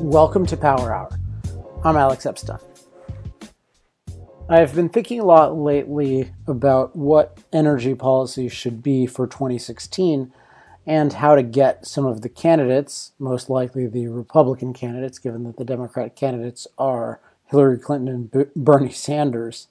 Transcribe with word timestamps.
Welcome 0.00 0.46
to 0.46 0.56
Power 0.56 0.94
Hour. 0.94 1.10
I'm 1.84 1.96
Alex 1.96 2.24
Epstein. 2.24 2.60
I've 4.48 4.72
been 4.72 4.88
thinking 4.88 5.18
a 5.18 5.24
lot 5.24 5.56
lately 5.56 6.30
about 6.46 6.94
what 6.94 7.38
energy 7.52 7.96
policy 7.96 8.48
should 8.48 8.80
be 8.80 9.06
for 9.06 9.26
2016 9.26 10.32
and 10.86 11.12
how 11.14 11.34
to 11.34 11.42
get 11.42 11.84
some 11.84 12.06
of 12.06 12.22
the 12.22 12.28
candidates, 12.28 13.10
most 13.18 13.50
likely 13.50 13.88
the 13.88 14.06
Republican 14.06 14.72
candidates, 14.72 15.18
given 15.18 15.42
that 15.44 15.56
the 15.56 15.64
Democratic 15.64 16.14
candidates 16.14 16.68
are 16.78 17.20
Hillary 17.46 17.78
Clinton 17.78 18.30
and 18.32 18.54
Bernie 18.54 18.92
Sanders, 18.92 19.66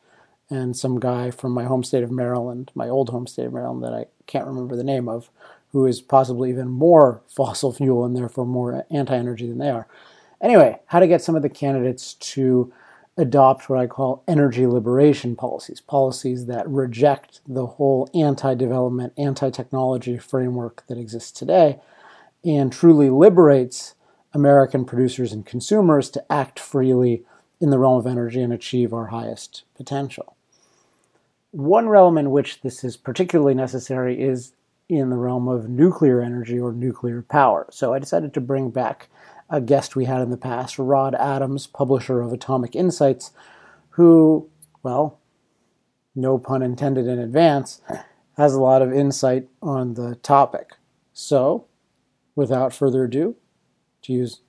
and 0.50 0.76
some 0.76 1.00
guy 1.00 1.32
from 1.32 1.54
my 1.54 1.64
home 1.64 1.84
state 1.86 2.04
of 2.04 2.12
Maryland, 2.12 2.72
my 2.76 2.90
old 2.90 3.10
home 3.10 3.28
state 3.28 3.46
of 3.46 3.54
Maryland, 3.54 3.84
that 3.84 3.94
I 3.94 4.08
can't 4.26 4.48
remember 4.48 4.76
the 4.76 4.84
name 4.84 5.08
of, 5.08 5.30
who 5.72 5.86
is 5.86 6.02
possibly 6.02 6.50
even 6.50 6.70
more 6.70 7.22
fossil 7.28 7.72
fuel 7.72 8.06
and 8.06 8.16
therefore 8.16 8.46
more 8.46 8.86
anti 8.90 9.16
energy 9.16 9.48
than 9.48 9.58
they 9.58 9.70
are. 9.70 9.88
Anyway, 10.42 10.80
how 10.88 11.00
to 11.00 11.08
get 11.08 11.22
some 11.22 11.36
of 11.36 11.42
the 11.42 11.50
candidates 11.50 12.14
to 12.16 12.72
adopt 13.18 13.70
what 13.70 13.80
I 13.80 13.88
call 13.88 14.24
energy 14.28 14.68
liberation 14.68 15.36
policies, 15.36 15.82
policies 15.82 16.46
that 16.46 16.70
reject 16.70 17.42
the 17.48 17.66
whole 17.66 18.10
anti 18.14 18.54
development, 18.54 19.14
anti 19.18 19.50
technology 19.50 20.18
framework 20.18 20.84
that 20.88 20.98
exists 20.98 21.32
today, 21.32 21.80
and 22.46 22.72
truly 22.72 23.10
liberates 23.10 23.96
American 24.34 24.86
producers 24.86 25.34
and 25.34 25.46
consumers 25.46 26.10
to 26.12 26.32
act 26.32 26.60
freely 26.60 27.24
in 27.60 27.72
the 27.72 27.80
realm 27.80 27.98
of 27.98 28.06
energy 28.06 28.42
and 28.42 28.54
achieve 28.54 28.94
our 28.94 29.08
highest 29.08 29.64
potential. 29.76 30.36
One 31.52 31.90
realm 31.90 32.20
in 32.20 32.30
which 32.30 32.62
this 32.62 32.84
is 32.84 32.98
particularly 32.98 33.56
necessary 33.56 34.22
is 34.22 34.54
in 34.90 35.10
the 35.10 35.16
realm 35.16 35.48
of 35.48 35.70
nuclear 35.70 36.22
energy 36.22 36.60
or 36.60 36.72
nuclear 36.72 37.24
power. 37.24 37.68
So 37.72 37.94
I 37.94 38.00
decided 38.00 38.34
to 38.36 38.42
bring 38.42 38.70
back 38.70 39.10
a 39.50 39.62
guest 39.62 39.96
we 39.96 40.06
had 40.06 40.22
in 40.22 40.30
the 40.30 40.38
past, 40.38 40.78
Rod 40.78 41.16
Adams, 41.16 41.68
publisher 41.68 42.22
of 42.22 42.34
Atomic 42.34 42.76
Insights, 42.76 43.32
who, 43.92 44.50
well, 44.84 45.20
no 46.16 46.38
pun 46.38 46.62
intended 46.62 47.08
in 47.08 47.20
advance, 47.20 47.82
has 48.38 48.54
a 48.54 48.62
lot 48.62 48.82
of 48.82 48.94
insight 48.94 49.48
on 49.62 49.94
the 49.94 50.16
topic. 50.16 50.72
So, 51.14 51.66
without 52.36 52.74
further 52.74 53.06
ado, 53.06 53.36
to 54.04 54.14
use 54.14 54.42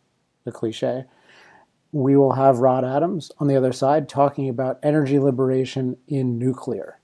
the 0.44 0.52
cliche, 0.52 1.04
we 1.92 2.16
will 2.16 2.32
have 2.32 2.58
Rod 2.58 2.84
Adams 2.84 3.32
on 3.38 3.48
the 3.48 3.56
other 3.56 3.72
side 3.72 4.08
talking 4.08 4.48
about 4.48 4.78
energy 4.82 5.18
liberation 5.18 5.96
in 6.06 6.38
nuclear. 6.38 6.98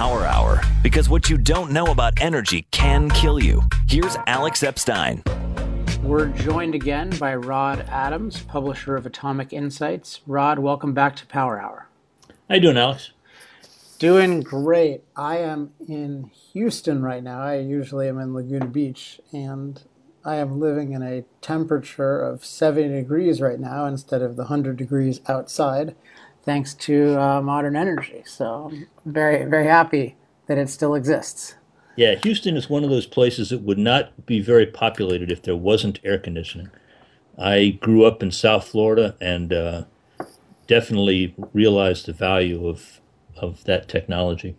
Power 0.00 0.26
Hour, 0.26 0.60
because 0.82 1.08
what 1.08 1.30
you 1.30 1.38
don't 1.38 1.70
know 1.70 1.86
about 1.86 2.20
energy 2.20 2.66
can 2.70 3.08
kill 3.10 3.42
you. 3.42 3.62
Here's 3.88 4.16
Alex 4.26 4.62
Epstein. 4.62 5.22
We're 6.02 6.26
joined 6.26 6.74
again 6.74 7.10
by 7.18 7.34
Rod 7.34 7.86
Adams, 7.88 8.42
publisher 8.42 8.96
of 8.96 9.04
Atomic 9.04 9.52
Insights. 9.52 10.22
Rod, 10.26 10.58
welcome 10.58 10.94
back 10.94 11.14
to 11.16 11.26
Power 11.26 11.60
Hour. 11.60 11.88
How 12.48 12.54
you 12.54 12.60
doing, 12.62 12.78
Alex? 12.78 13.10
Doing 13.98 14.40
great. 14.40 15.04
I 15.14 15.38
am 15.38 15.72
in 15.86 16.30
Houston 16.52 17.02
right 17.02 17.22
now. 17.22 17.42
I 17.42 17.58
usually 17.58 18.08
am 18.08 18.18
in 18.18 18.32
Laguna 18.32 18.66
Beach, 18.66 19.20
and 19.30 19.82
I 20.24 20.36
am 20.36 20.58
living 20.58 20.92
in 20.92 21.02
a 21.02 21.24
temperature 21.42 22.20
of 22.20 22.44
70 22.46 22.88
degrees 22.88 23.42
right 23.42 23.60
now 23.60 23.84
instead 23.84 24.22
of 24.22 24.36
the 24.36 24.44
100 24.44 24.78
degrees 24.78 25.20
outside, 25.28 25.94
thanks 26.42 26.72
to 26.74 27.20
uh, 27.20 27.42
modern 27.42 27.76
energy. 27.76 28.22
So 28.24 28.70
I'm 28.72 28.86
very, 29.04 29.44
very 29.44 29.66
happy 29.66 30.16
that 30.46 30.58
it 30.58 30.70
still 30.70 30.94
exists. 30.94 31.54
Yeah, 32.00 32.14
Houston 32.14 32.56
is 32.56 32.70
one 32.70 32.82
of 32.82 32.88
those 32.88 33.04
places 33.04 33.50
that 33.50 33.60
would 33.60 33.76
not 33.76 34.24
be 34.24 34.40
very 34.40 34.64
populated 34.64 35.30
if 35.30 35.42
there 35.42 35.54
wasn't 35.54 36.00
air 36.02 36.18
conditioning. 36.18 36.70
I 37.36 37.78
grew 37.78 38.06
up 38.06 38.22
in 38.22 38.30
South 38.30 38.66
Florida 38.66 39.16
and 39.20 39.52
uh, 39.52 39.84
definitely 40.66 41.34
realized 41.52 42.06
the 42.06 42.14
value 42.14 42.66
of 42.66 43.02
of 43.36 43.64
that 43.64 43.86
technology. 43.86 44.56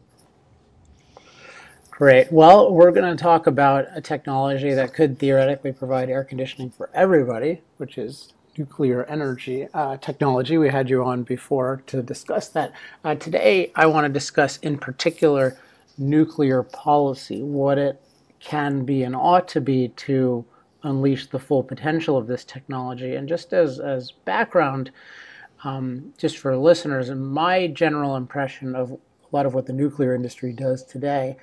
Great. 1.89 2.31
Well, 2.31 2.71
we're 2.71 2.91
going 2.91 3.17
to 3.17 3.19
talk 3.19 3.47
about 3.47 3.87
a 3.95 4.01
technology 4.01 4.75
that 4.75 4.93
could 4.93 5.17
theoretically 5.17 5.71
provide 5.71 6.11
air 6.11 6.23
conditioning 6.23 6.69
for 6.69 6.91
everybody, 6.93 7.63
which 7.77 7.97
is 7.97 8.33
nuclear 8.55 9.05
energy 9.05 9.67
uh, 9.73 9.97
technology. 9.97 10.59
We 10.59 10.69
had 10.69 10.91
you 10.91 11.03
on 11.03 11.23
before 11.23 11.81
to 11.87 12.03
discuss 12.03 12.49
that. 12.49 12.71
Uh, 13.03 13.15
today, 13.15 13.71
I 13.75 13.87
want 13.87 14.05
to 14.05 14.13
discuss 14.13 14.57
in 14.57 14.77
particular 14.77 15.57
nuclear 15.97 16.63
policy, 16.63 17.41
what 17.41 17.77
it 17.77 18.01
can 18.39 18.83
be 18.83 19.03
and 19.03 19.15
ought 19.15 19.47
to 19.49 19.61
be 19.61 19.89
to 19.89 20.43
unleash 20.83 21.27
the 21.27 21.39
full 21.39 21.63
potential 21.63 22.17
of 22.17 22.27
this 22.27 22.43
technology. 22.43 23.15
And 23.15 23.27
just 23.27 23.53
as, 23.53 23.79
as 23.79 24.11
background, 24.11 24.91
um, 25.63 26.13
just 26.17 26.39
for 26.39 26.57
listeners, 26.57 27.11
my 27.11 27.67
general 27.67 28.15
impression 28.15 28.75
of 28.75 28.91
a 28.91 28.97
lot 29.31 29.45
of 29.45 29.53
what 29.53 29.67
the 29.67 29.73
nuclear 29.73 30.15
industry 30.15 30.53
does 30.53 30.83
today 30.83 31.37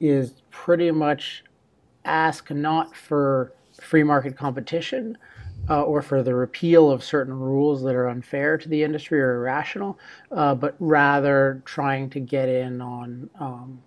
is 0.00 0.42
pretty 0.50 0.90
much 0.90 1.44
ask 2.04 2.50
not 2.50 2.94
for 2.94 3.54
free 3.80 4.02
market 4.02 4.36
competition 4.36 5.16
uh, 5.70 5.82
or 5.82 6.02
for 6.02 6.22
the 6.22 6.34
repeal 6.34 6.90
of 6.90 7.02
certain 7.02 7.32
rules 7.32 7.82
that 7.82 7.94
are 7.94 8.08
unfair 8.08 8.58
to 8.58 8.68
the 8.68 8.82
industry 8.82 9.20
or 9.20 9.36
irrational, 9.36 9.98
uh, 10.32 10.54
but 10.54 10.74
rather 10.80 11.62
trying 11.64 12.10
to 12.10 12.20
get 12.20 12.48
in 12.48 12.80
on 12.80 13.30
um, 13.38 13.80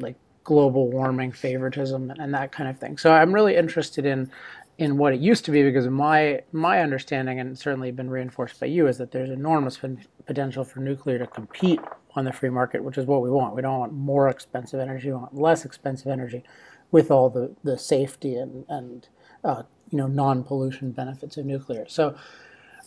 like 0.00 0.16
global 0.44 0.90
warming 0.90 1.32
favoritism 1.32 2.10
and 2.18 2.34
that 2.34 2.52
kind 2.52 2.68
of 2.68 2.78
thing. 2.78 2.98
So 2.98 3.12
I'm 3.12 3.32
really 3.32 3.56
interested 3.56 4.06
in 4.06 4.30
in 4.78 4.96
what 4.96 5.12
it 5.12 5.20
used 5.20 5.44
to 5.44 5.50
be 5.50 5.62
because 5.62 5.86
my 5.88 6.40
my 6.52 6.80
understanding 6.80 7.38
and 7.38 7.58
certainly 7.58 7.90
been 7.92 8.08
reinforced 8.08 8.58
by 8.58 8.66
you 8.66 8.86
is 8.86 8.96
that 8.98 9.12
there's 9.12 9.28
enormous 9.30 9.78
potential 10.26 10.64
for 10.64 10.80
nuclear 10.80 11.18
to 11.18 11.26
compete 11.26 11.80
on 12.16 12.24
the 12.24 12.32
free 12.32 12.50
market, 12.50 12.82
which 12.82 12.98
is 12.98 13.06
what 13.06 13.22
we 13.22 13.30
want. 13.30 13.54
We 13.54 13.62
don't 13.62 13.78
want 13.78 13.92
more 13.92 14.28
expensive 14.28 14.80
energy; 14.80 15.08
we 15.08 15.14
want 15.14 15.34
less 15.34 15.64
expensive 15.64 16.08
energy, 16.08 16.42
with 16.90 17.10
all 17.10 17.28
the 17.28 17.54
the 17.62 17.78
safety 17.78 18.34
and 18.34 18.64
and 18.68 19.08
uh, 19.44 19.62
you 19.90 19.98
know 19.98 20.06
non-pollution 20.06 20.92
benefits 20.92 21.36
of 21.36 21.46
nuclear. 21.46 21.86
So. 21.88 22.16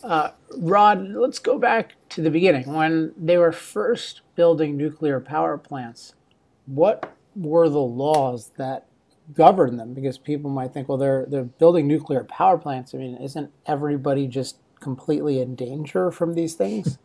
Uh, 0.02 0.32
Rod, 0.58 1.08
let's 1.12 1.38
go 1.38 1.58
back 1.58 1.94
to 2.10 2.20
the 2.20 2.30
beginning. 2.30 2.70
When 2.70 3.14
they 3.16 3.38
were 3.38 3.52
first 3.52 4.20
building 4.34 4.76
nuclear 4.76 5.18
power 5.18 5.56
plants, 5.56 6.14
what 6.66 7.14
were 7.36 7.68
the 7.68 7.80
laws 7.80 8.52
that 8.56 8.86
govern 9.34 9.76
them? 9.76 9.94
Because 9.94 10.18
people 10.18 10.50
might 10.50 10.72
think, 10.72 10.88
well, 10.88 10.98
they're 10.98 11.26
they're 11.28 11.44
building 11.44 11.86
nuclear 11.86 12.24
power 12.24 12.58
plants. 12.58 12.94
I 12.94 12.98
mean, 12.98 13.16
isn't 13.16 13.50
everybody 13.66 14.26
just 14.26 14.58
completely 14.80 15.40
in 15.40 15.54
danger 15.54 16.10
from 16.10 16.34
these 16.34 16.54
things? 16.54 16.98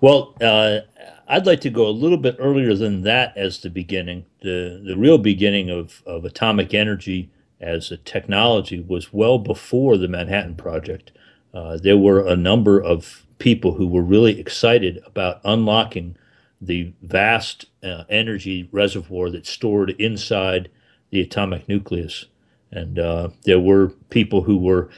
Well, 0.00 0.34
uh, 0.42 0.80
I'd 1.28 1.46
like 1.46 1.60
to 1.62 1.70
go 1.70 1.88
a 1.88 1.90
little 1.90 2.18
bit 2.18 2.36
earlier 2.38 2.74
than 2.74 3.02
that 3.02 3.36
as 3.36 3.60
the 3.60 3.70
beginning. 3.70 4.26
The 4.42 4.82
the 4.84 4.96
real 4.96 5.18
beginning 5.18 5.70
of, 5.70 6.02
of 6.06 6.24
atomic 6.24 6.74
energy 6.74 7.30
as 7.60 7.90
a 7.90 7.96
technology 7.96 8.80
was 8.80 9.12
well 9.12 9.38
before 9.38 9.96
the 9.96 10.08
Manhattan 10.08 10.54
Project. 10.56 11.12
Uh, 11.54 11.78
there 11.82 11.96
were 11.96 12.26
a 12.26 12.36
number 12.36 12.80
of 12.80 13.26
people 13.38 13.74
who 13.74 13.86
were 13.86 14.02
really 14.02 14.38
excited 14.38 15.02
about 15.06 15.40
unlocking 15.44 16.16
the 16.60 16.92
vast 17.02 17.66
uh, 17.82 18.04
energy 18.08 18.68
reservoir 18.72 19.30
that's 19.30 19.50
stored 19.50 19.90
inside 19.90 20.70
the 21.10 21.20
atomic 21.20 21.68
nucleus. 21.68 22.26
And 22.70 22.98
uh, 22.98 23.28
there 23.44 23.60
were 23.60 23.88
people 24.10 24.42
who 24.42 24.58
were 24.58 24.90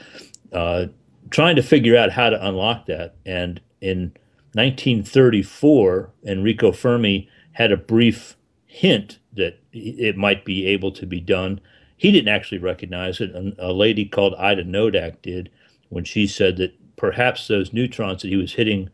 uh, 0.52 0.87
trying 1.31 1.56
to 1.56 1.62
figure 1.62 1.96
out 1.96 2.12
how 2.12 2.31
to 2.31 2.46
unlock 2.46 2.87
that. 2.87 3.16
And 3.26 3.60
in 3.81 4.12
1934, 4.55 6.10
Enrico 6.25 6.72
Fermi 6.72 7.28
had 7.52 7.72
a 7.72 7.76
brief 7.76 8.37
hint 8.66 9.19
that 9.34 9.60
it 9.72 10.16
might 10.16 10.44
be 10.44 10.66
able 10.66 10.93
to 10.93 11.06
be 11.06 11.20
done. 11.20 11.60
He 11.96 12.10
didn't 12.12 12.28
actually 12.28 12.58
recognize 12.58 13.20
it. 13.20 13.32
A 13.58 13.72
lady 13.72 14.05
called 14.05 14.34
Ida 14.37 14.64
Noddack 14.64 15.22
did 15.22 15.50
when 15.88 16.05
she 16.05 16.26
said 16.26 16.56
that 16.58 16.75
perhaps 16.96 17.46
those 17.49 17.72
neutrons 17.72 18.22
that 18.22 18.28
he 18.28 18.37
was 18.37 18.55
hitting 18.55 18.90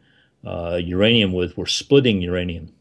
uh, 0.47 0.79
uranium 0.83 1.33
with 1.33 1.57
were 1.57 1.67
splitting 1.67 2.21
uranium. 2.21 2.73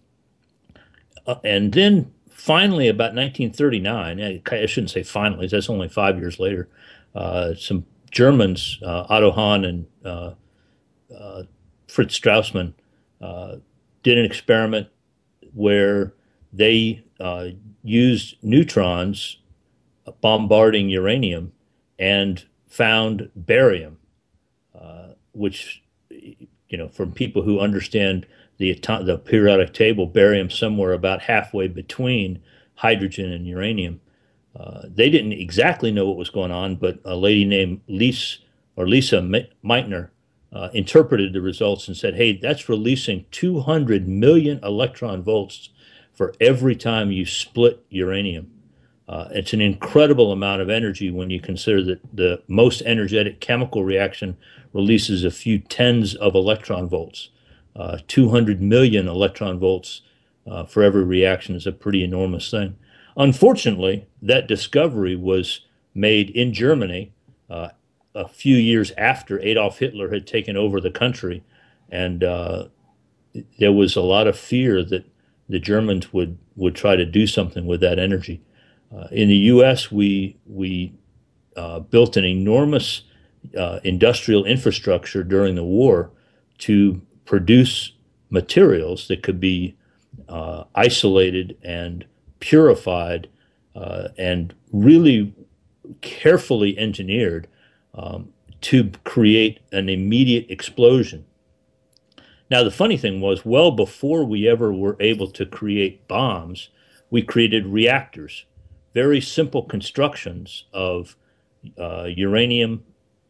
Uh, 1.25 1.35
and 1.43 1.73
then 1.73 2.11
finally, 2.29 2.89
about 2.89 3.15
1939, 3.15 4.41
I 4.51 4.65
shouldn't 4.65 4.91
say 4.91 5.03
finally, 5.03 5.47
that's 5.47 5.69
only 5.69 5.87
five 5.87 6.17
years 6.17 6.39
later, 6.39 6.67
uh, 7.15 7.53
some 7.55 7.85
Germans, 8.11 8.79
uh, 8.83 9.05
Otto 9.09 9.31
Hahn 9.31 9.65
and 9.65 9.85
uh, 10.05 10.33
uh 11.17 11.43
Fritz 11.87 12.19
Strassmann, 12.19 12.73
did 14.01 14.17
an 14.17 14.25
experiment 14.25 14.87
where 15.53 16.13
they 16.51 17.03
used 17.83 18.35
neutrons 18.41 19.37
bombarding 20.21 20.89
uranium 20.89 21.53
and 21.99 22.43
found 22.67 23.29
barium, 23.35 23.97
which, 25.33 25.83
you 26.73 26.77
know, 26.79 26.87
from 26.87 27.11
people 27.11 27.43
who 27.43 27.59
understand 27.59 28.25
the, 28.57 28.73
the 28.73 29.21
periodic 29.23 29.75
table, 29.75 30.07
barium 30.07 30.49
somewhere 30.49 30.91
about 30.91 31.21
halfway 31.21 31.67
between 31.67 32.41
hydrogen 32.73 33.31
and 33.31 33.45
uranium. 33.45 34.01
Uh, 34.59 34.81
they 34.87 35.07
didn't 35.07 35.33
exactly 35.33 35.91
know 35.91 36.07
what 36.07 36.17
was 36.17 36.31
going 36.31 36.49
on, 36.49 36.75
but 36.75 36.99
a 37.05 37.15
lady 37.15 37.45
named 37.45 37.81
Lise 37.87 38.39
or 38.75 38.87
Lisa 38.87 39.17
Meitner 39.63 40.09
uh, 40.51 40.69
interpreted 40.73 41.31
the 41.31 41.41
results 41.41 41.87
and 41.87 41.95
said, 41.95 42.15
"Hey, 42.15 42.35
that's 42.35 42.67
releasing 42.67 43.25
200 43.29 44.07
million 44.07 44.59
electron 44.63 45.21
volts 45.21 45.69
for 46.11 46.33
every 46.41 46.75
time 46.75 47.11
you 47.11 47.23
split 47.27 47.85
uranium. 47.91 48.49
Uh, 49.07 49.27
it's 49.31 49.53
an 49.53 49.61
incredible 49.61 50.31
amount 50.31 50.61
of 50.61 50.69
energy 50.69 51.11
when 51.11 51.29
you 51.29 51.39
consider 51.39 51.83
that 51.83 51.99
the 52.13 52.41
most 52.47 52.81
energetic 52.83 53.39
chemical 53.41 53.83
reaction 53.83 54.37
releases 54.71 55.23
a 55.23 55.31
few 55.31 55.59
tens 55.59 56.15
of 56.15 56.35
electron 56.35 56.87
volts. 56.87 57.29
Uh, 57.75 57.97
200 58.07 58.61
million 58.61 59.07
electron 59.07 59.59
volts 59.59 60.01
uh, 60.47 60.63
for 60.63 60.83
every 60.83 61.03
reaction 61.03 61.55
is 61.55 61.67
a 61.67 61.71
pretty 61.71 62.03
enormous 62.03 62.49
thing. 62.49 62.77
Unfortunately, 63.17 64.07
that 64.21 64.47
discovery 64.47 65.15
was 65.15 65.61
made 65.93 66.29
in 66.29 66.53
Germany 66.53 67.11
uh, 67.49 67.69
a 68.15 68.27
few 68.27 68.55
years 68.55 68.91
after 68.97 69.39
Adolf 69.41 69.79
Hitler 69.79 70.11
had 70.11 70.25
taken 70.25 70.55
over 70.55 70.79
the 70.79 70.91
country, 70.91 71.43
and 71.89 72.23
uh, 72.23 72.67
there 73.59 73.71
was 73.71 73.95
a 73.95 74.01
lot 74.01 74.27
of 74.27 74.37
fear 74.37 74.83
that 74.83 75.05
the 75.49 75.59
Germans 75.59 76.13
would, 76.13 76.37
would 76.55 76.75
try 76.75 76.95
to 76.95 77.05
do 77.05 77.27
something 77.27 77.65
with 77.65 77.81
that 77.81 77.99
energy. 77.99 78.41
Uh, 78.95 79.07
in 79.11 79.27
the 79.27 79.35
U.S., 79.35 79.91
we 79.91 80.37
we 80.45 80.93
uh, 81.55 81.79
built 81.79 82.17
an 82.17 82.25
enormous 82.25 83.03
industrial 83.83 84.45
infrastructure 84.45 85.21
during 85.21 85.55
the 85.55 85.63
war 85.65 86.11
to 86.57 87.01
produce 87.25 87.91
materials 88.29 89.07
that 89.09 89.21
could 89.21 89.39
be 89.39 89.75
uh, 90.29 90.63
isolated 90.75 91.57
and 91.63 92.05
purified 92.39 93.29
uh, 93.75 94.09
and 94.17 94.53
really 94.71 95.33
carefully 96.01 96.77
engineered 96.77 97.47
um, 97.93 98.29
to 98.61 98.91
create 99.03 99.59
an 99.71 99.89
immediate 99.89 100.45
explosion. 100.49 101.25
Now, 102.49 102.63
the 102.63 102.71
funny 102.71 102.97
thing 102.97 103.21
was, 103.21 103.45
well 103.45 103.71
before 103.71 104.23
we 104.25 104.47
ever 104.47 104.71
were 104.73 104.97
able 104.99 105.27
to 105.31 105.45
create 105.45 106.07
bombs, 106.07 106.69
we 107.09 107.21
created 107.21 107.65
reactors, 107.67 108.45
very 108.93 109.19
simple 109.19 109.63
constructions 109.63 110.65
of 110.73 111.15
uh, 111.79 112.03
uranium, 112.03 112.83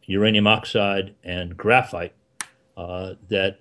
uranium 0.04 0.46
oxide, 0.46 1.14
and 1.24 1.56
graphite 1.56 2.14
uh, 2.76 3.14
that 3.28 3.60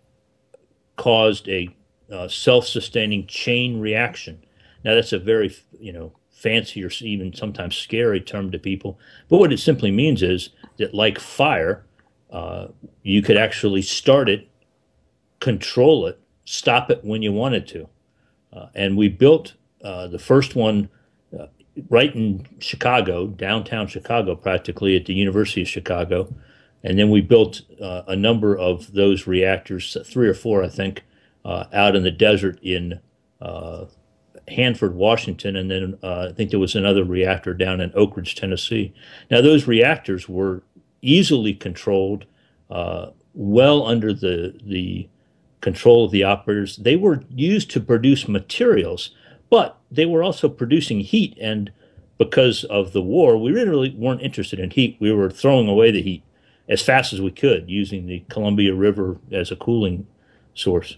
caused 0.95 1.47
a 1.49 1.69
uh, 2.11 2.27
self-sustaining 2.27 3.25
chain 3.27 3.79
reaction. 3.79 4.43
Now 4.83 4.95
that's 4.95 5.13
a 5.13 5.19
very 5.19 5.55
you 5.79 5.93
know 5.93 6.13
fancy 6.31 6.83
or 6.83 6.89
even 7.01 7.33
sometimes 7.33 7.77
scary 7.77 8.19
term 8.19 8.51
to 8.51 8.59
people, 8.59 8.99
but 9.29 9.37
what 9.37 9.53
it 9.53 9.59
simply 9.59 9.91
means 9.91 10.21
is 10.21 10.49
that 10.77 10.93
like 10.93 11.19
fire, 11.19 11.85
uh, 12.31 12.67
you 13.03 13.21
could 13.21 13.37
actually 13.37 13.81
start 13.81 14.27
it, 14.27 14.49
control 15.39 16.05
it, 16.07 16.19
stop 16.43 16.91
it 16.91 17.03
when 17.03 17.21
you 17.21 17.31
wanted 17.31 17.65
to, 17.67 17.87
uh, 18.51 18.67
and 18.75 18.97
we 18.97 19.07
built 19.07 19.53
uh, 19.83 20.07
the 20.07 20.19
first 20.19 20.55
one 20.55 20.89
right 21.89 22.13
in 22.15 22.45
Chicago, 22.59 23.27
downtown 23.27 23.87
Chicago, 23.87 24.35
practically 24.35 24.95
at 24.95 25.05
the 25.05 25.13
University 25.13 25.61
of 25.61 25.67
Chicago. 25.67 26.33
And 26.83 26.99
then 26.99 27.09
we 27.09 27.21
built 27.21 27.61
uh, 27.81 28.03
a 28.07 28.15
number 28.15 28.57
of 28.57 28.93
those 28.93 29.25
reactors, 29.25 29.95
three 30.05 30.27
or 30.27 30.33
four, 30.33 30.63
I 30.63 30.69
think, 30.69 31.03
uh, 31.45 31.65
out 31.73 31.95
in 31.95 32.03
the 32.03 32.11
desert 32.11 32.59
in 32.61 32.99
uh, 33.41 33.85
Hanford, 34.49 34.95
Washington, 34.95 35.55
and 35.55 35.71
then 35.71 35.97
uh, 36.03 36.27
I 36.29 36.33
think 36.33 36.51
there 36.51 36.59
was 36.59 36.75
another 36.75 37.03
reactor 37.03 37.53
down 37.53 37.79
in 37.79 37.91
Oak 37.95 38.17
Ridge, 38.17 38.35
Tennessee. 38.35 38.93
Now, 39.31 39.41
those 39.41 39.67
reactors 39.67 40.27
were 40.27 40.63
easily 41.01 41.53
controlled, 41.53 42.25
uh, 42.69 43.11
well 43.33 43.85
under 43.85 44.13
the 44.13 44.59
the 44.63 45.07
control 45.61 46.05
of 46.05 46.11
the 46.11 46.23
operators. 46.23 46.75
They 46.77 46.97
were 46.97 47.23
used 47.29 47.71
to 47.71 47.79
produce 47.79 48.27
materials, 48.27 49.11
but 49.53 49.77
they 49.91 50.07
were 50.07 50.23
also 50.23 50.49
producing 50.49 51.01
heat. 51.01 51.37
And 51.39 51.71
because 52.17 52.63
of 52.63 52.91
the 52.91 53.03
war, 53.03 53.37
we 53.37 53.51
really 53.51 53.91
weren't 53.95 54.23
interested 54.23 54.59
in 54.59 54.71
heat. 54.71 54.97
We 54.99 55.13
were 55.13 55.29
throwing 55.29 55.67
away 55.67 55.91
the 55.91 56.01
heat 56.01 56.23
as 56.67 56.81
fast 56.81 57.13
as 57.13 57.21
we 57.21 57.29
could 57.29 57.69
using 57.69 58.07
the 58.07 58.23
Columbia 58.29 58.73
River 58.73 59.19
as 59.31 59.51
a 59.51 59.55
cooling 59.55 60.07
source. 60.55 60.97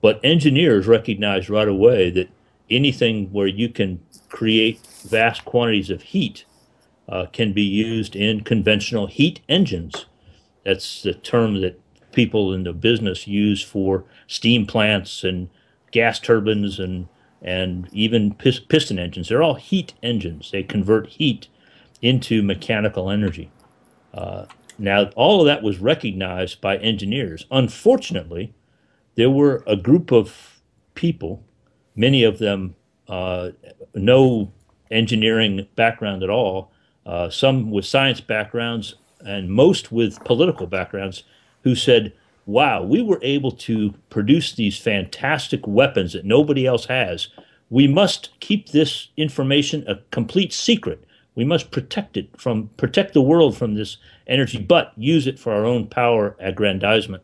But 0.00 0.20
engineers 0.22 0.86
recognized 0.86 1.50
right 1.50 1.66
away 1.66 2.08
that 2.10 2.30
anything 2.70 3.32
where 3.32 3.48
you 3.48 3.68
can 3.68 3.98
create 4.28 4.78
vast 5.02 5.44
quantities 5.44 5.90
of 5.90 6.02
heat 6.02 6.44
uh, 7.08 7.26
can 7.32 7.52
be 7.52 7.64
used 7.64 8.14
in 8.14 8.44
conventional 8.44 9.08
heat 9.08 9.40
engines. 9.48 10.06
That's 10.64 11.02
the 11.02 11.14
term 11.14 11.62
that 11.62 11.80
people 12.12 12.54
in 12.54 12.62
the 12.62 12.72
business 12.72 13.26
use 13.26 13.60
for 13.60 14.04
steam 14.28 14.66
plants 14.66 15.24
and 15.24 15.48
gas 15.90 16.20
turbines 16.20 16.78
and 16.78 17.08
and 17.42 17.88
even 17.92 18.34
piston 18.34 18.98
engines. 18.98 19.28
They're 19.28 19.42
all 19.42 19.54
heat 19.54 19.94
engines. 20.02 20.50
They 20.50 20.62
convert 20.62 21.08
heat 21.08 21.48
into 22.02 22.42
mechanical 22.42 23.10
energy. 23.10 23.50
Uh, 24.12 24.46
now, 24.78 25.10
all 25.16 25.40
of 25.40 25.46
that 25.46 25.62
was 25.62 25.78
recognized 25.78 26.60
by 26.60 26.76
engineers. 26.76 27.46
Unfortunately, 27.50 28.54
there 29.16 29.30
were 29.30 29.64
a 29.66 29.76
group 29.76 30.12
of 30.12 30.60
people, 30.94 31.42
many 31.96 32.22
of 32.22 32.38
them 32.38 32.76
uh, 33.08 33.50
no 33.94 34.52
engineering 34.90 35.66
background 35.74 36.22
at 36.22 36.30
all, 36.30 36.70
uh, 37.06 37.30
some 37.30 37.70
with 37.70 37.84
science 37.84 38.20
backgrounds, 38.20 38.94
and 39.20 39.50
most 39.50 39.90
with 39.90 40.22
political 40.24 40.66
backgrounds, 40.66 41.24
who 41.62 41.74
said, 41.74 42.12
Wow, 42.48 42.82
we 42.82 43.02
were 43.02 43.20
able 43.22 43.52
to 43.52 43.94
produce 44.10 44.54
these 44.54 44.78
fantastic 44.78 45.66
weapons 45.66 46.14
that 46.14 46.24
nobody 46.24 46.66
else 46.66 46.86
has. 46.86 47.28
We 47.70 47.86
must 47.86 48.30
keep 48.40 48.70
this 48.70 49.08
information 49.16 49.84
a 49.86 49.96
complete 50.10 50.52
secret 50.52 51.04
we 51.38 51.44
must 51.44 51.70
protect 51.70 52.16
it 52.16 52.28
from 52.36 52.68
protect 52.76 53.14
the 53.14 53.22
world 53.22 53.56
from 53.56 53.76
this 53.76 53.98
energy, 54.26 54.58
but 54.58 54.92
use 54.96 55.28
it 55.28 55.38
for 55.38 55.52
our 55.52 55.64
own 55.64 55.86
power 55.86 56.34
aggrandizement 56.40 57.22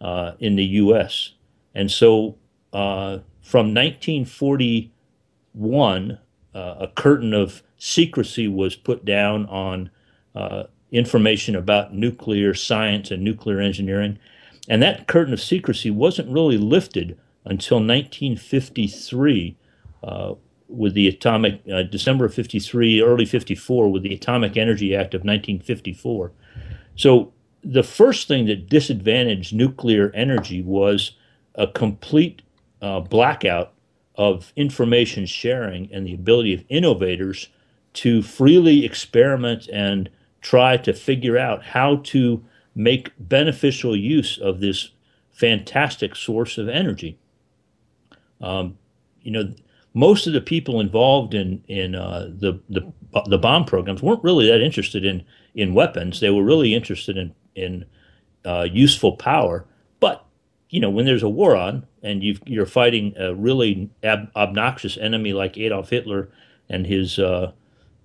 uh, 0.00 0.32
in 0.40 0.56
the 0.56 0.64
U.S. 0.64 1.32
And 1.74 1.90
so, 1.90 2.38
uh, 2.72 3.18
from 3.42 3.74
1941, 3.74 6.18
uh, 6.54 6.74
a 6.80 6.88
curtain 6.88 7.34
of 7.34 7.62
secrecy 7.76 8.48
was 8.48 8.76
put 8.76 9.04
down 9.04 9.44
on 9.44 9.90
uh, 10.34 10.62
information 10.90 11.54
about 11.54 11.92
nuclear 11.92 12.54
science 12.54 13.10
and 13.10 13.22
nuclear 13.22 13.60
engineering, 13.60 14.18
and 14.70 14.80
that 14.82 15.08
curtain 15.08 15.34
of 15.34 15.40
secrecy 15.42 15.90
wasn't 15.90 16.30
really 16.30 16.56
lifted 16.56 17.18
until 17.44 17.78
1953 17.78 19.56
with 20.68 20.94
the 20.94 21.08
atomic 21.08 21.60
uh, 21.72 21.82
December 21.82 22.26
of 22.26 22.34
53, 22.34 23.02
early 23.02 23.26
54 23.26 23.90
with 23.90 24.04
the 24.04 24.14
Atomic 24.14 24.56
Energy 24.56 24.94
Act 24.94 25.14
of 25.14 25.20
1954. 25.20 26.32
So 26.94 27.32
the 27.62 27.82
first 27.82 28.28
thing 28.28 28.46
that 28.46 28.68
disadvantaged 28.68 29.52
nuclear 29.52 30.10
energy 30.14 30.62
was 30.62 31.12
a 31.56 31.66
complete 31.66 32.42
uh, 32.80 33.00
blackout 33.00 33.72
of 34.14 34.52
information 34.54 35.26
sharing 35.26 35.92
and 35.92 36.06
the 36.06 36.14
ability 36.14 36.54
of 36.54 36.64
innovators 36.68 37.48
to 37.94 38.22
freely 38.22 38.84
experiment 38.84 39.68
and 39.72 40.08
try 40.40 40.76
to 40.76 40.92
figure 40.92 41.36
out 41.36 41.64
how 41.64 41.96
to 41.96 42.44
make 42.82 43.12
beneficial 43.18 43.96
use 43.96 44.38
of 44.38 44.60
this 44.60 44.90
fantastic 45.30 46.16
source 46.16 46.58
of 46.58 46.68
energy. 46.68 47.18
Um, 48.40 48.78
you 49.22 49.30
know, 49.30 49.52
most 49.94 50.26
of 50.26 50.32
the 50.32 50.40
people 50.40 50.80
involved 50.80 51.34
in 51.34 51.62
in 51.68 51.94
uh, 51.94 52.30
the, 52.30 52.60
the 52.68 52.92
the 53.26 53.38
bomb 53.38 53.64
programs 53.64 54.02
weren't 54.02 54.22
really 54.24 54.46
that 54.48 54.60
interested 54.60 55.04
in 55.04 55.24
in 55.54 55.74
weapons. 55.74 56.20
They 56.20 56.30
were 56.30 56.44
really 56.44 56.74
interested 56.74 57.16
in 57.16 57.34
in 57.54 57.84
uh, 58.44 58.66
useful 58.70 59.16
power. 59.16 59.66
But 59.98 60.24
you 60.70 60.80
know, 60.80 60.90
when 60.90 61.06
there's 61.06 61.22
a 61.22 61.28
war 61.28 61.56
on 61.56 61.86
and 62.02 62.22
you 62.22 62.62
are 62.62 62.66
fighting 62.66 63.14
a 63.18 63.34
really 63.34 63.90
ab- 64.02 64.30
obnoxious 64.36 64.96
enemy 64.96 65.32
like 65.32 65.58
Adolf 65.58 65.90
Hitler 65.90 66.30
and 66.68 66.86
his 66.86 67.18
uh, 67.18 67.52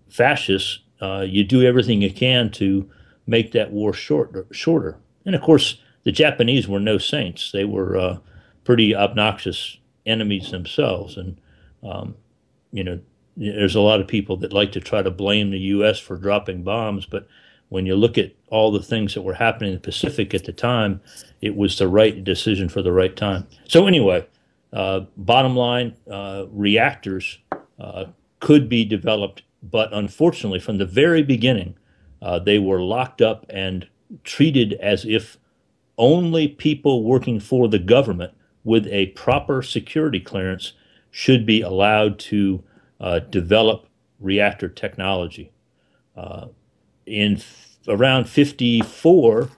fascists, 0.09 0.79
uh, 1.01 1.25
you 1.27 1.43
do 1.43 1.61
everything 1.61 2.01
you 2.01 2.11
can 2.11 2.49
to 2.51 2.89
make 3.27 3.51
that 3.51 3.71
war 3.71 3.93
short, 3.93 4.47
shorter. 4.51 4.97
And 5.25 5.35
of 5.35 5.41
course, 5.41 5.79
the 6.03 6.11
Japanese 6.11 6.67
were 6.67 6.79
no 6.79 6.97
saints. 6.97 7.51
They 7.51 7.65
were 7.65 7.97
uh, 7.97 8.17
pretty 8.63 8.95
obnoxious 8.95 9.77
enemies 10.05 10.51
themselves. 10.51 11.17
And, 11.17 11.37
um, 11.83 12.15
you 12.71 12.83
know, 12.83 12.99
there's 13.37 13.75
a 13.75 13.81
lot 13.81 13.99
of 13.99 14.07
people 14.07 14.37
that 14.37 14.53
like 14.53 14.71
to 14.73 14.79
try 14.79 15.01
to 15.01 15.11
blame 15.11 15.51
the 15.51 15.59
U.S. 15.59 15.99
for 15.99 16.15
dropping 16.15 16.63
bombs, 16.63 17.05
but 17.05 17.27
when 17.69 17.85
you 17.85 17.95
look 17.95 18.17
at 18.17 18.31
all 18.49 18.71
the 18.71 18.81
things 18.81 19.13
that 19.13 19.23
were 19.23 19.33
happening 19.33 19.71
in 19.71 19.75
the 19.75 19.81
Pacific 19.81 20.33
at 20.33 20.45
the 20.45 20.53
time, 20.53 21.01
it 21.41 21.55
was 21.55 21.77
the 21.77 21.87
right 21.87 22.23
decision 22.23 22.69
for 22.69 22.81
the 22.81 22.91
right 22.91 23.15
time. 23.15 23.47
So, 23.67 23.87
anyway, 23.87 24.25
uh, 24.71 25.01
bottom 25.17 25.55
line 25.55 25.95
uh, 26.09 26.45
reactors 26.51 27.39
uh, 27.79 28.05
could 28.39 28.69
be 28.69 28.85
developed, 28.85 29.41
but 29.63 29.91
unfortunately, 29.91 30.59
from 30.59 30.77
the 30.77 30.85
very 30.85 31.23
beginning, 31.23 31.75
uh, 32.25 32.39
they 32.39 32.57
were 32.57 32.81
locked 32.81 33.21
up 33.21 33.45
and 33.49 33.87
treated 34.23 34.73
as 34.73 35.05
if 35.05 35.37
only 35.95 36.47
people 36.47 37.03
working 37.03 37.39
for 37.39 37.67
the 37.67 37.77
government 37.77 38.33
with 38.63 38.87
a 38.87 39.05
proper 39.07 39.61
security 39.61 40.19
clearance 40.19 40.73
should 41.11 41.45
be 41.45 41.61
allowed 41.61 42.17
to 42.17 42.63
uh, 42.99 43.19
develop 43.19 43.87
reactor 44.19 44.67
technology. 44.67 45.51
Uh, 46.17 46.47
in 47.05 47.39
around 47.87 48.27
54, 48.27 49.49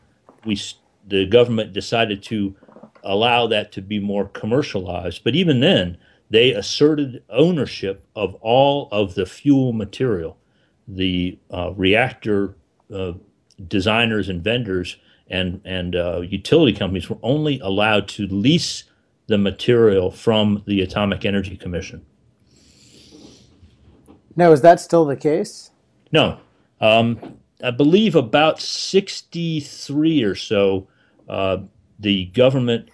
we 0.43 0.59
the 1.07 1.25
government 1.25 1.71
decided 1.71 2.21
to 2.21 2.53
allow 3.01 3.47
that 3.47 3.71
to 3.71 3.81
be 3.81 3.97
more 3.97 4.27
commercialized. 4.27 5.23
But 5.23 5.35
even 5.35 5.61
then, 5.61 5.97
they 6.29 6.51
asserted 6.51 7.23
ownership 7.29 8.05
of 8.13 8.35
all 8.41 8.89
of 8.91 9.15
the 9.15 9.25
fuel 9.25 9.71
material. 9.71 10.37
The 10.87 11.37
uh, 11.51 11.73
reactor 11.75 12.55
uh, 12.93 13.13
designers 13.67 14.29
and 14.29 14.43
vendors 14.43 14.97
and 15.29 15.61
and 15.65 15.95
uh, 15.95 16.21
utility 16.21 16.77
companies 16.77 17.09
were 17.09 17.17
only 17.21 17.59
allowed 17.59 18.07
to 18.09 18.27
lease 18.27 18.83
the 19.27 19.37
material 19.37 20.09
from 20.09 20.63
the 20.65 20.81
Atomic 20.81 21.25
Energy 21.25 21.57
Commission. 21.57 22.05
Now, 24.35 24.51
is 24.51 24.61
that 24.61 24.79
still 24.79 25.03
the 25.03 25.17
case? 25.17 25.71
No. 26.11 26.39
Um, 26.79 27.39
I 27.63 27.71
believe 27.71 28.15
about 28.15 28.61
63 28.61 30.23
or 30.23 30.35
so, 30.35 30.87
uh, 31.27 31.57
the 31.99 32.25
government 32.25 32.89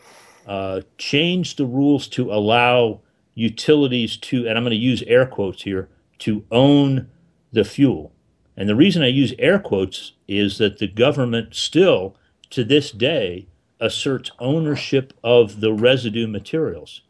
uh, 0.47 0.81
changed 0.97 1.57
the 1.57 1.65
rules 1.65 2.07
to 2.09 2.31
allow 2.31 3.01
utilities 3.35 4.15
to, 4.17 4.47
and 4.47 4.57
I'm 4.57 4.63
going 4.63 4.71
to 4.71 4.77
use 4.77 5.03
air 5.03 5.25
quotes 5.25 5.61
here, 5.61 5.89
to 6.19 6.45
own 6.49 7.09
the 7.53 7.63
fuel. 7.63 8.11
And 8.57 8.67
the 8.67 8.75
reason 8.75 9.01
I 9.01 9.07
use 9.07 9.33
air 9.39 9.59
quotes 9.59 10.13
is 10.27 10.57
that 10.57 10.79
the 10.79 10.87
government 10.87 11.55
still, 11.55 12.15
to 12.49 12.63
this 12.63 12.91
day, 12.91 13.47
asserts 13.79 14.31
ownership 14.39 15.13
of 15.23 15.59
the 15.59 15.73
residue 15.73 16.27
materials. 16.27 17.01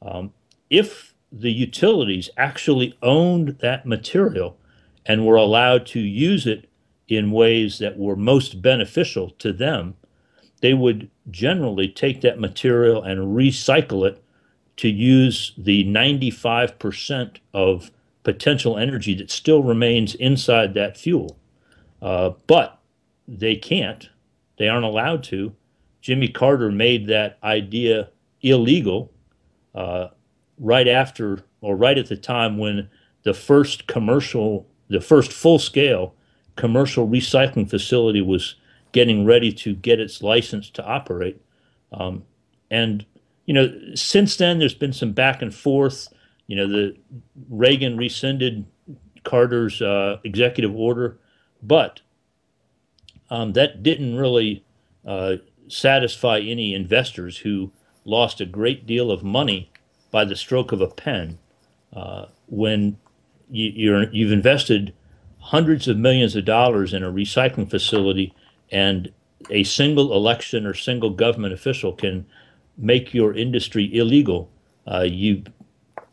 Um, 0.00 0.32
if 0.70 1.14
the 1.30 1.52
utilities 1.52 2.30
actually 2.36 2.96
owned 3.02 3.58
that 3.60 3.86
material 3.86 4.56
and 5.04 5.26
were 5.26 5.36
allowed 5.36 5.86
to 5.86 6.00
use 6.00 6.46
it 6.46 6.68
in 7.08 7.30
ways 7.30 7.78
that 7.78 7.98
were 7.98 8.16
most 8.16 8.60
beneficial 8.62 9.30
to 9.30 9.52
them, 9.52 9.94
they 10.60 10.74
would 10.74 11.10
generally 11.30 11.88
take 11.88 12.20
that 12.20 12.40
material 12.40 13.02
and 13.02 13.36
recycle 13.36 14.06
it 14.06 14.22
to 14.76 14.88
use 14.88 15.52
the 15.56 15.84
95% 15.84 17.36
of 17.52 17.90
potential 18.28 18.76
energy 18.76 19.14
that 19.14 19.30
still 19.30 19.62
remains 19.62 20.14
inside 20.16 20.74
that 20.74 20.98
fuel. 20.98 21.38
Uh, 22.02 22.28
but 22.46 22.78
they 23.26 23.56
can't, 23.56 24.10
they 24.58 24.68
aren't 24.68 24.84
allowed 24.84 25.22
to. 25.22 25.54
Jimmy 26.02 26.28
Carter 26.28 26.70
made 26.70 27.06
that 27.06 27.38
idea 27.42 28.10
illegal 28.42 29.10
uh, 29.74 30.08
right 30.58 30.86
after 30.86 31.42
or 31.62 31.74
right 31.74 31.96
at 31.96 32.08
the 32.10 32.18
time 32.18 32.58
when 32.58 32.90
the 33.22 33.32
first 33.32 33.86
commercial, 33.86 34.66
the 34.90 35.00
first 35.00 35.32
full 35.32 35.58
scale 35.58 36.14
commercial 36.56 37.08
recycling 37.08 37.70
facility 37.70 38.20
was 38.20 38.56
getting 38.92 39.24
ready 39.24 39.50
to 39.52 39.74
get 39.74 40.00
its 40.00 40.22
license 40.22 40.68
to 40.68 40.84
operate. 40.84 41.40
Um, 41.92 42.24
and, 42.70 43.06
you 43.46 43.54
know, 43.54 43.72
since 43.94 44.36
then, 44.36 44.58
there's 44.58 44.74
been 44.74 44.92
some 44.92 45.12
back 45.12 45.40
and 45.40 45.54
forth. 45.54 46.08
You 46.48 46.56
know, 46.56 46.66
the 46.66 46.96
Reagan 47.48 47.96
rescinded 47.96 48.66
Carter's 49.22 49.80
uh, 49.80 50.18
executive 50.24 50.74
order, 50.74 51.18
but 51.62 52.00
um, 53.30 53.52
that 53.52 53.82
didn't 53.82 54.16
really 54.16 54.64
uh, 55.06 55.36
satisfy 55.68 56.38
any 56.40 56.74
investors 56.74 57.38
who 57.38 57.70
lost 58.04 58.40
a 58.40 58.46
great 58.46 58.86
deal 58.86 59.10
of 59.10 59.22
money 59.22 59.70
by 60.10 60.24
the 60.24 60.34
stroke 60.34 60.72
of 60.72 60.80
a 60.80 60.88
pen 60.88 61.38
uh, 61.92 62.26
when 62.46 62.96
you, 63.50 64.06
you've 64.10 64.32
invested 64.32 64.94
hundreds 65.38 65.86
of 65.86 65.96
millions 65.96 66.34
of 66.34 66.44
dollars 66.44 66.92
in 66.92 67.02
a 67.02 67.12
recycling 67.12 67.68
facility 67.68 68.34
and 68.70 69.12
a 69.50 69.64
single 69.64 70.12
election 70.12 70.66
or 70.66 70.74
single 70.74 71.10
government 71.10 71.52
official 71.54 71.92
can 71.92 72.26
make 72.76 73.14
your 73.14 73.34
industry 73.34 73.94
illegal, 73.94 74.50
uh, 74.90 75.04
you 75.06 75.42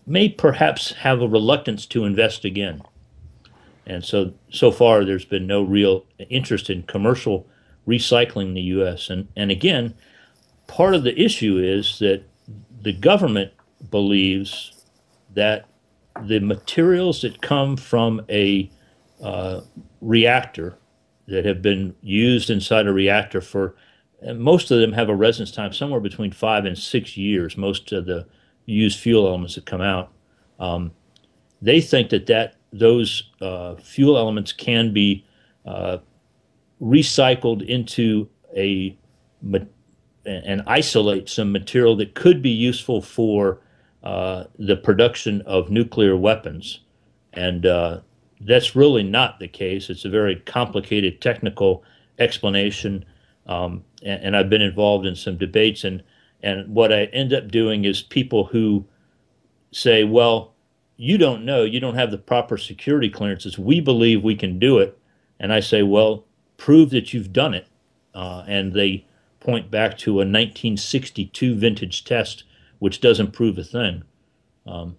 may 0.05 0.29
perhaps 0.29 0.91
have 0.93 1.21
a 1.21 1.27
reluctance 1.27 1.85
to 1.87 2.05
invest 2.05 2.45
again. 2.45 2.81
And 3.85 4.03
so, 4.03 4.33
so 4.49 4.71
far, 4.71 5.05
there's 5.05 5.25
been 5.25 5.47
no 5.47 5.61
real 5.61 6.05
interest 6.29 6.69
in 6.69 6.83
commercial 6.83 7.47
recycling 7.87 8.47
in 8.47 8.53
the 8.55 8.61
U.S. 8.61 9.09
And, 9.09 9.27
and 9.35 9.51
again, 9.51 9.93
part 10.67 10.95
of 10.95 11.03
the 11.03 11.19
issue 11.19 11.57
is 11.57 11.99
that 11.99 12.23
the 12.81 12.93
government 12.93 13.51
believes 13.91 14.83
that 15.33 15.65
the 16.23 16.39
materials 16.39 17.21
that 17.21 17.41
come 17.41 17.77
from 17.77 18.25
a 18.29 18.69
uh, 19.21 19.61
reactor 20.01 20.77
that 21.27 21.45
have 21.45 21.61
been 21.61 21.95
used 22.01 22.49
inside 22.49 22.87
a 22.87 22.93
reactor 22.93 23.41
for 23.41 23.75
most 24.33 24.71
of 24.71 24.79
them 24.79 24.93
have 24.93 25.09
a 25.09 25.15
residence 25.15 25.51
time 25.51 25.73
somewhere 25.73 25.99
between 25.99 26.31
five 26.31 26.65
and 26.65 26.77
six 26.77 27.17
years. 27.17 27.57
Most 27.57 27.91
of 27.91 28.05
the 28.05 28.25
used 28.65 28.99
fuel 28.99 29.27
elements 29.27 29.55
that 29.55 29.65
come 29.65 29.81
out, 29.81 30.11
um, 30.59 30.91
they 31.61 31.81
think 31.81 32.09
that 32.09 32.25
that 32.27 32.55
those 32.71 33.31
uh, 33.41 33.75
fuel 33.75 34.17
elements 34.17 34.51
can 34.51 34.93
be 34.93 35.25
uh, 35.65 35.97
recycled 36.81 37.65
into 37.67 38.29
a 38.55 38.97
and 40.25 40.63
isolate 40.65 41.29
some 41.29 41.51
material 41.51 41.95
that 41.95 42.15
could 42.15 42.41
be 42.41 42.49
useful 42.49 42.99
for 42.99 43.59
uh, 44.03 44.45
the 44.57 44.75
production 44.75 45.41
of 45.41 45.69
nuclear 45.69 46.17
weapons. 46.17 46.79
And 47.33 47.65
uh, 47.65 47.99
that's 48.41 48.75
really 48.75 49.03
not 49.03 49.39
the 49.39 49.47
case. 49.47 49.89
It's 49.89 50.05
a 50.05 50.09
very 50.09 50.37
complicated 50.37 51.21
technical 51.21 51.83
explanation. 52.17 53.05
Um, 53.45 53.83
and, 54.03 54.23
and, 54.23 54.35
I've 54.35 54.49
been 54.49 54.61
involved 54.61 55.05
in 55.05 55.15
some 55.15 55.37
debates. 55.37 55.83
And, 55.83 56.01
and 56.45 56.75
what 56.75 56.93
I 56.93 57.05
end 57.05 57.33
up 57.33 57.49
doing 57.49 57.85
is 57.85 58.03
people 58.03 58.45
who 58.45 58.85
say, 59.71 60.03
well, 60.03 60.53
you 60.95 61.17
don't 61.17 61.43
know, 61.43 61.63
you 61.63 61.79
don't 61.79 61.95
have 61.95 62.11
the 62.11 62.19
proper 62.19 62.55
security 62.55 63.09
clearances. 63.09 63.57
We 63.57 63.81
believe 63.81 64.23
we 64.23 64.35
can 64.35 64.59
do 64.59 64.77
it. 64.77 64.95
And 65.39 65.51
I 65.51 65.59
say, 65.59 65.81
well, 65.81 66.23
prove 66.57 66.91
that 66.91 67.13
you've 67.13 67.33
done 67.33 67.55
it. 67.55 67.67
Uh, 68.13 68.43
and 68.47 68.73
they 68.73 69.07
point 69.39 69.71
back 69.71 69.97
to 69.97 70.11
a 70.11 70.23
1962 70.23 71.55
vintage 71.55 72.05
test, 72.05 72.43
which 72.77 73.01
doesn't 73.01 73.33
prove 73.33 73.57
a 73.57 73.63
thing. 73.63 74.03
Um, 74.67 74.97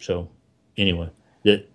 so, 0.00 0.30
anyway, 0.78 1.10
the, 1.42 1.66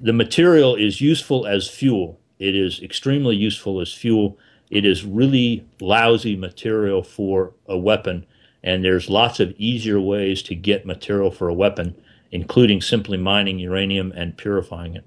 the 0.00 0.14
material 0.14 0.74
is 0.74 1.02
useful 1.02 1.46
as 1.46 1.68
fuel. 1.68 2.18
It 2.38 2.56
is 2.56 2.82
extremely 2.82 3.36
useful 3.36 3.78
as 3.78 3.92
fuel. 3.92 4.38
It 4.72 4.86
is 4.86 5.04
really 5.04 5.66
lousy 5.82 6.34
material 6.34 7.02
for 7.02 7.52
a 7.66 7.76
weapon, 7.76 8.24
and 8.62 8.82
there's 8.82 9.10
lots 9.10 9.38
of 9.38 9.52
easier 9.58 10.00
ways 10.00 10.42
to 10.44 10.54
get 10.54 10.86
material 10.86 11.30
for 11.30 11.46
a 11.50 11.52
weapon, 11.54 11.94
including 12.30 12.80
simply 12.80 13.18
mining 13.18 13.58
uranium 13.58 14.12
and 14.16 14.34
purifying 14.38 14.96
it. 14.96 15.04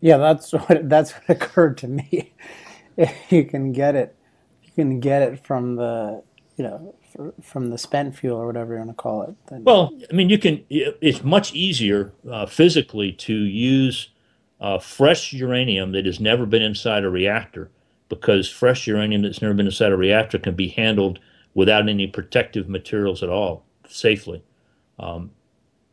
Yeah, 0.00 0.16
that's 0.16 0.52
what 0.52 0.88
that's 0.88 1.12
what 1.12 1.28
occurred 1.28 1.76
to 1.78 1.88
me. 1.88 2.32
you 3.28 3.44
can 3.44 3.72
get 3.72 3.94
it, 3.94 4.16
you 4.64 4.72
can 4.72 5.00
get 5.00 5.20
it 5.20 5.44
from 5.44 5.76
the 5.76 6.22
you 6.56 6.64
know 6.64 6.94
from 7.42 7.68
the 7.68 7.76
spent 7.76 8.16
fuel 8.16 8.38
or 8.38 8.46
whatever 8.46 8.72
you 8.72 8.78
want 8.78 8.90
to 8.90 8.94
call 8.94 9.22
it. 9.24 9.34
Then. 9.50 9.64
Well, 9.64 9.92
I 10.10 10.14
mean, 10.14 10.30
you 10.30 10.38
can. 10.38 10.64
It's 10.70 11.22
much 11.22 11.52
easier 11.52 12.14
uh, 12.30 12.46
physically 12.46 13.12
to 13.12 13.34
use 13.34 14.08
uh, 14.62 14.78
fresh 14.78 15.34
uranium 15.34 15.92
that 15.92 16.06
has 16.06 16.20
never 16.20 16.46
been 16.46 16.62
inside 16.62 17.04
a 17.04 17.10
reactor, 17.10 17.70
because 18.08 18.48
fresh 18.48 18.86
uranium 18.86 19.22
that's 19.22 19.42
never 19.42 19.54
been 19.54 19.66
inside 19.66 19.92
a 19.92 19.96
reactor 19.96 20.38
can 20.38 20.54
be 20.54 20.68
handled 20.68 21.18
without 21.54 21.88
any 21.88 22.06
protective 22.06 22.68
materials 22.68 23.22
at 23.22 23.28
all 23.28 23.64
safely. 23.88 24.42
Um, 24.98 25.30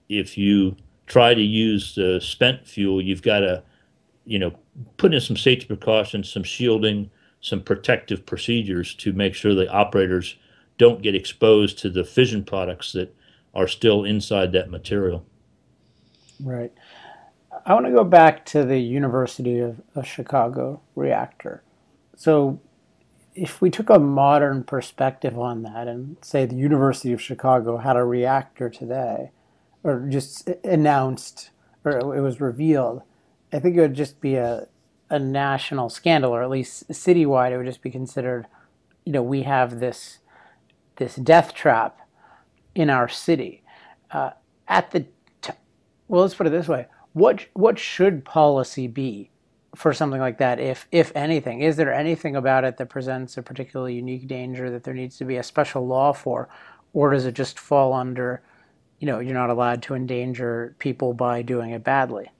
if 0.10 0.38
you 0.38 0.76
try 1.08 1.34
to 1.34 1.42
use 1.42 1.96
the 1.96 2.20
spent 2.22 2.68
fuel, 2.68 3.02
you've 3.02 3.22
got 3.22 3.40
to, 3.40 3.64
you 4.26 4.40
know, 4.40 4.56
put 4.98 5.14
in 5.14 5.22
some 5.22 5.38
safety 5.38 5.66
precautions, 5.66 6.32
some 6.32 6.44
shielding, 6.44 7.10
some 7.42 7.62
protective 7.62 8.26
procedures 8.26 8.94
to 8.96 9.14
make 9.14 9.36
sure 9.36 9.54
the 9.54 9.72
operators 9.72 10.36
don't 10.78 11.02
get 11.02 11.16
exposed 11.16 11.78
to 11.80 11.90
the 11.90 12.04
fission 12.04 12.44
products 12.44 12.92
that 12.94 13.16
are 13.54 13.68
still 13.68 14.04
inside 14.04 14.52
that 14.52 14.70
material. 14.70 15.26
Right. 16.44 16.74
I 17.66 17.74
want 17.74 17.86
to 17.86 17.92
go 17.92 18.04
back 18.04 18.46
to 18.48 18.64
the 18.64 18.80
University 18.80 19.60
of, 19.60 19.82
of 19.96 20.06
Chicago 20.06 20.82
reactor. 20.96 21.64
So, 22.16 22.62
if 23.36 23.62
we 23.62 23.70
took 23.70 23.90
a 23.90 24.00
modern 24.00 24.64
perspective 24.64 25.38
on 25.38 25.64
that 25.64 25.90
and 25.90 26.16
say 26.22 26.46
the 26.46 26.56
University 26.56 27.12
of 27.12 27.22
Chicago 27.22 27.78
had 27.78 27.98
a 27.98 28.04
reactor 28.04 28.70
today, 28.70 29.32
or 29.84 30.08
just 30.10 30.50
announced, 30.64 31.52
or 31.84 32.16
it 32.16 32.22
was 32.22 32.40
revealed, 32.40 33.04
I 33.52 33.60
think 33.60 33.76
it 33.76 33.82
would 33.82 33.94
just 33.94 34.22
be 34.22 34.36
a, 34.36 34.68
a 35.10 35.20
national 35.20 35.90
scandal, 35.90 36.32
or 36.32 36.42
at 36.42 36.50
least 36.50 36.88
citywide, 36.90 37.52
it 37.52 37.58
would 37.58 37.66
just 37.66 37.82
be 37.82 37.92
considered, 37.92 38.48
you 39.06 39.12
know, 39.12 39.24
we 39.24 39.44
have 39.44 39.80
this 39.80 40.20
this 40.98 41.16
death 41.16 41.54
trap 41.54 42.00
in 42.74 42.90
our 42.90 43.10
city. 43.10 43.64
Uh, 44.12 44.32
at 44.68 44.92
the 44.92 45.06
t- 45.42 45.52
well, 46.08 46.22
let's 46.22 46.36
put 46.36 46.48
it 46.48 46.52
this 46.52 46.70
way: 46.70 46.88
what 47.14 47.48
what 47.54 47.78
should 47.78 48.24
policy 48.24 48.88
be 48.88 49.30
for 49.76 49.94
something 49.94 50.20
like 50.20 50.38
that, 50.40 50.60
if 50.60 50.88
if 50.92 51.12
anything? 51.16 51.62
Is 51.62 51.76
there 51.76 51.94
anything 51.94 52.36
about 52.36 52.64
it 52.64 52.78
that 52.78 52.90
presents 52.90 53.38
a 53.38 53.44
particularly 53.44 53.96
unique 53.96 54.28
danger 54.28 54.70
that 54.72 54.84
there 54.84 54.94
needs 54.94 55.18
to 55.18 55.26
be 55.26 55.38
a 55.38 55.44
special 55.44 55.86
law 55.86 56.14
for, 56.14 56.50
or 56.94 57.12
does 57.12 57.26
it 57.26 57.34
just 57.34 57.60
fall 57.60 57.94
under, 57.94 58.42
you 59.00 59.08
know, 59.08 59.20
you're 59.20 59.34
not 59.34 59.50
allowed 59.50 59.84
to 59.84 59.96
endanger 59.96 60.76
people 60.80 61.14
by 61.14 61.42
doing 61.42 61.72
it 61.72 61.84
badly? 61.84 62.32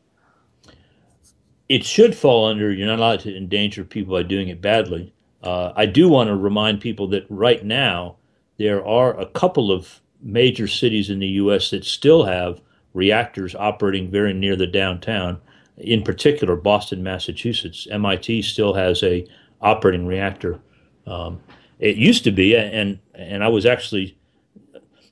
It 1.68 1.84
should 1.84 2.16
fall 2.16 2.46
under 2.46 2.72
you're 2.72 2.88
not 2.88 3.00
allowed 3.00 3.22
to 3.22 3.36
endanger 3.36 3.84
people 3.84 4.16
by 4.16 4.24
doing 4.24 4.50
it 4.50 4.62
badly. 4.62 5.14
Uh, 5.44 5.74
I 5.76 5.86
do 5.86 6.10
want 6.10 6.30
to 6.30 6.36
remind 6.36 6.82
people 6.82 7.08
that 7.10 7.26
right 7.30 7.64
now 7.64 8.16
there 8.58 8.86
are 8.86 9.20
a 9.20 9.26
couple 9.28 9.72
of 9.72 10.02
major 10.22 10.68
cities 10.68 11.10
in 11.10 11.20
the 11.20 11.28
U.S. 11.28 11.70
that 11.70 11.86
still 11.86 12.24
have 12.24 12.62
reactors 12.94 13.54
operating 13.56 14.10
very 14.10 14.34
near 14.34 14.56
the 14.56 14.66
downtown 14.66 15.40
in 15.78 16.04
particular 16.04 16.56
Boston, 16.56 17.04
Massachusetts, 17.04 17.88
MIT 17.92 18.42
still 18.44 18.74
has 18.74 19.04
a 19.04 19.28
operating 19.62 20.06
reactor. 20.06 20.60
Um, 21.06 21.42
it 21.80 21.98
used 21.98 22.24
to 22.24 22.32
be, 22.32 22.56
and 22.56 23.00
and 23.14 23.44
I 23.44 23.50
was 23.50 23.66
actually, 23.66 24.18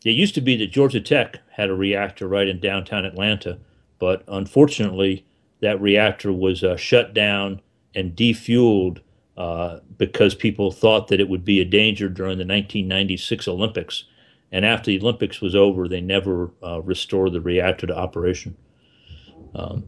it 0.06 0.12
used 0.12 0.36
to 0.36 0.42
be 0.42 0.56
that 0.58 0.72
Georgia 0.72 1.02
Tech 1.02 1.40
had 1.52 1.70
a 1.70 1.76
reactor 1.76 2.28
right 2.28 2.48
in 2.48 2.60
downtown 2.60 3.06
Atlanta, 3.06 3.60
but 4.00 4.24
unfortunately, 4.28 5.26
that 5.62 5.82
reactor 5.82 6.32
was 6.32 6.64
uh, 6.64 6.78
shut 6.78 7.14
down 7.14 7.62
and 7.96 8.16
defueled 8.16 9.00
uh, 9.38 9.80
because 9.98 10.36
people 10.36 10.72
thought 10.72 11.08
that 11.08 11.20
it 11.20 11.30
would 11.30 11.46
be 11.46 11.60
a 11.60 11.66
danger 11.66 12.08
during 12.10 12.38
the 12.38 12.46
1996 12.46 13.48
Olympics. 13.48 14.06
And 14.52 14.66
after 14.66 14.92
the 14.92 15.00
Olympics 15.00 15.42
was 15.42 15.56
over, 15.56 15.88
they 15.88 16.02
never 16.02 16.52
uh, 16.62 16.82
restored 16.82 17.34
the 17.34 17.42
reactor 17.42 17.88
to 17.88 17.98
operation. 17.98 18.56
Um, 19.56 19.86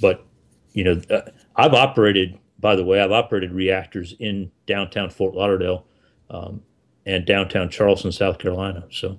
but 0.00 0.26
you 0.72 0.84
know, 0.84 1.00
uh, 1.10 1.22
I've 1.56 1.74
operated. 1.74 2.38
By 2.58 2.76
the 2.76 2.84
way, 2.84 3.00
I've 3.00 3.12
operated 3.12 3.52
reactors 3.52 4.14
in 4.18 4.50
downtown 4.66 5.08
Fort 5.08 5.34
Lauderdale 5.34 5.86
um, 6.28 6.62
and 7.06 7.24
downtown 7.24 7.70
Charleston, 7.70 8.12
South 8.12 8.38
Carolina. 8.38 8.86
So. 8.90 9.18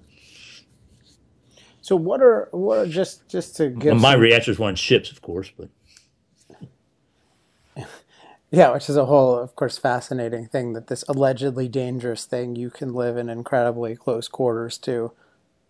So 1.84 1.96
what 1.96 2.22
are 2.22 2.48
what 2.52 2.78
are 2.78 2.88
just 2.88 3.28
just 3.28 3.56
to 3.58 3.70
get 3.70 3.96
my 3.96 4.14
some... 4.14 4.22
reactors 4.22 4.60
were 4.60 4.68
on 4.68 4.76
ships, 4.76 5.12
of 5.12 5.24
course, 5.24 5.52
but 5.58 5.70
yeah, 8.52 8.72
which 8.74 8.90
is 8.90 8.98
a 8.98 9.06
whole, 9.06 9.38
of 9.38 9.56
course, 9.56 9.78
fascinating 9.78 10.48
thing 10.48 10.74
that 10.74 10.88
this 10.88 11.04
allegedly 11.08 11.68
dangerous 11.68 12.26
thing 12.26 12.56
you 12.56 12.70
can 12.70 12.94
live 12.94 13.18
in 13.18 13.30
incredibly 13.30 13.96
close 13.96 14.28
quarters 14.28 14.78
to, 14.80 15.14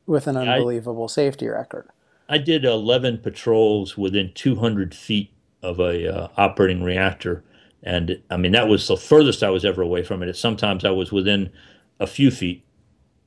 with 0.05 0.27
an 0.27 0.35
unbelievable 0.35 1.05
I, 1.05 1.07
safety 1.07 1.47
record. 1.47 1.89
I 2.31 2.37
did 2.37 2.63
11 2.63 3.17
patrols 3.17 3.97
within 3.97 4.31
200 4.33 4.95
feet 4.95 5.33
of 5.61 5.79
a 5.81 6.07
uh, 6.07 6.27
operating 6.37 6.81
reactor, 6.81 7.43
and 7.83 8.21
I 8.29 8.37
mean 8.37 8.53
that 8.53 8.69
was 8.69 8.87
the 8.87 8.95
furthest 8.95 9.43
I 9.43 9.49
was 9.49 9.65
ever 9.65 9.81
away 9.81 10.01
from 10.01 10.23
it. 10.23 10.33
Sometimes 10.37 10.85
I 10.85 10.91
was 10.91 11.11
within 11.11 11.51
a 11.99 12.07
few 12.07 12.31
feet, 12.31 12.63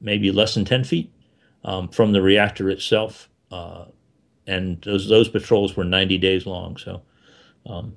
maybe 0.00 0.32
less 0.32 0.54
than 0.54 0.64
10 0.64 0.84
feet 0.84 1.12
um, 1.64 1.88
from 1.88 2.12
the 2.12 2.22
reactor 2.22 2.70
itself, 2.70 3.28
uh, 3.50 3.84
and 4.46 4.80
those 4.80 5.06
those 5.06 5.28
patrols 5.28 5.76
were 5.76 5.84
90 5.84 6.16
days 6.16 6.46
long. 6.46 6.78
So, 6.78 7.02
um, 7.66 7.94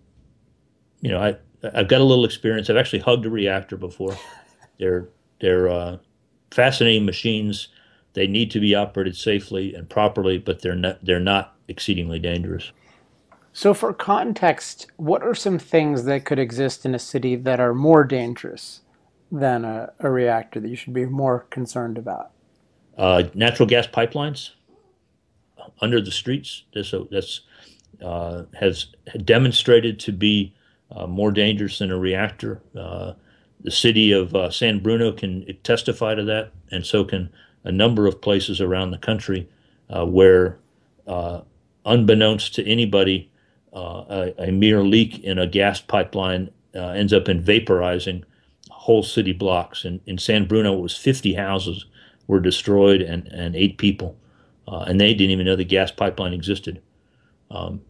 you 0.99 1.09
know, 1.09 1.21
I 1.21 1.37
I've 1.73 1.87
got 1.87 2.01
a 2.01 2.03
little 2.03 2.25
experience. 2.25 2.69
I've 2.69 2.75
actually 2.75 2.99
hugged 2.99 3.25
a 3.25 3.29
reactor 3.29 3.77
before. 3.77 4.17
They're 4.77 5.07
they're 5.39 5.69
uh, 5.69 5.97
fascinating 6.51 7.05
machines 7.05 7.69
they 8.13 8.27
need 8.27 8.51
to 8.51 8.59
be 8.59 8.73
operated 8.75 9.15
safely 9.15 9.73
and 9.73 9.89
properly, 9.89 10.37
but 10.37 10.61
they're 10.61 10.75
not, 10.75 11.03
they're 11.03 11.19
not 11.19 11.55
exceedingly 11.67 12.19
dangerous. 12.19 12.71
So, 13.53 13.73
for 13.73 13.93
context, 13.93 14.87
what 14.97 15.23
are 15.23 15.33
some 15.33 15.57
things 15.57 16.03
that 16.03 16.25
could 16.25 16.39
exist 16.39 16.85
in 16.85 16.93
a 16.93 16.99
city 16.99 17.35
that 17.35 17.59
are 17.59 17.73
more 17.73 18.03
dangerous 18.03 18.81
than 19.31 19.65
a, 19.65 19.91
a 19.99 20.09
reactor 20.09 20.59
that 20.59 20.69
you 20.69 20.75
should 20.75 20.93
be 20.93 21.05
more 21.05 21.47
concerned 21.49 21.97
about? 21.97 22.31
Uh, 22.97 23.23
natural 23.33 23.67
gas 23.67 23.87
pipelines 23.87 24.51
under 25.81 26.01
the 26.01 26.11
streets. 26.11 26.63
This 26.73 26.93
that's 27.11 27.41
uh, 28.01 28.43
has 28.59 28.87
demonstrated 29.25 29.99
to 30.01 30.11
be 30.11 30.53
uh, 30.91 31.07
more 31.07 31.31
dangerous 31.31 31.79
than 31.79 31.91
a 31.91 31.97
reactor. 31.97 32.61
Uh, 32.77 33.13
the 33.61 33.71
city 33.71 34.11
of 34.11 34.35
uh, 34.35 34.51
San 34.51 34.79
Bruno 34.79 35.11
can 35.11 35.45
testify 35.63 36.13
to 36.13 36.23
that, 36.23 36.51
and 36.71 36.85
so 36.85 37.03
can 37.03 37.29
a 37.67 37.71
number 37.71 38.07
of 38.07 38.21
places 38.21 38.61
around 38.61 38.91
the 38.91 38.97
country 38.97 39.47
uh, 39.89 40.05
where, 40.05 40.57
uh, 41.05 41.41
unbeknownst 41.85 42.55
to 42.55 42.65
anybody, 42.65 43.29
uh, 43.73 44.05
a, 44.09 44.47
a, 44.47 44.51
mere 44.51 44.81
leak 44.81 45.19
in 45.19 45.37
a 45.37 45.45
gas 45.45 45.81
pipeline 45.81 46.49
uh, 46.73 46.89
ends 46.91 47.11
up 47.11 47.27
in 47.27 47.43
vaporizing 47.43 48.23
whole 48.69 49.03
city 49.03 49.33
blocks. 49.33 49.83
In, 49.83 49.99
in 50.05 50.17
San 50.17 50.47
Bruno, 50.47 50.77
it 50.77 50.81
was 50.81 50.95
50 50.95 51.33
houses 51.33 51.85
were 52.27 52.39
destroyed 52.39 53.01
and, 53.01 53.27
and 53.27 53.53
eight 53.53 53.77
people, 53.77 54.15
uh, 54.67 54.85
and 54.87 54.99
they 54.99 55.13
didn't 55.13 55.31
even 55.31 55.45
know 55.45 55.57
the 55.57 55.65
gas 55.65 55.91
pipeline 55.91 56.33
existed. 56.33 56.81
Um, 57.51 57.81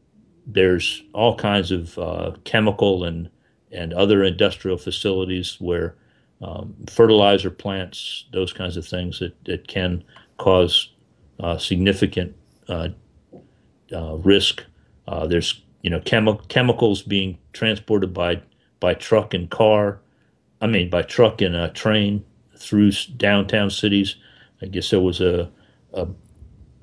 there's 0.47 1.03
all 1.13 1.35
kinds 1.35 1.71
of 1.71 2.43
chemical 2.45 3.03
and 3.03 3.29
and 3.69 3.93
other 3.93 4.23
industrial 4.23 4.77
facilities 4.77 5.57
where 5.59 5.95
um, 6.41 6.76
fertilizer 6.88 7.50
plants, 7.50 8.26
those 8.32 8.54
kinds 8.54 8.78
of 8.78 8.86
things 8.86 9.19
that, 9.19 9.34
that 9.45 9.67
can 9.67 10.04
cause 10.38 10.93
uh, 11.39 11.58
significant 11.58 12.36
uh, 12.67 12.89
uh, 13.93 14.15
risk. 14.17 14.63
Uh, 15.08 15.26
there's 15.28 15.62
you 15.82 15.89
know 15.89 16.00
chemi- 16.02 16.47
chemicals 16.50 17.02
being 17.02 17.38
transported 17.54 18.13
by 18.13 18.41
by 18.80 18.93
truck 18.93 19.34
and 19.34 19.50
car. 19.50 20.00
I 20.62 20.67
mean 20.67 20.89
by 20.89 21.04
truck 21.04 21.41
and 21.41 21.56
a 21.56 21.69
train 21.69 22.26
through 22.58 22.91
downtown 23.17 23.69
cities. 23.69 24.15
I 24.62 24.65
guess 24.65 24.89
there 24.89 25.00
was 25.00 25.21
a, 25.21 25.50
a, 25.93 26.08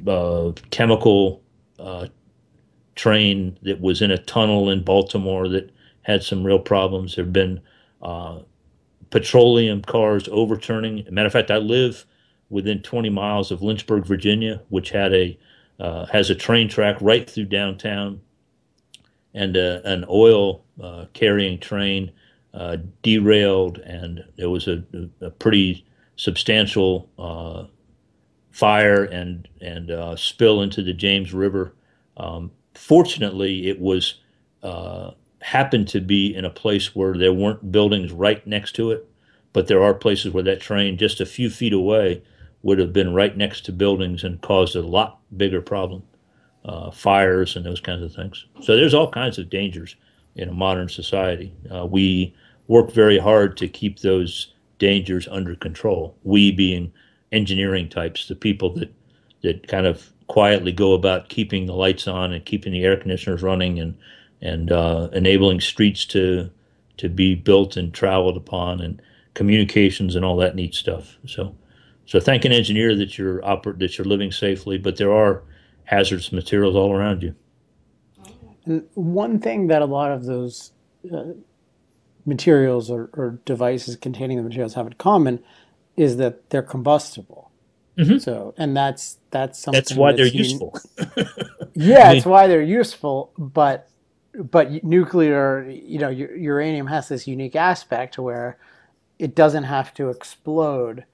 a 0.07 0.55
chemical 0.71 1.43
uh, 1.79 2.07
train 2.95 3.59
that 3.63 3.81
was 3.81 4.01
in 4.01 4.11
a 4.11 4.19
tunnel 4.19 4.71
in 4.71 4.85
Baltimore 4.85 5.49
that 5.49 5.71
had 6.03 6.23
some 6.23 6.45
real 6.45 6.61
problems. 6.61 7.17
There 7.17 7.25
have 7.25 7.33
been 7.33 7.61
uh, 8.01 8.41
petroleum 9.11 9.83
cars 9.83 10.29
overturning. 10.31 11.07
matter 11.11 11.27
of 11.27 11.33
fact, 11.33 11.51
I 11.51 11.59
live 11.59 12.07
within 12.51 12.83
20 12.83 13.11
miles 13.11 13.51
of 13.51 13.63
Lynchburg, 13.63 14.05
Virginia, 14.05 14.63
which 14.69 14.91
had 14.91 15.13
a 15.15 15.39
uh, 15.81 16.07
has 16.07 16.31
a 16.31 16.37
train 16.37 16.69
track 16.69 16.97
right 17.01 17.29
through 17.29 17.47
downtown, 17.47 18.21
and 19.35 19.57
uh, 19.57 19.81
an 19.85 20.05
oil 20.09 20.65
uh, 20.81 21.07
carrying 21.13 21.59
train 21.59 22.13
uh, 22.55 22.77
derailed, 23.03 23.79
and 23.79 24.25
there 24.37 24.51
was 24.51 24.69
a, 24.69 24.85
a 25.21 25.31
pretty 25.31 25.85
substantial 26.17 27.11
uh, 27.19 27.65
fire 28.53 29.05
and 29.05 29.49
and 29.61 29.91
uh, 29.91 30.15
spill 30.15 30.63
into 30.63 30.83
the 30.83 30.93
James 30.93 31.35
River. 31.35 31.75
Um, 32.17 32.53
fortunately, 32.75 33.69
it 33.69 33.81
was 33.81 34.21
happened 35.45 35.87
to 35.87 36.01
be 36.01 36.35
in 36.35 36.43
a 36.47 36.51
place 36.51 36.97
where 36.97 37.13
there 37.13 37.33
weren't 37.35 37.71
buildings 37.71 38.11
right 38.11 38.47
next 38.47 38.73
to 38.73 38.91
it, 38.91 39.07
but 39.53 39.67
there 39.67 39.83
are 39.83 39.93
places 39.93 40.33
where 40.33 40.43
that 40.43 40.59
train 40.59 40.97
just 40.97 41.21
a 41.21 41.27
few 41.27 41.51
feet 41.51 41.75
away 41.75 42.23
would 42.63 42.79
have 42.79 42.95
been 42.95 43.13
right 43.13 43.37
next 43.37 43.61
to 43.67 43.71
buildings 43.71 44.25
and 44.25 44.41
caused 44.41 44.75
a 44.75 44.81
lot 44.81 45.19
bigger 45.37 45.61
problem, 45.61 46.03
uh, 46.65 46.91
fires 46.91 47.57
and 47.57 47.67
those 47.67 47.79
kinds 47.79 48.03
of 48.03 48.11
things. 48.11 48.47
So 48.63 48.75
there's 48.75 48.95
all 48.95 49.11
kinds 49.11 49.37
of 49.39 49.51
dangers 49.51 49.97
in 50.35 50.49
a 50.49 50.55
modern 50.55 50.89
society. 50.89 51.55
Uh, 51.71 51.85
we 51.85 52.35
work 52.67 52.91
very 52.91 53.19
hard 53.19 53.59
to 53.59 53.69
keep 53.69 53.99
those 53.99 54.55
dangers 54.79 55.29
under 55.29 55.55
control. 55.57 56.17
We 56.23 56.53
being 56.53 56.91
engineering 57.33 57.91
types, 57.91 58.29
the 58.29 58.35
people 58.35 58.71
that 58.77 58.91
that 59.43 59.69
kind 59.69 59.85
of 59.85 60.11
quietly 60.27 60.73
go 60.73 60.95
about 60.95 61.29
keeping 61.29 61.67
the 61.67 61.75
lights 61.75 62.09
on 62.09 62.33
and 62.33 62.47
keeping 62.47 62.73
the 62.73 62.83
air 62.83 62.97
conditioners 62.97 63.43
running 63.43 63.79
and 63.79 63.95
and 64.45 64.71
uh, 64.71 65.09
enabling 65.13 65.61
streets 65.61 66.05
to 66.07 66.51
to 66.97 67.09
be 67.09 67.35
built 67.35 67.77
and 67.77 67.93
traveled 67.93 68.37
upon 68.37 68.81
and 68.81 69.03
communications 69.35 70.15
and 70.15 70.25
all 70.25 70.37
that 70.37 70.55
neat 70.55 70.75
stuff. 70.75 71.19
So 71.27 71.57
so 72.07 72.21
thank 72.21 72.45
an 72.45 72.53
engineer 72.53 72.95
that 72.95 73.19
you're 73.19 73.41
oper- 73.41 73.79
that 73.79 73.99
you're 73.99 74.07
living 74.07 74.31
safely, 74.31 74.79
but 74.79 74.97
there 74.97 75.13
are 75.13 75.43
hazardous 75.85 76.33
materials 76.33 76.77
all 76.77 76.93
around 76.93 77.23
you. 77.23 77.35
And 78.67 78.85
one 78.95 79.39
thing 79.41 79.67
that 79.69 79.83
a 79.83 79.87
lot 79.87 80.13
of 80.13 80.25
those 80.25 80.73
uh, 81.13 81.33
materials 82.25 82.91
or, 82.91 83.11
or, 83.13 83.39
devices 83.45 83.97
containing 83.97 84.39
the 84.39 84.43
materials 84.43 84.73
have 84.73 84.87
in 84.87 84.95
common 84.95 85.45
is 85.97 86.17
that 86.17 86.49
they're 86.49 86.63
combustible. 86.63 87.51
Mm-hmm. 87.99 88.19
So, 88.19 88.55
and 88.57 88.75
that's 88.77 89.19
that's 89.31 89.59
something 89.59 89.79
that's 89.79 89.95
why 89.95 90.13
that's 90.13 90.33
they're 90.33 90.41
un- 90.41 90.45
useful. 90.45 90.79
yeah, 91.75 92.13
it's 92.13 92.27
why 92.27 92.47
they're 92.47 92.63
useful. 92.63 93.33
But 93.39 93.89
but 94.35 94.85
nuclear, 94.85 95.69
you 95.69 95.99
know, 95.99 96.09
uranium 96.09 96.87
has 96.89 97.09
this 97.09 97.27
unique 97.27 97.57
aspect 97.57 98.19
where 98.19 98.59
it 99.19 99.35
doesn't 99.35 99.65
have 99.65 99.95
to 99.95 100.09
explode 100.09 101.05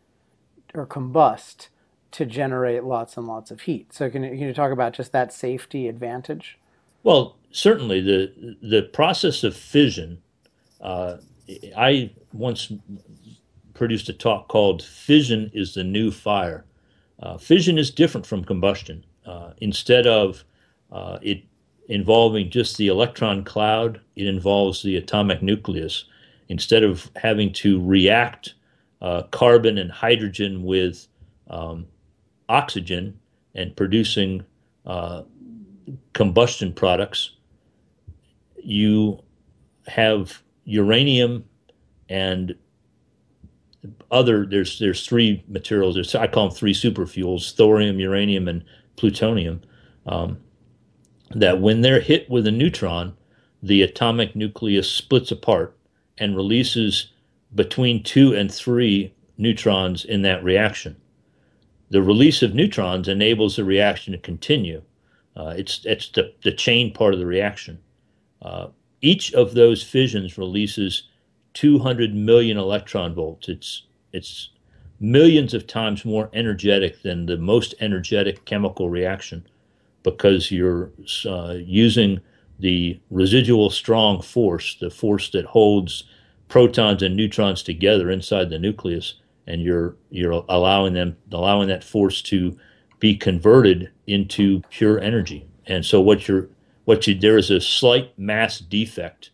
or 0.74 0.86
combust 0.86 1.68
to 2.12 2.26
generate 2.26 2.84
lots 2.84 3.16
and 3.16 3.26
lots 3.26 3.50
of 3.50 3.62
heat. 3.62 3.92
So 3.92 4.10
can, 4.10 4.22
can 4.22 4.38
you 4.38 4.54
talk 4.54 4.72
about 4.72 4.94
just 4.94 5.12
that 5.12 5.32
safety 5.32 5.86
advantage? 5.86 6.58
Well, 7.02 7.36
certainly 7.50 8.00
the 8.00 8.56
the 8.62 8.82
process 8.82 9.44
of 9.44 9.56
fission. 9.56 10.20
Uh, 10.80 11.18
I 11.76 12.10
once 12.32 12.72
produced 13.74 14.08
a 14.08 14.12
talk 14.12 14.48
called 14.48 14.82
"Fission 14.82 15.50
is 15.54 15.74
the 15.74 15.84
New 15.84 16.10
Fire." 16.10 16.64
Uh, 17.22 17.38
fission 17.38 17.78
is 17.78 17.90
different 17.90 18.26
from 18.26 18.44
combustion. 18.44 19.04
Uh, 19.24 19.52
instead 19.58 20.06
of 20.06 20.44
uh, 20.90 21.18
it 21.22 21.44
involving 21.90 22.48
just 22.48 22.76
the 22.76 22.86
electron 22.86 23.42
cloud, 23.42 24.00
it 24.14 24.26
involves 24.26 24.82
the 24.82 24.96
atomic 24.96 25.42
nucleus. 25.42 26.04
Instead 26.48 26.84
of 26.84 27.10
having 27.16 27.52
to 27.52 27.84
react 27.84 28.54
uh, 29.02 29.22
carbon 29.24 29.76
and 29.76 29.90
hydrogen 29.90 30.62
with 30.62 31.08
um, 31.48 31.86
oxygen 32.48 33.18
and 33.56 33.76
producing 33.76 34.44
uh, 34.86 35.22
combustion 36.12 36.72
products, 36.72 37.32
you 38.62 39.20
have 39.88 40.42
uranium 40.64 41.44
and 42.08 42.54
other 44.10 44.44
there's 44.44 44.78
there's 44.78 45.06
three 45.06 45.42
materials 45.48 45.94
there's 45.94 46.14
I 46.14 46.26
call 46.26 46.48
them 46.48 46.56
three 46.56 46.74
superfuels 46.74 47.56
thorium 47.56 47.98
uranium 47.98 48.46
and 48.46 48.62
plutonium 48.96 49.62
um, 50.06 50.38
that 51.30 51.60
when 51.60 51.80
they're 51.80 52.00
hit 52.00 52.28
with 52.28 52.46
a 52.46 52.50
neutron 52.50 53.14
the 53.62 53.82
atomic 53.82 54.34
nucleus 54.34 54.90
splits 54.90 55.30
apart 55.30 55.76
and 56.18 56.36
releases 56.36 57.12
between 57.54 58.02
two 58.02 58.34
and 58.34 58.52
three 58.52 59.12
neutrons 59.36 60.04
in 60.04 60.22
that 60.22 60.42
reaction. 60.42 60.96
The 61.90 62.02
release 62.02 62.42
of 62.42 62.54
neutrons 62.54 63.08
enables 63.08 63.56
the 63.56 63.64
reaction 63.64 64.12
to 64.12 64.18
continue. 64.18 64.82
Uh, 65.36 65.54
it's 65.56 65.84
it's 65.84 66.08
the, 66.08 66.32
the 66.42 66.52
chain 66.52 66.92
part 66.92 67.14
of 67.14 67.20
the 67.20 67.26
reaction. 67.26 67.78
Uh, 68.42 68.68
each 69.00 69.32
of 69.34 69.54
those 69.54 69.82
fissions 69.82 70.38
releases 70.38 71.04
200 71.54 72.14
million 72.14 72.56
electron 72.56 73.14
volts. 73.14 73.48
It's 73.48 73.86
it's 74.12 74.50
millions 75.00 75.54
of 75.54 75.66
times 75.66 76.04
more 76.04 76.30
energetic 76.32 77.02
than 77.02 77.26
the 77.26 77.36
most 77.36 77.74
energetic 77.80 78.44
chemical 78.44 78.90
reaction 78.90 79.46
because 80.02 80.50
you're 80.50 80.90
uh, 81.26 81.54
using 81.58 82.20
the 82.58 83.00
residual 83.10 83.70
strong 83.70 84.22
force, 84.22 84.76
the 84.80 84.90
force 84.90 85.30
that 85.30 85.46
holds 85.46 86.04
protons 86.48 87.02
and 87.02 87.16
neutrons 87.16 87.62
together 87.62 88.10
inside 88.10 88.50
the 88.50 88.58
nucleus, 88.58 89.14
and 89.46 89.62
you're 89.62 89.96
you're 90.10 90.44
allowing 90.48 90.94
them 90.94 91.16
allowing 91.32 91.68
that 91.68 91.84
force 91.84 92.22
to 92.22 92.58
be 92.98 93.16
converted 93.16 93.90
into 94.06 94.60
pure 94.70 95.00
energy. 95.00 95.46
And 95.66 95.84
so 95.84 96.00
what 96.00 96.28
you're 96.28 96.48
what 96.84 97.06
you 97.06 97.14
there 97.14 97.38
is 97.38 97.50
a 97.50 97.60
slight 97.60 98.16
mass 98.18 98.58
defect 98.58 99.30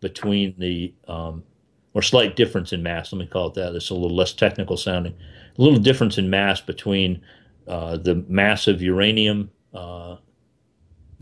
between 0.00 0.54
the 0.58 0.94
um, 1.06 1.44
or 1.92 2.02
slight 2.02 2.36
difference 2.36 2.72
in 2.72 2.82
mass. 2.82 3.12
Let 3.12 3.18
me 3.18 3.26
call 3.26 3.48
it 3.48 3.54
that. 3.54 3.74
It's 3.74 3.90
a 3.90 3.94
little 3.94 4.16
less 4.16 4.32
technical 4.32 4.76
sounding. 4.76 5.14
A 5.58 5.62
little 5.62 5.78
difference 5.78 6.18
in 6.18 6.30
mass 6.30 6.60
between 6.60 7.20
uh, 7.66 7.96
the 7.96 8.24
mass 8.28 8.66
of 8.66 8.80
uranium 8.80 9.50
uh, 9.74 10.16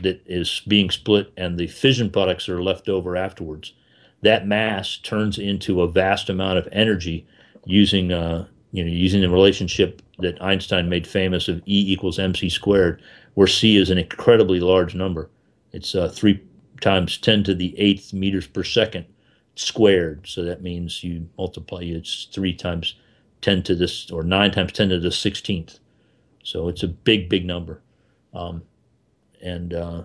that 0.02 0.22
is 0.26 0.62
being 0.68 0.90
split 0.90 1.32
and 1.36 1.58
the 1.58 1.66
fission 1.66 2.10
products 2.10 2.46
that 2.46 2.54
are 2.54 2.62
left 2.62 2.88
over 2.88 3.16
afterwards 3.16 3.74
that 4.22 4.46
mass 4.46 4.96
turns 4.98 5.38
into 5.38 5.82
a 5.82 5.90
vast 5.90 6.28
amount 6.28 6.58
of 6.58 6.68
energy 6.72 7.26
using 7.64 8.12
uh, 8.12 8.46
you 8.72 8.84
know 8.84 8.90
using 8.90 9.20
the 9.20 9.30
relationship 9.30 10.02
that 10.18 10.40
Einstein 10.42 10.88
made 10.88 11.06
famous 11.06 11.48
of 11.48 11.58
E 11.66 11.92
equals 11.92 12.18
mc 12.18 12.48
squared, 12.48 13.02
where 13.34 13.46
c 13.46 13.76
is 13.76 13.90
an 13.90 13.98
incredibly 13.98 14.60
large 14.60 14.94
number. 14.94 15.30
It's 15.72 15.94
uh, 15.94 16.08
three 16.08 16.42
times 16.80 17.18
ten 17.18 17.44
to 17.44 17.54
the 17.54 17.78
eighth 17.78 18.12
meters 18.12 18.46
per 18.46 18.64
second 18.64 19.06
squared. 19.54 20.26
So 20.26 20.42
that 20.44 20.62
means 20.62 21.04
you 21.04 21.28
multiply 21.36 21.82
it's 21.82 22.28
three 22.32 22.54
times 22.54 22.94
ten 23.40 23.62
to 23.64 23.74
this 23.74 24.10
or 24.10 24.22
nine 24.22 24.50
times 24.50 24.72
ten 24.72 24.88
to 24.88 24.98
the 24.98 25.12
sixteenth. 25.12 25.78
So 26.42 26.68
it's 26.68 26.82
a 26.82 26.88
big 26.88 27.28
big 27.28 27.44
number, 27.44 27.82
um, 28.34 28.62
and 29.42 29.74
uh, 29.74 30.02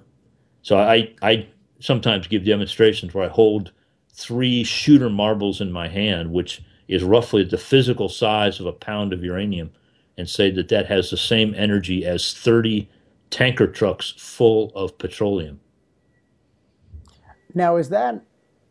so 0.62 0.78
I 0.78 1.14
I 1.22 1.48
sometimes 1.80 2.28
give 2.28 2.46
demonstrations 2.46 3.14
where 3.14 3.26
I 3.26 3.30
hold 3.30 3.72
three 4.14 4.64
shooter 4.64 5.10
marbles 5.10 5.60
in 5.60 5.72
my 5.72 5.88
hand, 5.88 6.32
which 6.32 6.62
is 6.88 7.04
roughly 7.04 7.44
the 7.44 7.58
physical 7.58 8.10
size 8.10 8.60
of 8.60 8.66
a 8.66 8.74
pound 8.74 9.14
of 9.14 9.24
uranium, 9.24 9.72
and 10.18 10.30
say 10.30 10.52
that 10.52 10.70
that 10.70 10.86
has 10.88 11.10
the 11.10 11.18
same 11.18 11.54
energy 11.56 12.06
as 12.06 12.34
30 12.34 12.90
tanker 13.30 13.68
trucks 13.68 14.14
full 14.18 14.72
of 14.76 14.98
petroleum. 14.98 15.60
Now, 17.54 17.78
is 17.78 17.90
that 17.90 18.24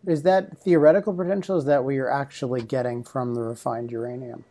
is 0.06 0.22
that 0.22 0.58
theoretical 0.58 1.14
potential? 1.14 1.56
Is 1.56 1.64
that 1.66 1.84
what 1.84 1.94
you're 1.94 2.10
actually 2.10 2.62
getting 2.62 3.04
from 3.04 3.34
the 3.34 3.42
refined 3.42 3.92
uranium? 3.92 4.44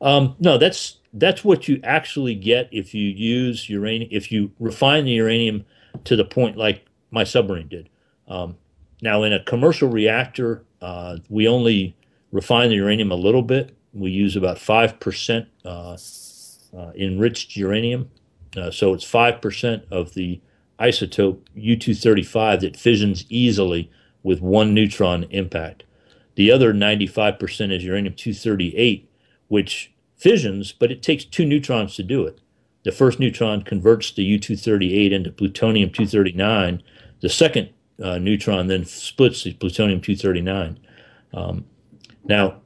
Um, 0.00 0.36
no, 0.38 0.58
that's 0.58 0.98
that's 1.12 1.44
what 1.44 1.68
you 1.68 1.80
actually 1.82 2.34
get 2.34 2.68
if 2.70 2.94
you 2.94 3.08
use 3.08 3.68
uranium. 3.68 4.08
If 4.12 4.30
you 4.30 4.52
refine 4.58 5.04
the 5.04 5.12
uranium 5.12 5.64
to 6.04 6.16
the 6.16 6.24
point 6.24 6.56
like 6.56 6.86
my 7.10 7.24
submarine 7.24 7.68
did. 7.68 7.88
Um, 8.28 8.56
now, 9.02 9.22
in 9.22 9.32
a 9.32 9.42
commercial 9.42 9.88
reactor, 9.88 10.64
uh, 10.80 11.18
we 11.28 11.48
only 11.48 11.96
refine 12.32 12.68
the 12.68 12.76
uranium 12.76 13.10
a 13.10 13.16
little 13.16 13.42
bit. 13.42 13.76
We 13.92 14.10
use 14.10 14.36
about 14.36 14.58
5% 14.58 15.46
uh, 15.64 15.96
uh, 16.76 16.92
enriched 16.94 17.56
uranium. 17.56 18.10
Uh, 18.56 18.70
so 18.70 18.94
it's 18.94 19.04
5% 19.04 19.82
of 19.90 20.14
the 20.14 20.40
isotope 20.78 21.40
U 21.54 21.76
235 21.76 22.60
that 22.60 22.76
fissions 22.76 23.24
easily 23.28 23.90
with 24.22 24.40
one 24.40 24.74
neutron 24.74 25.24
impact. 25.30 25.84
The 26.36 26.50
other 26.50 26.72
95% 26.72 27.72
is 27.72 27.84
uranium 27.84 28.14
238, 28.14 29.10
which 29.48 29.89
fissions, 30.20 30.72
but 30.72 30.92
it 30.92 31.02
takes 31.02 31.24
two 31.24 31.46
neutrons 31.46 31.96
to 31.96 32.02
do 32.02 32.26
it. 32.26 32.40
The 32.84 32.92
first 32.92 33.18
neutron 33.18 33.62
converts 33.62 34.12
the 34.12 34.22
U 34.22 34.38
238 34.38 35.12
into 35.12 35.30
plutonium 35.30 35.90
239. 35.90 36.82
The 37.20 37.28
second 37.28 37.70
uh, 38.02 38.18
neutron 38.18 38.66
then 38.66 38.84
splits 38.84 39.44
the 39.44 39.54
plutonium 39.54 40.00
239. 40.00 40.78
Um, 41.32 41.64
now, 42.24 42.60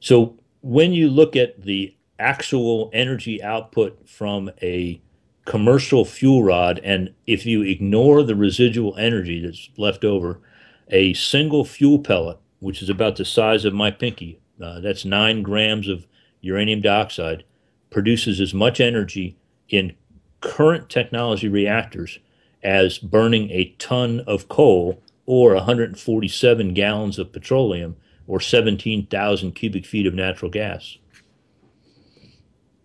so 0.00 0.36
when 0.60 0.92
you 0.92 1.08
look 1.08 1.36
at 1.36 1.62
the 1.62 1.94
actual 2.18 2.90
energy 2.92 3.42
output 3.42 4.08
from 4.08 4.50
a 4.62 5.00
commercial 5.44 6.04
fuel 6.04 6.42
rod, 6.42 6.80
and 6.84 7.14
if 7.26 7.46
you 7.46 7.62
ignore 7.62 8.22
the 8.22 8.36
residual 8.36 8.96
energy 8.96 9.40
that's 9.40 9.70
left 9.76 10.04
over, 10.04 10.40
a 10.88 11.14
single 11.14 11.64
fuel 11.64 11.98
pellet, 11.98 12.38
which 12.60 12.82
is 12.82 12.88
about 12.88 13.16
the 13.16 13.24
size 13.24 13.64
of 13.64 13.74
my 13.74 13.90
pinky, 13.90 14.40
uh, 14.62 14.80
that's 14.80 15.04
nine 15.04 15.42
grams 15.42 15.88
of 15.88 16.06
uranium 16.40 16.80
dioxide, 16.80 17.44
produces 17.90 18.40
as 18.40 18.54
much 18.54 18.80
energy 18.80 19.36
in 19.68 19.94
current 20.40 20.88
technology 20.88 21.48
reactors 21.48 22.18
as 22.62 22.98
burning 22.98 23.50
a 23.50 23.74
ton 23.78 24.20
of 24.20 24.48
coal 24.48 25.02
or 25.26 25.54
147 25.54 26.74
gallons 26.74 27.18
of 27.18 27.32
petroleum 27.32 27.96
or 28.26 28.40
17,000 28.40 29.52
cubic 29.52 29.86
feet 29.86 30.06
of 30.06 30.14
natural 30.14 30.50
gas. 30.50 30.98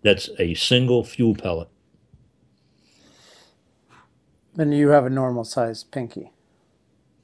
That's 0.01 0.29
a 0.37 0.53
single 0.53 1.03
fuel 1.03 1.35
pellet. 1.35 1.69
And 4.57 4.73
you 4.73 4.89
have 4.89 5.05
a 5.05 5.09
normal 5.09 5.43
sized 5.43 5.91
pinky. 5.91 6.31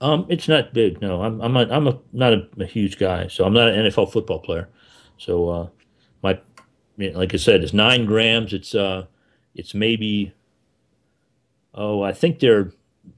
Um, 0.01 0.25
it's 0.29 0.47
not 0.47 0.73
big. 0.73 1.01
No, 1.01 1.21
I'm 1.21 1.41
I'm 1.41 1.57
a, 1.57 1.67
I'm 1.69 1.87
a, 1.87 1.99
not 2.13 2.33
a, 2.33 2.47
a, 2.59 2.65
huge 2.65 2.97
guy, 2.97 3.27
so 3.27 3.43
I'm 3.43 3.53
not 3.53 3.67
an 3.67 3.85
NFL 3.85 4.11
football 4.11 4.39
player. 4.39 4.69
So 5.17 5.49
uh, 5.49 5.67
my 6.21 6.39
like 6.97 7.34
I 7.34 7.38
said, 7.38 7.63
it's 7.63 7.73
nine 7.73 8.05
grams. 8.05 8.53
It's 8.53 8.75
uh, 8.75 9.05
it's 9.55 9.73
maybe 9.73 10.34
oh, 11.73 12.01
I 12.01 12.12
think 12.12 12.39
they're 12.39 12.71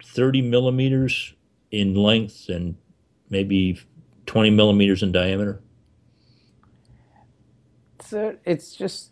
thirty 0.04 0.42
millimeters 0.42 1.34
in 1.72 1.96
length 1.96 2.50
and 2.50 2.76
maybe 3.30 3.80
twenty 4.26 4.50
millimeters 4.50 5.02
in 5.04 5.12
diameter. 5.12 5.62
So 8.02 8.36
it's 8.46 8.76
just 8.76 9.12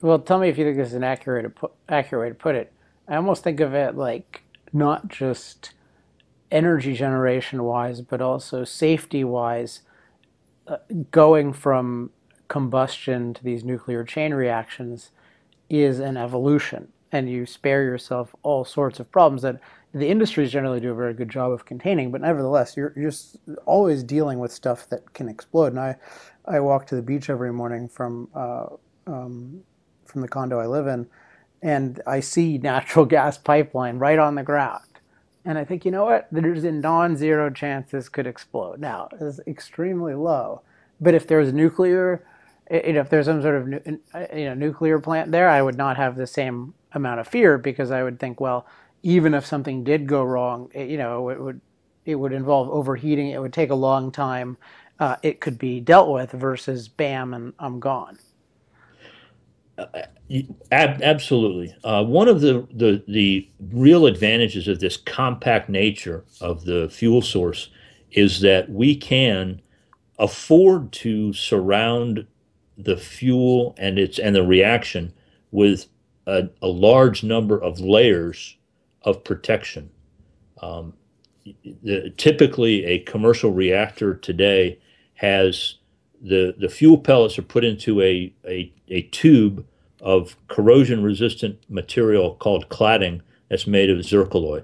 well, 0.00 0.18
tell 0.18 0.38
me 0.38 0.48
if 0.48 0.58
you 0.58 0.64
think 0.64 0.76
this 0.76 0.88
is 0.88 0.94
an 0.94 1.04
accurate 1.04 1.52
accurate 1.88 2.22
way 2.22 2.28
to 2.28 2.34
put 2.34 2.54
it. 2.54 2.72
I 3.08 3.16
almost 3.16 3.42
think 3.42 3.60
of 3.60 3.74
it 3.74 3.96
like 3.96 4.42
not 4.72 5.08
just 5.08 5.72
energy 6.50 6.94
generation 6.94 7.64
wise, 7.64 8.00
but 8.00 8.20
also 8.20 8.64
safety 8.64 9.24
wise, 9.24 9.82
uh, 10.66 10.76
going 11.10 11.52
from 11.52 12.10
combustion 12.48 13.34
to 13.34 13.44
these 13.44 13.64
nuclear 13.64 14.04
chain 14.04 14.34
reactions 14.34 15.10
is 15.70 16.00
an 16.00 16.16
evolution. 16.16 16.88
And 17.12 17.30
you 17.30 17.46
spare 17.46 17.84
yourself 17.84 18.34
all 18.42 18.64
sorts 18.64 19.00
of 19.00 19.10
problems 19.10 19.42
that 19.42 19.60
the 19.94 20.08
industries 20.08 20.50
generally 20.50 20.80
do 20.80 20.90
a 20.90 20.94
very 20.94 21.14
good 21.14 21.30
job 21.30 21.52
of 21.52 21.64
containing, 21.64 22.10
but 22.10 22.20
nevertheless, 22.20 22.76
you're, 22.76 22.90
just 22.90 23.38
always 23.64 24.02
dealing 24.02 24.38
with 24.38 24.52
stuff 24.52 24.88
that 24.90 25.14
can 25.14 25.28
explode. 25.28 25.72
And 25.72 25.80
I, 25.80 25.96
I 26.44 26.60
walk 26.60 26.86
to 26.88 26.96
the 26.96 27.02
beach 27.02 27.30
every 27.30 27.52
morning 27.52 27.88
from, 27.88 28.28
uh, 28.34 28.66
um, 29.06 29.62
from 30.04 30.20
the 30.20 30.28
condo 30.28 30.58
I 30.58 30.66
live 30.66 30.86
in, 30.86 31.06
and 31.62 32.02
I 32.06 32.20
see 32.20 32.58
natural 32.58 33.04
gas 33.06 33.38
pipeline 33.38 33.98
right 33.98 34.18
on 34.18 34.34
the 34.34 34.42
ground. 34.42 34.84
And 35.44 35.56
I 35.56 35.64
think, 35.64 35.86
you 35.86 35.90
know 35.90 36.04
what? 36.04 36.28
There's 36.30 36.64
a 36.64 36.72
non-zero 36.72 37.48
chance 37.50 37.90
this 37.90 38.10
could 38.10 38.26
explode. 38.26 38.80
Now, 38.80 39.08
it's 39.18 39.40
extremely 39.46 40.14
low. 40.14 40.60
But 41.00 41.14
if 41.14 41.26
there's 41.26 41.52
nuclear, 41.52 42.24
you 42.70 42.94
know, 42.94 43.00
if 43.00 43.10
there's 43.10 43.26
some 43.26 43.42
sort 43.42 43.56
of 43.56 43.68
you 44.36 44.44
know 44.46 44.54
nuclear 44.54 45.00
plant 45.00 45.32
there, 45.32 45.48
I 45.48 45.62
would 45.62 45.76
not 45.78 45.96
have 45.96 46.16
the 46.16 46.26
same 46.26 46.74
amount 46.92 47.20
of 47.20 47.28
fear 47.28 47.58
because 47.58 47.90
I 47.90 48.02
would 48.02 48.20
think, 48.20 48.40
well, 48.40 48.66
even 49.02 49.34
if 49.34 49.46
something 49.46 49.84
did 49.84 50.06
go 50.08 50.22
wrong, 50.24 50.70
it, 50.74 50.88
you 50.88 50.98
know, 50.98 51.30
it 51.30 51.40
would 51.40 51.60
it 52.06 52.16
would 52.16 52.32
involve 52.32 52.70
overheating. 52.70 53.30
It 53.30 53.40
would 53.42 53.52
take 53.52 53.70
a 53.70 53.74
long 53.76 54.12
time. 54.12 54.58
Uh, 54.98 55.16
it 55.22 55.40
could 55.40 55.58
be 55.58 55.80
dealt 55.80 56.10
with 56.10 56.32
versus 56.32 56.88
bam 56.88 57.34
and 57.34 57.54
I'm 57.58 57.80
gone. 57.80 58.18
Ab- 60.72 61.02
absolutely. 61.02 61.74
Uh, 61.84 62.04
one 62.04 62.28
of 62.28 62.40
the, 62.40 62.66
the, 62.72 63.02
the 63.08 63.48
real 63.72 64.06
advantages 64.06 64.68
of 64.68 64.80
this 64.80 64.96
compact 64.96 65.68
nature 65.68 66.24
of 66.40 66.64
the 66.64 66.88
fuel 66.90 67.22
source 67.22 67.70
is 68.12 68.40
that 68.40 68.70
we 68.70 68.96
can 68.96 69.62
afford 70.18 70.92
to 70.92 71.32
surround 71.32 72.26
the 72.78 72.96
fuel 72.96 73.74
and 73.76 73.98
its 73.98 74.18
and 74.18 74.36
the 74.36 74.42
reaction 74.42 75.12
with 75.50 75.86
a, 76.26 76.48
a 76.62 76.68
large 76.68 77.24
number 77.24 77.60
of 77.60 77.80
layers 77.80 78.56
of 79.02 79.24
protection. 79.24 79.90
Um, 80.62 80.94
the, 81.82 82.12
typically, 82.16 82.84
a 82.84 83.00
commercial 83.00 83.52
reactor 83.52 84.14
today 84.14 84.78
has 85.14 85.76
the 86.20 86.54
the 86.58 86.68
fuel 86.68 86.98
pellets 86.98 87.38
are 87.38 87.42
put 87.42 87.64
into 87.64 88.00
a, 88.00 88.32
a, 88.46 88.72
a 88.88 89.02
tube 89.02 89.66
of 90.00 90.36
corrosion 90.48 91.02
resistant 91.02 91.58
material 91.68 92.34
called 92.36 92.68
cladding 92.68 93.20
that's 93.48 93.66
made 93.66 93.90
of 93.90 93.98
zircaloy. 93.98 94.62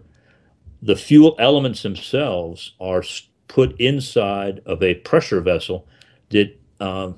The 0.82 0.96
fuel 0.96 1.34
elements 1.38 1.82
themselves 1.82 2.74
are 2.78 3.02
put 3.48 3.80
inside 3.80 4.60
of 4.66 4.82
a 4.82 4.94
pressure 4.94 5.40
vessel 5.40 5.88
that 6.30 6.56
um, 6.80 7.16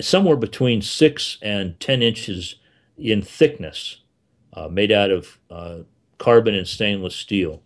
somewhere 0.00 0.36
between 0.36 0.82
six 0.82 1.38
and 1.42 1.78
10 1.80 2.02
inches 2.02 2.56
in 2.98 3.22
thickness, 3.22 4.00
uh, 4.52 4.68
made 4.68 4.92
out 4.92 5.10
of 5.10 5.38
uh, 5.50 5.78
carbon 6.18 6.54
and 6.54 6.66
stainless 6.66 7.14
steel. 7.14 7.62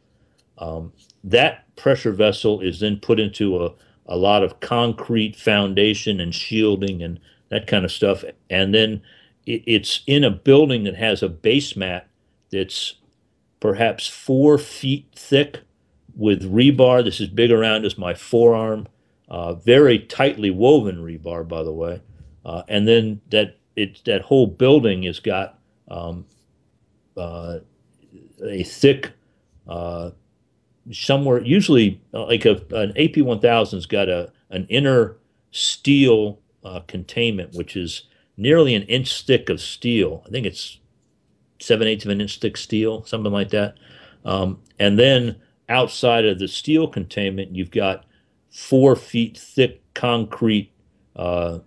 Um, 0.58 0.92
that 1.24 1.64
pressure 1.76 2.12
vessel 2.12 2.60
is 2.60 2.80
then 2.80 2.98
put 2.98 3.20
into 3.20 3.64
a, 3.64 3.72
a 4.06 4.16
lot 4.16 4.42
of 4.42 4.60
concrete 4.60 5.36
foundation 5.36 6.20
and 6.20 6.34
shielding 6.34 7.02
and 7.02 7.20
that 7.48 7.66
kind 7.66 7.84
of 7.84 7.92
stuff. 7.92 8.24
And 8.48 8.74
then 8.74 9.02
it's 9.46 10.02
in 10.06 10.24
a 10.24 10.30
building 10.30 10.84
that 10.84 10.96
has 10.96 11.22
a 11.22 11.28
base 11.28 11.76
mat 11.76 12.08
that's 12.52 12.94
perhaps 13.58 14.06
four 14.06 14.58
feet 14.58 15.08
thick 15.14 15.60
with 16.16 16.52
rebar. 16.52 17.04
This 17.04 17.20
is 17.20 17.28
big 17.28 17.50
around 17.50 17.84
as 17.84 17.98
my 17.98 18.14
forearm, 18.14 18.88
uh, 19.28 19.54
very 19.54 19.98
tightly 19.98 20.50
woven 20.50 20.98
rebar, 20.98 21.46
by 21.46 21.62
the 21.62 21.72
way. 21.72 22.00
Uh, 22.44 22.62
and 22.68 22.86
then 22.86 23.20
that 23.30 23.58
it 23.76 24.02
that 24.04 24.22
whole 24.22 24.46
building 24.46 25.02
has 25.04 25.20
got 25.20 25.58
um, 25.88 26.24
uh, 27.16 27.58
a 28.44 28.62
thick, 28.62 29.12
uh, 29.68 30.10
somewhere 30.92 31.42
usually 31.42 32.00
uh, 32.14 32.26
like 32.26 32.44
a, 32.44 32.62
an 32.72 32.90
AP 32.90 33.16
1000's 33.16 33.86
got 33.86 34.08
a 34.08 34.32
an 34.50 34.66
inner 34.68 35.16
steel 35.50 36.40
uh, 36.64 36.80
containment, 36.86 37.54
which 37.54 37.76
is 37.76 38.04
nearly 38.36 38.74
an 38.74 38.82
inch 38.84 39.24
thick 39.26 39.48
of 39.48 39.60
steel. 39.60 40.22
I 40.26 40.30
think 40.30 40.46
it's 40.46 40.78
seven 41.60 41.86
eighths 41.86 42.04
of 42.04 42.10
an 42.10 42.20
inch 42.20 42.38
thick 42.38 42.56
steel, 42.56 43.04
something 43.04 43.32
like 43.32 43.50
that. 43.50 43.76
Um, 44.24 44.60
and 44.78 44.98
then 44.98 45.36
outside 45.68 46.24
of 46.24 46.38
the 46.38 46.48
steel 46.48 46.88
containment, 46.88 47.54
you've 47.54 47.70
got 47.70 48.04
four 48.50 48.96
feet 48.96 49.38
thick 49.38 49.82
concrete. 49.94 50.72
Uh, 51.14 51.60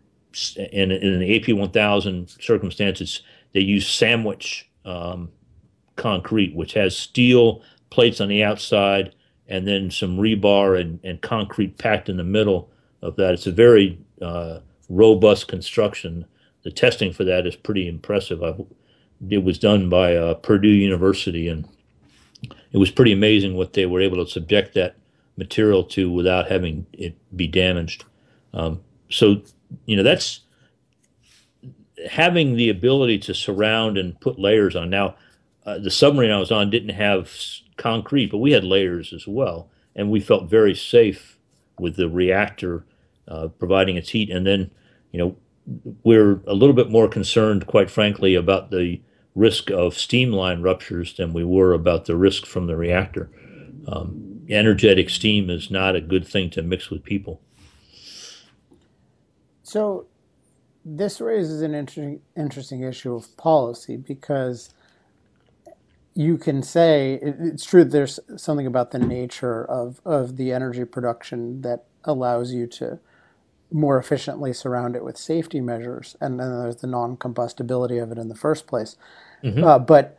in, 0.57 0.91
in, 0.91 1.21
an 1.21 1.31
AP 1.31 1.55
1000 1.55 2.29
circumstances, 2.39 3.21
they 3.53 3.59
use 3.59 3.87
sandwich 3.87 4.69
um, 4.85 5.31
concrete, 5.95 6.55
which 6.55 6.73
has 6.73 6.97
steel 6.97 7.61
plates 7.89 8.19
on 8.19 8.27
the 8.27 8.43
outside 8.43 9.13
and 9.47 9.67
then 9.67 9.91
some 9.91 10.17
rebar 10.17 10.79
and, 10.79 10.99
and 11.03 11.21
concrete 11.21 11.77
packed 11.77 12.09
in 12.09 12.17
the 12.17 12.23
middle 12.23 12.69
of 13.01 13.15
that. 13.17 13.33
It's 13.33 13.47
a 13.47 13.51
very 13.51 13.99
uh, 14.21 14.59
robust 14.89 15.47
construction 15.47 16.25
the 16.63 16.71
testing 16.71 17.13
for 17.13 17.23
that 17.25 17.45
is 17.45 17.55
pretty 17.55 17.87
impressive. 17.87 18.41
I, 18.41 18.55
it 19.29 19.43
was 19.43 19.59
done 19.59 19.89
by 19.89 20.15
uh, 20.15 20.33
Purdue 20.35 20.67
University, 20.69 21.47
and 21.47 21.67
it 22.71 22.77
was 22.77 22.89
pretty 22.89 23.11
amazing 23.11 23.55
what 23.55 23.73
they 23.73 23.85
were 23.85 24.01
able 24.01 24.23
to 24.23 24.29
subject 24.29 24.73
that 24.73 24.95
material 25.37 25.83
to 25.83 26.09
without 26.09 26.49
having 26.49 26.85
it 26.93 27.15
be 27.35 27.47
damaged. 27.47 28.05
Um, 28.53 28.81
so, 29.09 29.41
you 29.85 29.95
know, 29.95 30.03
that's 30.03 30.41
having 32.09 32.55
the 32.55 32.69
ability 32.69 33.17
to 33.19 33.33
surround 33.33 33.97
and 33.97 34.19
put 34.19 34.39
layers 34.39 34.75
on. 34.75 34.89
Now, 34.89 35.15
uh, 35.65 35.79
the 35.79 35.91
submarine 35.91 36.31
I 36.31 36.39
was 36.39 36.51
on 36.51 36.69
didn't 36.69 36.89
have 36.89 37.31
concrete, 37.77 38.31
but 38.31 38.39
we 38.39 38.51
had 38.51 38.63
layers 38.63 39.13
as 39.13 39.27
well, 39.27 39.69
and 39.95 40.11
we 40.11 40.19
felt 40.19 40.49
very 40.49 40.75
safe 40.75 41.37
with 41.79 41.95
the 41.95 42.09
reactor 42.09 42.85
uh, 43.27 43.47
providing 43.47 43.95
its 43.95 44.09
heat. 44.09 44.29
And 44.29 44.45
then, 44.45 44.71
you 45.11 45.19
know, 45.19 45.35
we're 46.03 46.41
a 46.45 46.53
little 46.53 46.75
bit 46.75 46.89
more 46.89 47.07
concerned, 47.07 47.67
quite 47.67 47.89
frankly, 47.89 48.35
about 48.35 48.69
the 48.69 49.01
risk 49.35 49.71
of 49.71 49.97
steam 49.97 50.31
line 50.31 50.61
ruptures 50.61 51.15
than 51.15 51.33
we 51.33 51.43
were 51.43 51.73
about 51.73 52.05
the 52.05 52.15
risk 52.15 52.45
from 52.45 52.67
the 52.67 52.75
reactor. 52.75 53.31
Um, 53.87 54.41
energetic 54.49 55.09
steam 55.09 55.49
is 55.49 55.71
not 55.71 55.95
a 55.95 56.01
good 56.01 56.27
thing 56.27 56.49
to 56.51 56.61
mix 56.61 56.89
with 56.89 57.03
people. 57.03 57.41
So, 59.63 60.07
this 60.85 61.21
raises 61.21 61.61
an 61.61 61.73
interesting, 61.73 62.21
interesting 62.35 62.83
issue 62.83 63.15
of 63.15 63.35
policy 63.37 63.95
because 63.95 64.73
you 66.13 66.37
can 66.37 66.61
say 66.61 67.19
it's 67.21 67.65
true 67.65 67.83
there's 67.83 68.19
something 68.35 68.67
about 68.67 68.91
the 68.91 68.99
nature 68.99 69.65
of, 69.65 69.99
of 70.05 70.37
the 70.37 70.51
energy 70.51 70.85
production 70.85 71.61
that 71.61 71.85
allows 72.03 72.53
you 72.53 72.67
to 72.67 72.99
more 73.71 73.97
efficiently 73.97 74.53
surround 74.53 74.95
it 74.95 75.03
with 75.03 75.17
safety 75.17 75.59
measures, 75.59 76.15
and 76.21 76.39
then 76.39 76.59
there's 76.59 76.77
the 76.77 76.87
non-combustibility 76.87 77.97
of 77.97 78.11
it 78.11 78.19
in 78.19 78.29
the 78.29 78.35
first 78.35 78.67
place. 78.67 78.95
Mm-hmm. 79.43 79.63
Uh, 79.63 79.79
but 79.79 80.17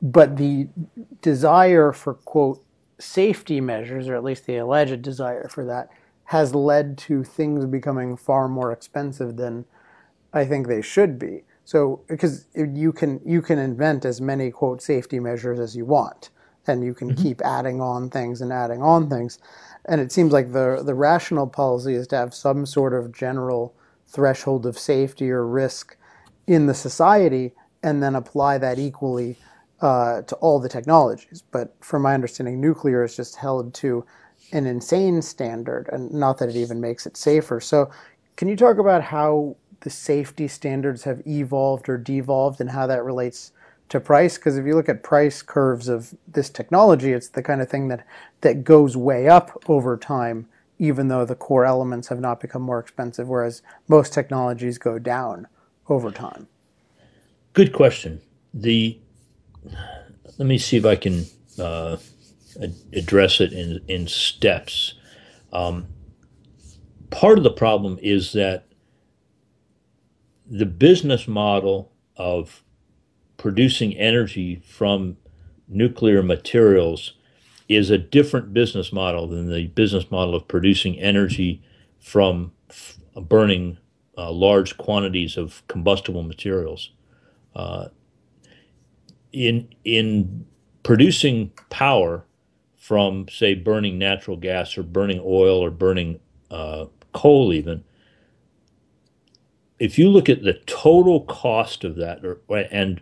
but 0.00 0.36
the 0.36 0.68
desire 1.22 1.92
for 1.92 2.14
quote 2.14 2.64
safety 2.98 3.60
measures, 3.60 4.08
or 4.08 4.16
at 4.16 4.24
least 4.24 4.46
the 4.46 4.56
alleged 4.56 5.02
desire 5.02 5.48
for 5.48 5.64
that, 5.64 5.88
has 6.28 6.54
led 6.54 6.98
to 6.98 7.24
things 7.24 7.66
becoming 7.66 8.16
far 8.16 8.48
more 8.48 8.72
expensive 8.72 9.36
than 9.36 9.64
I 10.32 10.44
think 10.44 10.66
they 10.66 10.82
should 10.82 11.18
be. 11.18 11.44
So 11.64 12.00
because 12.08 12.46
you 12.54 12.92
can 12.92 13.20
you 13.24 13.42
can 13.42 13.58
invent 13.58 14.04
as 14.04 14.20
many 14.20 14.50
quote 14.50 14.80
safety 14.82 15.20
measures 15.20 15.58
as 15.58 15.76
you 15.76 15.84
want, 15.84 16.30
and 16.66 16.82
you 16.82 16.94
can 16.94 17.10
mm-hmm. 17.10 17.22
keep 17.22 17.42
adding 17.42 17.80
on 17.80 18.10
things 18.10 18.40
and 18.40 18.52
adding 18.52 18.82
on 18.82 19.10
things 19.10 19.38
and 19.88 20.00
it 20.00 20.12
seems 20.12 20.32
like 20.32 20.52
the 20.52 20.82
the 20.84 20.94
rational 20.94 21.46
policy 21.46 21.94
is 21.94 22.06
to 22.08 22.16
have 22.16 22.34
some 22.34 22.66
sort 22.66 22.92
of 22.92 23.12
general 23.12 23.74
threshold 24.06 24.66
of 24.66 24.78
safety 24.78 25.30
or 25.30 25.46
risk 25.46 25.96
in 26.46 26.66
the 26.66 26.74
society 26.74 27.52
and 27.82 28.02
then 28.02 28.14
apply 28.14 28.58
that 28.58 28.78
equally 28.78 29.36
uh, 29.80 30.22
to 30.22 30.34
all 30.36 30.58
the 30.58 30.68
technologies. 30.68 31.42
But 31.52 31.74
from 31.80 32.02
my 32.02 32.14
understanding, 32.14 32.60
nuclear 32.60 33.04
is 33.04 33.16
just 33.16 33.36
held 33.36 33.74
to 33.74 34.04
an 34.52 34.66
insane 34.66 35.22
standard, 35.22 35.88
and 35.92 36.12
not 36.12 36.38
that 36.38 36.48
it 36.48 36.56
even 36.56 36.80
makes 36.80 37.06
it 37.06 37.16
safer. 37.16 37.60
So, 37.60 37.90
can 38.36 38.48
you 38.48 38.56
talk 38.56 38.78
about 38.78 39.02
how 39.02 39.56
the 39.80 39.90
safety 39.90 40.48
standards 40.48 41.04
have 41.04 41.26
evolved 41.26 41.88
or 41.88 41.98
devolved, 41.98 42.60
and 42.60 42.70
how 42.70 42.86
that 42.86 43.04
relates 43.04 43.52
to 43.88 44.00
price? 44.00 44.38
Because 44.38 44.56
if 44.56 44.66
you 44.66 44.74
look 44.74 44.88
at 44.88 45.02
price 45.02 45.42
curves 45.42 45.88
of 45.88 46.14
this 46.26 46.50
technology, 46.50 47.12
it's 47.12 47.28
the 47.28 47.42
kind 47.42 47.60
of 47.60 47.68
thing 47.68 47.88
that 47.88 48.06
that 48.40 48.64
goes 48.64 48.96
way 48.96 49.28
up 49.28 49.62
over 49.68 49.96
time, 49.96 50.46
even 50.78 51.08
though 51.08 51.24
the 51.24 51.34
core 51.34 51.64
elements 51.64 52.08
have 52.08 52.20
not 52.20 52.40
become 52.40 52.62
more 52.62 52.78
expensive, 52.78 53.28
whereas 53.28 53.62
most 53.88 54.12
technologies 54.12 54.78
go 54.78 54.98
down 54.98 55.46
over 55.88 56.10
time. 56.10 56.46
Good 57.52 57.72
question. 57.72 58.20
The 58.54 58.98
let 60.38 60.46
me 60.46 60.58
see 60.58 60.76
if 60.76 60.86
I 60.86 60.96
can 60.96 61.26
uh, 61.58 61.96
address 62.92 63.40
it 63.40 63.52
in 63.52 63.80
in 63.88 64.06
steps. 64.06 64.94
Um, 65.52 65.88
part 67.10 67.38
of 67.38 67.44
the 67.44 67.50
problem 67.50 67.98
is 68.02 68.32
that 68.32 68.66
the 70.46 70.66
business 70.66 71.28
model 71.28 71.92
of 72.16 72.62
producing 73.36 73.96
energy 73.96 74.62
from 74.66 75.16
nuclear 75.68 76.22
materials 76.22 77.14
is 77.68 77.90
a 77.90 77.98
different 77.98 78.54
business 78.54 78.92
model 78.92 79.28
than 79.28 79.50
the 79.50 79.66
business 79.68 80.10
model 80.10 80.34
of 80.34 80.48
producing 80.48 80.98
energy 80.98 81.62
from 82.00 82.52
f- 82.70 82.98
burning 83.22 83.78
uh, 84.16 84.32
large 84.32 84.76
quantities 84.78 85.36
of 85.36 85.62
combustible 85.68 86.22
materials. 86.22 86.90
Uh, 87.54 87.88
in 89.32 89.68
in 89.84 90.46
producing 90.82 91.52
power 91.70 92.24
from 92.78 93.26
say 93.28 93.54
burning 93.54 93.98
natural 93.98 94.36
gas 94.36 94.78
or 94.78 94.82
burning 94.82 95.20
oil 95.24 95.58
or 95.58 95.70
burning 95.70 96.20
uh, 96.50 96.86
coal 97.12 97.52
even 97.52 97.84
if 99.78 99.98
you 99.98 100.08
look 100.08 100.28
at 100.28 100.42
the 100.42 100.54
total 100.66 101.20
cost 101.22 101.84
of 101.84 101.96
that 101.96 102.24
or, 102.24 102.40
and 102.70 103.00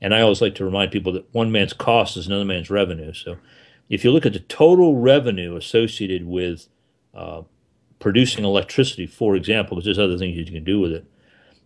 and 0.00 0.14
I 0.14 0.20
always 0.20 0.42
like 0.42 0.54
to 0.56 0.64
remind 0.64 0.92
people 0.92 1.12
that 1.12 1.32
one 1.32 1.50
man's 1.50 1.72
cost 1.72 2.18
is 2.18 2.26
another 2.26 2.44
man's 2.44 2.68
revenue. 2.68 3.14
So 3.14 3.38
if 3.88 4.04
you 4.04 4.10
look 4.10 4.26
at 4.26 4.34
the 4.34 4.40
total 4.40 4.96
revenue 4.96 5.56
associated 5.56 6.26
with 6.26 6.68
uh, 7.14 7.42
producing 8.00 8.44
electricity 8.44 9.06
for 9.06 9.34
example 9.34 9.76
because 9.76 9.86
there's 9.86 9.98
other 9.98 10.18
things 10.18 10.36
you 10.36 10.44
can 10.44 10.64
do 10.64 10.80
with 10.80 10.92
it. 10.92 11.06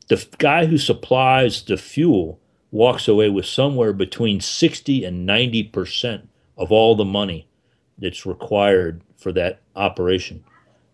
The 0.08 0.24
guy 0.38 0.66
who 0.66 0.78
supplies 0.78 1.62
the 1.62 1.76
fuel 1.76 2.40
walks 2.70 3.08
away 3.08 3.28
with 3.28 3.46
somewhere 3.46 3.92
between 3.92 4.40
60 4.40 5.04
and 5.04 5.26
90 5.26 5.64
percent 5.64 6.27
of 6.58 6.70
all 6.70 6.94
the 6.94 7.04
money 7.04 7.48
that's 7.96 8.26
required 8.26 9.02
for 9.16 9.32
that 9.32 9.60
operation. 9.74 10.44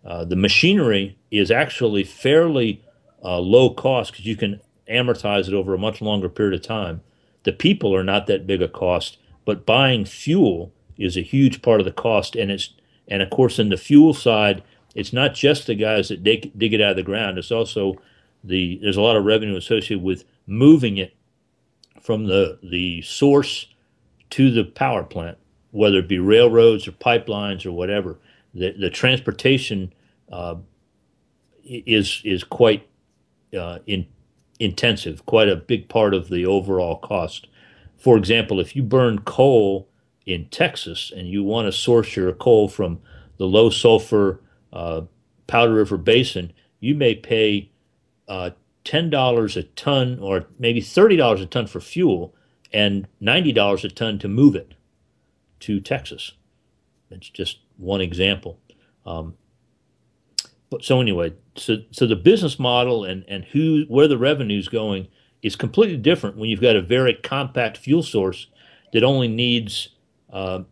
Uh, 0.05 0.25
the 0.25 0.37
machinery 0.37 1.17
is 1.31 1.51
actually 1.51 2.05
fairly 2.05 2.83
uh, 3.25 3.39
low 3.39 3.71
cost 3.71 4.13
because 4.13 4.27
you 4.27 4.37
can 4.37 4.61
amortize 4.89 5.49
it 5.49 5.55
over 5.55 5.75
a 5.75 5.79
much 5.79 6.01
longer 6.01 6.29
period 6.29 6.55
of 6.55 6.63
time. 6.63 7.01
The 7.45 7.53
people 7.53 7.95
are 7.95 8.05
not 8.05 8.27
that 8.27 8.47
big 8.47 8.63
a 8.63 8.69
cost, 8.69 9.19
but 9.45 9.67
buying 9.67 10.05
fuel 10.05 10.73
is 10.97 11.17
a 11.17 11.23
huge 11.23 11.63
part 11.63 11.81
of 11.81 11.87
the 11.87 11.93
cost, 11.93 12.37
and 12.37 12.51
it's 12.51 12.71
and 13.09 13.23
of 13.23 13.31
course 13.31 13.59
in 13.59 13.69
the 13.69 13.77
fuel 13.77 14.15
side, 14.15 14.63
it's 14.95 15.13
not 15.13 15.35
just 15.35 15.67
the 15.67 15.75
guys 15.75 16.09
that 16.09 16.23
dig, 16.23 16.57
dig 16.59 16.73
it 16.73 16.81
out 16.81 16.93
of 16.93 16.97
the 16.97 17.03
ground. 17.03 17.39
It's 17.39 17.51
also 17.51 17.97
the 18.43 18.79
there's 18.83 18.97
a 18.97 19.03
lot 19.03 19.17
of 19.17 19.25
revenue 19.25 19.57
associated 19.57 20.03
with 20.03 20.25
moving 20.47 20.99
it 20.99 21.15
from 22.01 22.27
the 22.27 22.59
the 22.63 23.03
source 23.03 23.67
to 24.31 24.51
the 24.51 24.65
power 24.65 25.03
plant, 25.03 25.39
whether 25.75 25.99
it 25.99 26.09
be 26.09 26.21
railroads 26.21 26.87
or 26.87 26.93
pipelines 26.93 27.67
or 27.67 27.73
whatever. 27.73 28.19
The 28.55 28.73
the 28.79 28.91
transportation 28.91 29.93
uh, 30.31 30.57
is 31.65 32.23
is 32.25 32.45
quite 32.45 32.89
uh, 33.59 33.81
in, 33.87 34.07
intensive, 34.61 35.27
quite 35.27 35.49
a 35.49 35.57
big 35.57 35.89
part 35.89 36.15
of 36.15 36.29
the 36.29 36.47
overall 36.47 36.97
cost. 36.97 37.49
For 37.99 38.17
example, 38.17 38.61
if 38.61 38.77
you 38.77 38.85
burn 38.85 39.21
coal 39.21 39.89
in 40.27 40.47
Texas 40.47 41.13
and 41.15 41.29
you 41.29 41.43
want 41.43 41.67
to 41.67 41.73
source 41.73 42.15
your 42.15 42.33
coal 42.33 42.69
from 42.69 43.01
the 43.39 43.47
low 43.47 43.69
sulfur 43.69 44.41
uh, 44.73 45.03
Powder 45.49 45.75
River 45.75 45.97
Basin, 45.97 46.53
you 46.79 46.95
may 46.95 47.15
pay 47.17 47.71
uh, 48.29 48.51
$10 48.85 49.57
a 49.57 49.63
ton 49.63 50.19
or 50.21 50.47
maybe 50.59 50.81
$30 50.81 51.43
a 51.43 51.47
ton 51.47 51.67
for 51.67 51.81
fuel 51.81 52.35
and 52.73 53.09
$90 53.21 53.85
a 53.85 53.89
ton 53.89 54.19
to 54.19 54.29
move 54.29 54.55
it 54.55 54.75
to 55.65 55.81
Texas. 55.81 56.33
It's 57.11 57.29
just 57.29 57.59
one 57.77 58.01
example. 58.01 58.59
Um, 59.07 59.35
but 60.71 60.85
so 60.85 61.01
anyway, 61.01 61.35
so 61.57 61.79
so 61.91 62.07
the 62.07 62.17
business 62.17 62.59
model 62.59 63.05
and 63.05 63.25
and 63.29 63.45
who 63.45 63.85
where 63.89 64.09
the 64.09 64.19
revenue 64.19 64.59
is 64.59 64.69
going 64.69 65.09
is 65.43 65.57
completely 65.57 65.97
different 65.97 66.37
when 66.37 66.49
you've 66.51 66.61
got 66.61 66.77
a 66.77 66.83
very 66.83 67.15
compact 67.15 67.77
fuel 67.77 68.03
source 68.03 68.49
that 68.93 69.05
only 69.05 69.29
needs 69.29 69.91
uh, 70.33 70.63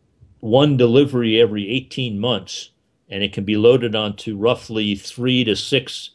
one 0.41 0.77
delivery 0.77 1.41
every 1.41 1.69
18 1.71 2.19
months, 2.19 2.71
and 3.09 3.23
it 3.23 3.33
can 3.33 3.45
be 3.45 3.57
loaded 3.57 3.95
onto 3.95 4.37
roughly 4.37 4.95
three 4.95 5.45
to 5.45 5.55
six 5.55 6.11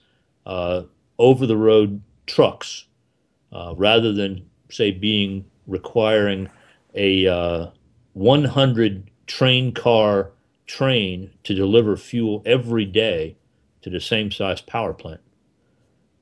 uh, 0.46 0.84
over 1.18 1.46
the 1.46 1.58
road 1.58 2.02
trucks 2.26 2.86
uh, 3.54 3.74
rather 3.78 4.12
than, 4.12 4.46
say, 4.70 4.92
being 4.92 5.46
requiring 5.66 6.50
a 6.94 7.28
uh, 7.28 7.68
100 8.18 9.12
train 9.28 9.72
car 9.74 10.32
train 10.66 11.32
to 11.44 11.54
deliver 11.54 11.96
fuel 11.96 12.42
every 12.46 12.86
day 12.86 13.38
to 13.82 13.90
the 13.90 14.02
same 14.02 14.32
size 14.32 14.60
power 14.60 14.94
plant. 14.94 15.22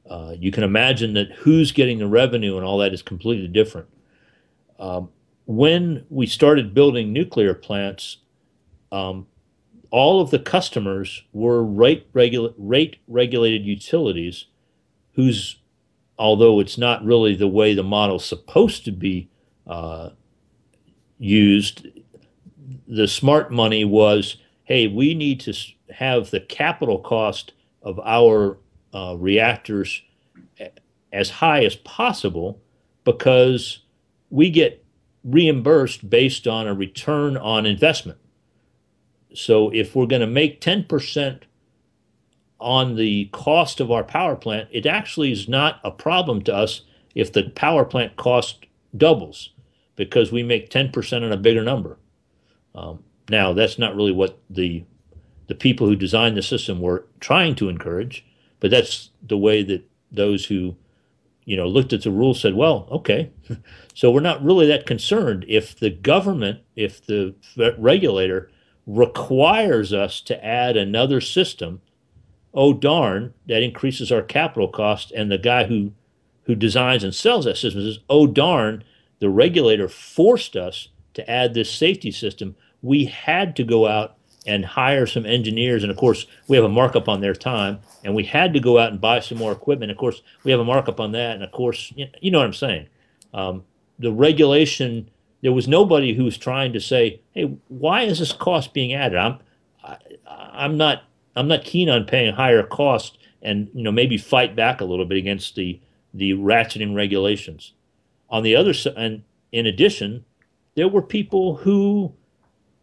Uh, 0.07 0.35
you 0.37 0.51
can 0.51 0.63
imagine 0.63 1.13
that 1.13 1.31
who's 1.31 1.71
getting 1.71 1.97
the 1.97 2.07
revenue 2.07 2.57
and 2.57 2.65
all 2.65 2.77
that 2.77 2.93
is 2.93 3.01
completely 3.01 3.47
different. 3.47 3.87
Um, 4.77 5.09
when 5.45 6.05
we 6.09 6.27
started 6.27 6.73
building 6.73 7.11
nuclear 7.13 7.53
plants, 7.53 8.17
um, 8.91 9.27
all 9.89 10.21
of 10.21 10.31
the 10.31 10.39
customers 10.39 11.23
were 11.31 11.63
rate, 11.63 12.07
regula- 12.13 12.53
rate 12.57 12.97
regulated 13.07 13.65
utilities 13.65 14.45
whose 15.13 15.59
although 16.17 16.59
it's 16.59 16.77
not 16.77 17.03
really 17.03 17.35
the 17.35 17.47
way 17.47 17.73
the 17.73 17.83
model's 17.83 18.25
supposed 18.25 18.85
to 18.85 18.91
be 18.91 19.29
uh, 19.67 20.09
used, 21.17 21.87
the 22.87 23.07
smart 23.07 23.51
money 23.51 23.85
was 23.85 24.37
hey, 24.65 24.87
we 24.87 25.13
need 25.13 25.39
to 25.39 25.53
have 25.93 26.31
the 26.31 26.39
capital 26.39 26.99
cost 26.99 27.53
of 27.83 27.99
our 27.99 28.57
uh, 28.93 29.15
reactors 29.17 30.01
as 31.13 31.29
high 31.29 31.63
as 31.63 31.75
possible 31.77 32.59
because 33.03 33.79
we 34.29 34.49
get 34.49 34.83
reimbursed 35.23 36.09
based 36.09 36.47
on 36.47 36.67
a 36.67 36.73
return 36.73 37.37
on 37.37 37.65
investment. 37.65 38.17
So 39.33 39.69
if 39.69 39.95
we're 39.95 40.07
going 40.07 40.21
to 40.21 40.27
make 40.27 40.61
10% 40.61 41.41
on 42.59 42.95
the 42.95 43.25
cost 43.25 43.79
of 43.79 43.91
our 43.91 44.03
power 44.03 44.35
plant, 44.35 44.69
it 44.71 44.85
actually 44.85 45.31
is 45.31 45.47
not 45.47 45.79
a 45.83 45.91
problem 45.91 46.41
to 46.43 46.55
us 46.55 46.81
if 47.13 47.31
the 47.31 47.49
power 47.51 47.85
plant 47.85 48.15
cost 48.15 48.65
doubles 48.97 49.51
because 49.95 50.31
we 50.31 50.43
make 50.43 50.69
10% 50.69 51.23
on 51.23 51.31
a 51.31 51.37
bigger 51.37 51.63
number. 51.63 51.97
Um, 52.73 53.03
now, 53.29 53.53
that's 53.53 53.79
not 53.79 53.95
really 53.95 54.11
what 54.11 54.39
the 54.49 54.83
the 55.47 55.55
people 55.55 55.85
who 55.85 55.95
designed 55.95 56.35
the 56.35 56.41
system 56.41 56.81
were 56.81 57.05
trying 57.19 57.53
to 57.53 57.69
encourage, 57.69 58.25
but 58.59 58.71
that's 58.71 59.11
the 59.21 59.37
way 59.37 59.61
that 59.61 59.87
those 60.11 60.45
who 60.45 60.75
you 61.45 61.55
know 61.55 61.67
looked 61.67 61.93
at 61.93 62.01
the 62.01 62.11
rules 62.11 62.41
said, 62.41 62.55
well, 62.55 62.87
okay, 62.91 63.31
so 63.93 64.09
we're 64.11 64.19
not 64.19 64.43
really 64.43 64.65
that 64.65 64.87
concerned 64.87 65.45
if 65.47 65.79
the 65.79 65.91
government, 65.91 66.61
if 66.75 67.05
the 67.05 67.35
regulator 67.77 68.49
requires 68.87 69.93
us 69.93 70.19
to 70.21 70.45
add 70.45 70.75
another 70.75 71.21
system 71.21 71.81
oh 72.55 72.73
darn, 72.73 73.33
that 73.47 73.61
increases 73.61 74.11
our 74.11 74.21
capital 74.21 74.69
cost. 74.69 75.11
And 75.11 75.29
the 75.29 75.37
guy 75.37 75.65
who 75.65 75.91
who 76.43 76.55
designs 76.55 77.03
and 77.03 77.13
sells 77.13 77.45
that 77.45 77.57
system 77.57 77.81
says, 77.81 77.99
oh 78.09 78.27
darn, 78.27 78.83
the 79.19 79.29
regulator 79.29 79.87
forced 79.87 80.55
us 80.55 80.89
to 81.13 81.29
add 81.29 81.53
this 81.53 81.71
safety 81.71 82.11
system. 82.11 82.55
We 82.81 83.05
had 83.05 83.55
to 83.57 83.63
go 83.63 83.87
out 83.87 84.17
and 84.47 84.63
hire 84.63 85.07
some 85.07 85.25
engineers, 85.25 85.83
and 85.83 85.91
of 85.91 85.97
course, 85.97 86.27
we 86.47 86.55
have 86.55 86.65
a 86.65 86.69
markup 86.69 87.09
on 87.09 87.21
their 87.21 87.33
time, 87.33 87.79
and 88.03 88.13
we 88.13 88.23
had 88.23 88.53
to 88.53 88.59
go 88.59 88.77
out 88.77 88.91
and 88.91 89.01
buy 89.01 89.19
some 89.19 89.39
more 89.39 89.51
equipment. 89.51 89.91
Of 89.91 89.97
course, 89.97 90.21
we 90.43 90.51
have 90.51 90.59
a 90.59 90.65
markup 90.65 90.99
on 90.99 91.13
that, 91.13 91.35
and 91.35 91.43
of 91.43 91.51
course, 91.51 91.91
you 91.95 92.31
know 92.31 92.39
what 92.39 92.45
I'm 92.45 92.53
saying. 92.53 92.87
Um, 93.33 93.63
the 93.97 94.11
regulation, 94.11 95.09
there 95.41 95.53
was 95.53 95.67
nobody 95.67 96.13
who 96.13 96.25
was 96.25 96.37
trying 96.37 96.73
to 96.73 96.79
say, 96.79 97.21
"Hey, 97.31 97.57
why 97.69 98.03
is 98.03 98.19
this 98.19 98.33
cost 98.33 98.73
being 98.73 98.93
added?" 98.93 99.17
I'm, 99.17 99.39
I, 99.83 99.97
I'm 100.27 100.77
not 100.77 101.03
I'm 101.35 101.47
not 101.47 101.63
keen 101.63 101.89
on 101.89 102.05
paying 102.05 102.33
higher 102.33 102.63
cost 102.63 103.17
and 103.41 103.69
you 103.73 103.83
know 103.83 103.91
maybe 103.91 104.17
fight 104.17 104.55
back 104.55 104.81
a 104.81 104.85
little 104.85 105.05
bit 105.05 105.17
against 105.17 105.55
the 105.55 105.79
the 106.13 106.33
ratcheting 106.33 106.95
regulations. 106.95 107.73
On 108.29 108.43
the 108.43 108.55
other 108.55 108.73
side, 108.73 108.93
and 108.97 109.23
in 109.51 109.65
addition, 109.65 110.25
there 110.75 110.87
were 110.87 111.01
people 111.01 111.57
who 111.57 112.13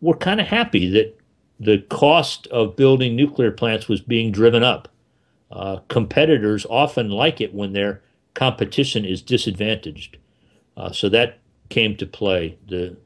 were 0.01 0.17
kind 0.17 0.41
of 0.41 0.47
happy 0.47 0.89
that 0.91 1.19
the 1.61 1.79
cost 1.79 2.47
of 2.49 2.77
building 2.77 3.15
nuclear 3.15 3.51
plants 3.51 3.89
was 3.89 4.01
being 4.01 4.33
driven 4.33 4.63
up. 4.63 4.89
Uh, 5.51 5.79
competitors 5.89 6.67
often 6.69 7.11
like 7.11 7.41
it 7.41 7.55
when 7.55 7.73
their 7.73 8.03
competition 8.35 9.05
is 9.05 9.23
disadvantaged. 9.23 10.17
Uh, 10.77 10.91
so 10.91 11.09
that 11.09 11.39
came 11.69 11.97
to 11.97 12.07
play. 12.07 12.59
The, 12.69 12.97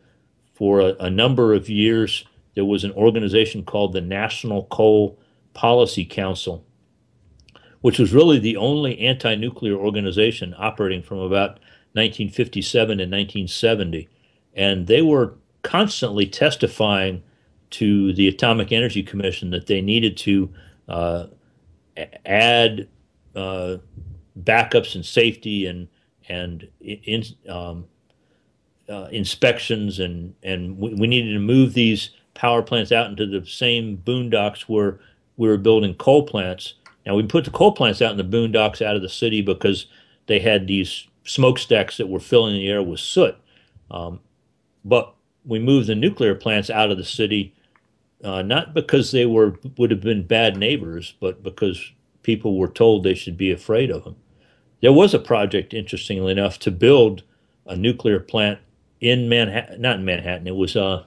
for 0.55 0.81
a, 0.81 0.95
a, 1.01 1.11
number 1.11 1.53
of 1.53 1.69
years, 1.69 2.25
there 2.55 2.65
was 2.65 2.85
an 2.85 2.93
organization 2.93 3.65
called 3.65 3.93
the 3.93 4.01
National 4.01 4.65
Coal 4.65 5.19
Policy 5.53 6.05
Council, 6.05 6.65
which 7.81 7.99
was 7.99 8.15
really 8.15 8.39
the 8.39 8.57
only 8.57 8.99
anti 9.01 9.35
nuclear 9.35 9.75
organization 9.75 10.55
operating 10.57 11.03
from 11.03 11.19
about 11.19 11.59
1957 11.97 13.01
and 13.01 13.11
1970. 13.11 14.09
And 14.55 14.87
they 14.87 15.03
were 15.03 15.35
constantly 15.63 16.27
testifying 16.27 17.23
to 17.71 18.13
the 18.13 18.29
Atomic 18.29 18.71
Energy 18.71 19.03
Commission 19.03 19.51
that 19.51 19.67
they 19.67 19.81
needed 19.81 20.17
to 20.19 20.53
uh, 20.89 21.27
add 22.25 22.89
uh, 23.35 23.77
backups 24.43 24.95
and 24.95 25.05
safety 25.05 25.67
and 25.67 25.89
and 26.29 26.69
in, 26.81 27.23
um, 27.49 27.87
uh, 28.89 29.09
inspections 29.11 29.99
and 29.99 30.35
and 30.43 30.79
we, 30.79 30.95
we, 30.95 31.07
needed 31.07 31.33
to 31.33 31.39
move 31.39 31.75
these 31.75 32.11
power 32.35 32.63
plants 32.63 32.93
out 32.93 33.11
into 33.11 33.27
the 33.27 33.45
same 33.47 33.97
boondocks 33.99 34.63
where 34.63 35.01
we 35.37 35.49
were 35.49 35.57
building 35.57 35.95
coal 35.95 36.25
plants. 36.25 36.75
Now 37.05 37.15
we 37.15 37.23
put 37.25 37.45
the 37.45 37.51
coal 37.51 37.73
plants 37.73 38.03
out 38.03 38.13
in 38.13 38.17
the 38.17 38.25
boondocks 38.25 38.85
out 38.85 38.97
of 38.97 39.03
the 39.03 39.09
city 39.09 39.43
because 39.43 39.87
they 40.27 40.39
had 40.39 40.67
these 40.67 41.07
smokestacks 41.27 41.97
that 41.97 42.09
were 42.09 42.21
filling 42.21 42.55
the 42.55 42.69
air 42.69 42.83
with 42.83 43.01
soot. 43.01 43.37
Um, 43.91 44.21
but 44.85 45.15
we 45.45 45.59
moved 45.59 45.89
the 45.89 45.95
nuclear 45.95 46.35
plants 46.35 46.71
out 46.71 46.91
of 46.91 46.97
the 46.97 47.05
city, 47.05 47.55
uh, 48.25 48.43
not 48.43 48.75
because 48.75 49.13
they 49.13 49.27
were 49.27 49.59
would 49.77 49.91
have 49.91 50.01
been 50.01 50.27
bad 50.27 50.57
neighbors, 50.57 51.15
but 51.21 51.43
because 51.43 51.93
people 52.23 52.59
were 52.59 52.69
told 52.69 53.03
they 53.03 53.15
should 53.15 53.37
be 53.37 53.53
afraid 53.53 53.91
of 53.91 54.05
them. 54.05 54.17
There 54.81 54.93
was 54.93 55.15
a 55.15 55.19
project, 55.19 55.75
interestingly 55.75 56.33
enough, 56.33 56.59
to 56.61 56.71
build 56.71 57.23
a 57.67 57.77
nuclear 57.77 58.21
plant 58.21 58.61
in 59.01 59.29
Manhattan, 59.29 59.81
not 59.81 59.97
in 59.97 60.05
Manhattan. 60.05 60.47
It 60.47 60.57
was 60.57 60.77
uh, 60.77 61.05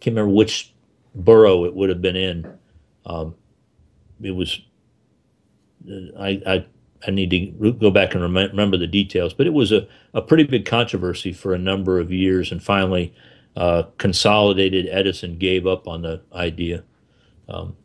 can't 0.00 0.16
remember 0.16 0.34
which 0.34 0.72
borough 1.14 1.64
it 1.64 1.74
would 1.74 1.88
have 1.88 2.02
been 2.02 2.16
in. 2.16 2.58
Um, 3.06 3.34
it 4.22 4.32
was 4.32 4.60
I, 6.18 6.40
I 6.46 6.66
I 7.06 7.10
need 7.10 7.30
to 7.30 7.72
go 7.72 7.90
back 7.90 8.14
and 8.14 8.22
remember 8.22 8.76
the 8.76 8.86
details, 8.86 9.32
but 9.32 9.46
it 9.46 9.52
was 9.52 9.72
a, 9.72 9.88
a 10.12 10.20
pretty 10.20 10.44
big 10.44 10.66
controversy 10.66 11.32
for 11.32 11.54
a 11.54 11.58
number 11.58 11.98
of 11.98 12.12
years, 12.12 12.52
and 12.52 12.62
finally, 12.62 13.14
uh, 13.56 13.84
Consolidated 13.98 14.86
Edison 14.90 15.38
gave 15.38 15.66
up 15.66 15.88
on 15.88 16.02
the 16.02 16.20
idea. 16.32 16.84
Um, 17.48 17.76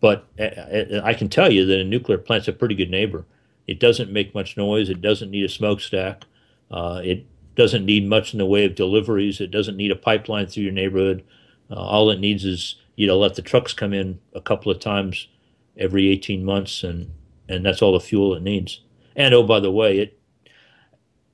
but 0.00 0.26
I, 0.38 1.00
I, 1.02 1.14
can 1.14 1.28
tell 1.28 1.50
you 1.50 1.64
that 1.66 1.80
a 1.80 1.84
nuclear 1.84 2.18
plant's 2.18 2.48
a 2.48 2.52
pretty 2.52 2.74
good 2.74 2.90
neighbor. 2.90 3.24
It 3.66 3.80
doesn't 3.80 4.12
make 4.12 4.34
much 4.34 4.56
noise. 4.56 4.90
It 4.90 5.00
doesn't 5.00 5.30
need 5.30 5.44
a 5.44 5.48
smokestack. 5.48 6.24
Uh, 6.70 7.00
it 7.02 7.26
doesn't 7.54 7.84
need 7.84 8.08
much 8.08 8.32
in 8.32 8.38
the 8.38 8.46
way 8.46 8.64
of 8.64 8.74
deliveries. 8.74 9.40
It 9.40 9.50
doesn't 9.50 9.76
need 9.76 9.90
a 9.90 9.96
pipeline 9.96 10.46
through 10.46 10.64
your 10.64 10.72
neighborhood. 10.72 11.24
Uh, 11.70 11.76
all 11.76 12.10
it 12.10 12.20
needs 12.20 12.44
is 12.44 12.76
you 12.96 13.06
know 13.06 13.18
let 13.18 13.34
the 13.34 13.42
trucks 13.42 13.72
come 13.72 13.92
in 13.92 14.18
a 14.34 14.40
couple 14.40 14.70
of 14.70 14.78
times 14.78 15.28
every 15.76 16.08
18 16.08 16.44
months 16.44 16.82
and 16.82 17.10
and 17.50 17.64
that's 17.64 17.82
all 17.82 17.92
the 17.92 18.00
fuel 18.00 18.34
it 18.34 18.42
needs. 18.42 18.80
And 19.16 19.34
oh, 19.34 19.42
by 19.42 19.60
the 19.60 19.70
way, 19.70 19.98
it 19.98 20.18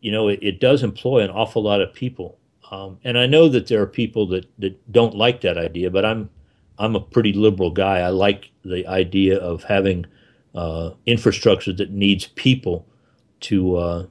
you 0.00 0.12
know 0.12 0.28
it, 0.28 0.38
it 0.42 0.60
does 0.60 0.82
employ 0.82 1.20
an 1.20 1.30
awful 1.30 1.62
lot 1.62 1.80
of 1.80 1.92
people. 1.92 2.38
Um, 2.70 2.98
and 3.04 3.16
I 3.16 3.26
know 3.26 3.48
that 3.48 3.68
there 3.68 3.80
are 3.80 3.86
people 3.86 4.26
that, 4.28 4.46
that 4.58 4.92
don't 4.92 5.14
like 5.14 5.42
that 5.42 5.56
idea, 5.56 5.90
but 5.90 6.04
I'm 6.04 6.30
I'm 6.78 6.96
a 6.96 7.00
pretty 7.00 7.32
liberal 7.32 7.70
guy. 7.70 7.98
I 7.98 8.08
like 8.08 8.50
the 8.64 8.86
idea 8.86 9.38
of 9.38 9.64
having 9.64 10.06
uh, 10.54 10.90
infrastructure 11.06 11.72
that 11.74 11.90
needs 11.90 12.26
people 12.28 12.86
to 13.40 13.76
uh, 13.76 14.06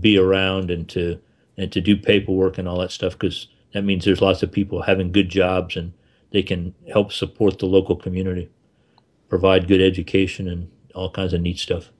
be 0.00 0.18
around 0.18 0.70
and 0.70 0.88
to 0.90 1.20
and 1.56 1.70
to 1.72 1.80
do 1.80 1.96
paperwork 1.96 2.58
and 2.58 2.68
all 2.68 2.78
that 2.80 2.90
stuff 2.90 3.12
because 3.12 3.48
that 3.72 3.84
means 3.84 4.04
there's 4.04 4.20
lots 4.20 4.42
of 4.42 4.50
people 4.50 4.82
having 4.82 5.12
good 5.12 5.28
jobs 5.28 5.76
and 5.76 5.92
they 6.32 6.42
can 6.42 6.74
help 6.92 7.12
support 7.12 7.58
the 7.58 7.66
local 7.66 7.94
community, 7.94 8.50
provide 9.28 9.68
good 9.68 9.80
education 9.80 10.48
and 10.48 10.70
all 10.94 11.10
kinds 11.10 11.32
of 11.32 11.40
neat 11.40 11.58
stuff. 11.58 11.90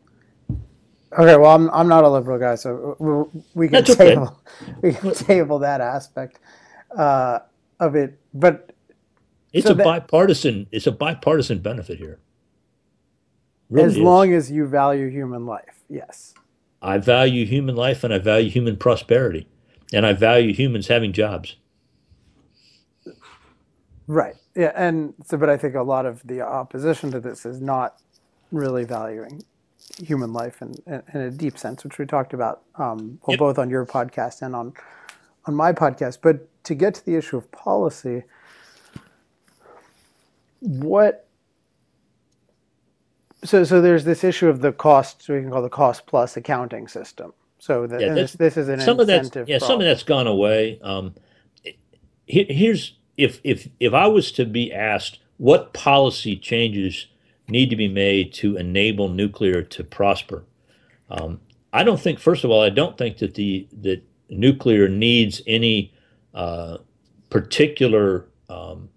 Okay, 1.17 1.37
well, 1.37 1.55
I'm 1.55 1.71
I'm 1.71 1.89
not 1.89 2.05
a 2.05 2.09
liberal 2.09 2.39
guy, 2.39 2.57
so 2.57 3.31
we 3.55 3.69
can 3.69 3.85
That's 3.85 3.97
table 3.97 4.41
okay. 4.63 4.75
we 4.83 4.93
can 4.93 5.13
table 5.15 5.59
that 5.61 5.81
aspect 5.81 6.41
uh, 6.97 7.41
of 7.79 7.95
it. 7.95 8.19
But 8.33 8.75
it's 9.53 9.67
so 9.67 9.73
a 9.73 9.75
that, 9.77 9.85
bipartisan. 9.85 10.67
It's 10.73 10.87
a 10.87 10.93
bipartisan 10.93 11.61
benefit 11.61 11.99
here. 11.99 12.19
Really 13.71 13.87
as 13.87 13.93
is. 13.93 13.99
long 13.99 14.33
as 14.33 14.51
you 14.51 14.67
value 14.67 15.09
human 15.09 15.47
life, 15.47 15.85
yes. 15.89 16.35
I 16.83 16.99
value 16.99 17.47
human 17.47 17.77
life, 17.77 18.05
and 18.05 18.13
I 18.13 18.19
value 18.19 18.51
human 18.51 18.77
prosperity, 18.77 19.47
and 19.93 20.05
I 20.05 20.13
value 20.13 20.53
humans 20.53 20.89
having 20.89 21.13
jobs. 21.13 21.57
Right. 24.07 24.35
Yeah, 24.55 24.73
and 24.75 25.15
so, 25.25 25.37
but 25.37 25.49
I 25.49 25.57
think 25.57 25.75
a 25.75 25.83
lot 25.83 26.07
of 26.07 26.23
the 26.27 26.43
opposition 26.43 27.11
to 27.13 27.21
this 27.21 27.47
is 27.47 27.61
not 27.61 28.01
really 28.53 28.85
valuing 28.85 29.43
human 30.03 30.33
life 30.33 30.63
in, 30.63 30.75
in, 30.87 31.03
in 31.13 31.21
a 31.21 31.31
deep 31.31 31.59
sense, 31.59 31.85
which 31.85 31.99
we 31.99 32.07
talked 32.07 32.33
about 32.33 32.63
um, 32.77 33.19
well, 33.27 33.35
yep. 33.35 33.39
both 33.39 33.59
on 33.59 33.71
your 33.71 33.85
podcast 33.87 34.43
and 34.43 34.55
on 34.55 34.73
on 35.47 35.55
my 35.55 35.73
podcast. 35.73 36.19
But 36.23 36.49
to 36.65 36.75
get 36.75 36.95
to 36.95 37.05
the 37.05 37.17
issue 37.17 37.37
of 37.37 37.51
policy, 37.53 38.23
what 40.61 41.29
so 43.45 43.65
so 43.65 43.81
there's 43.81 44.05
this 44.05 44.25
issue 44.25 44.49
of 44.49 44.61
the 44.61 44.73
cost, 44.73 45.23
so 45.23 45.35
we 45.35 45.41
can 45.41 45.51
call 45.51 45.63
the 45.63 45.69
cost 45.69 46.07
plus 46.07 46.37
accounting 46.37 46.89
system. 46.89 47.33
So 47.59 47.87
the, 47.87 47.99
yeah, 47.99 48.15
this, 48.15 48.33
this 48.33 48.57
is 48.57 48.69
an 48.69 48.81
some 48.81 49.01
incentive. 49.01 49.43
Of 49.43 49.49
yeah, 49.49 49.59
problem. 49.59 49.75
some 49.75 49.81
of 49.81 49.87
that's 49.87 50.03
gone 50.03 50.27
away. 50.27 50.79
Um, 50.83 51.15
here's 52.27 52.99
if 53.17 53.41
if 53.45 53.69
if 53.81 53.93
I 53.93 54.07
was 54.07 54.33
to 54.33 54.45
be 54.45 54.73
asked 54.73 55.19
what 55.37 55.73
policy 55.73 56.37
changes 56.37 57.07
need 57.49 57.71
to 57.71 57.77
be 57.77 57.89
made 57.89 58.33
to 58.35 58.57
enable 58.57 59.09
nuclear 59.09 59.63
to 59.63 59.85
prosper. 59.85 60.45
Um, 61.11 61.41
I 61.73 61.85
don't 61.85 62.01
think, 62.01 62.19
first 62.19 62.45
of 62.45 62.51
all, 62.51 62.63
I 62.63 62.71
don't 62.71 62.97
think 62.97 63.19
that 63.19 63.35
the 63.35 63.69
that 63.83 64.03
nuclear 64.31 64.89
needs 64.89 65.43
any 65.47 65.93
uh, 66.35 66.79
particular 67.31 68.29
um, 68.49 68.89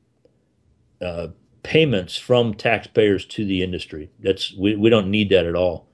uh, 1.01 1.29
payments 1.63 2.17
from 2.17 2.53
taxpayers 2.53 3.25
to 3.25 3.45
the 3.45 3.63
industry. 3.63 4.09
That's 4.19 4.53
we, 4.55 4.75
we 4.75 4.89
don't 4.89 5.11
need 5.11 5.29
that 5.29 5.45
at 5.45 5.55
all. 5.55 5.89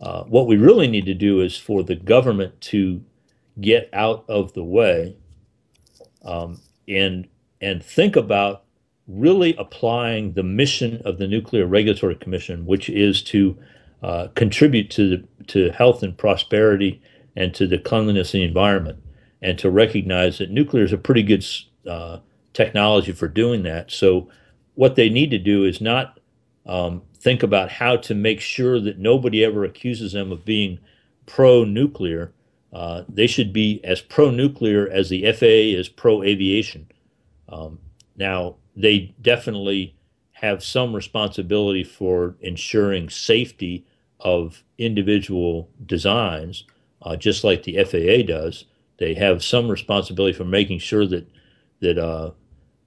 Uh, 0.00 0.24
what 0.24 0.46
we 0.46 0.56
really 0.56 0.88
need 0.88 1.06
to 1.06 1.14
do 1.14 1.40
is 1.40 1.56
for 1.56 1.82
the 1.82 1.96
government 1.96 2.60
to 2.60 3.02
get 3.60 3.88
out 3.92 4.24
of 4.28 4.52
the 4.52 4.64
way 4.64 5.16
um, 6.24 6.60
and 6.88 7.28
and 7.60 7.82
think 7.82 8.16
about 8.16 8.65
really 9.08 9.54
applying 9.56 10.32
the 10.32 10.42
mission 10.42 11.00
of 11.04 11.18
the 11.18 11.28
Nuclear 11.28 11.66
Regulatory 11.66 12.16
Commission, 12.16 12.66
which 12.66 12.88
is 12.88 13.22
to 13.24 13.56
uh, 14.02 14.28
contribute 14.34 14.90
to 14.90 15.08
the, 15.08 15.44
to 15.46 15.70
health 15.70 16.02
and 16.02 16.16
prosperity 16.16 17.00
and 17.36 17.54
to 17.54 17.66
the 17.66 17.78
cleanliness 17.78 18.28
of 18.28 18.32
the 18.32 18.44
environment, 18.44 18.98
and 19.42 19.58
to 19.58 19.70
recognize 19.70 20.38
that 20.38 20.50
nuclear 20.50 20.84
is 20.84 20.92
a 20.92 20.98
pretty 20.98 21.22
good 21.22 21.44
uh, 21.88 22.18
technology 22.52 23.12
for 23.12 23.28
doing 23.28 23.62
that. 23.62 23.90
So, 23.90 24.28
what 24.74 24.96
they 24.96 25.08
need 25.08 25.30
to 25.30 25.38
do 25.38 25.64
is 25.64 25.80
not 25.80 26.20
um, 26.66 27.02
think 27.14 27.42
about 27.42 27.70
how 27.70 27.96
to 27.96 28.14
make 28.14 28.40
sure 28.40 28.80
that 28.80 28.98
nobody 28.98 29.44
ever 29.44 29.64
accuses 29.64 30.12
them 30.12 30.32
of 30.32 30.44
being 30.44 30.78
pro-nuclear. 31.26 32.32
Uh, 32.72 33.04
they 33.08 33.26
should 33.26 33.52
be 33.52 33.80
as 33.84 34.00
pro-nuclear 34.00 34.88
as 34.88 35.08
the 35.08 35.22
FAA 35.32 35.78
is 35.78 35.88
pro-aviation. 35.88 36.88
Um, 37.48 37.78
now, 38.16 38.56
they 38.76 39.14
definitely 39.20 39.96
have 40.32 40.62
some 40.62 40.94
responsibility 40.94 41.82
for 41.82 42.36
ensuring 42.40 43.08
safety 43.08 43.86
of 44.20 44.62
individual 44.76 45.70
designs, 45.86 46.64
uh, 47.02 47.16
just 47.16 47.42
like 47.42 47.62
the 47.62 47.82
FAA 47.82 48.26
does. 48.26 48.66
They 48.98 49.14
have 49.14 49.42
some 49.42 49.68
responsibility 49.68 50.36
for 50.36 50.44
making 50.44 50.80
sure 50.80 51.06
that 51.06 51.28
that 51.80 51.98
uh, 51.98 52.32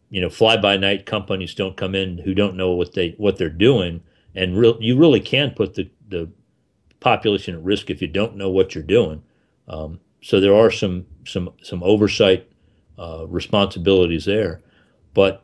you 0.10 0.22
know 0.22 0.30
fly-by-night 0.30 1.06
companies 1.06 1.54
don't 1.56 1.78
come 1.78 1.96
in 1.96 2.20
who 2.20 2.34
don't 2.34 2.56
know 2.56 2.72
what 2.72 2.94
they 2.94 3.16
what 3.18 3.38
they're 3.38 3.50
doing, 3.50 4.02
and 4.36 4.56
you 4.80 4.98
really 4.98 5.20
can 5.20 5.52
put 5.52 5.74
the 5.76 5.90
the 6.08 6.30
population 7.00 7.56
at 7.56 7.64
risk 7.64 7.90
if 7.90 8.02
you 8.02 8.08
don't 8.08 8.36
know 8.36 8.50
what 8.50 8.76
you're 8.76 8.84
doing. 8.84 9.24
Um, 9.68 10.00
so 10.22 10.40
there 10.40 10.56
are 10.56 10.72
some 10.72 11.06
some 11.26 11.50
some 11.62 11.82
oversight 11.84 12.48
uh, 12.98 13.26
responsibilities 13.28 14.26
there, 14.26 14.62
but 15.14 15.44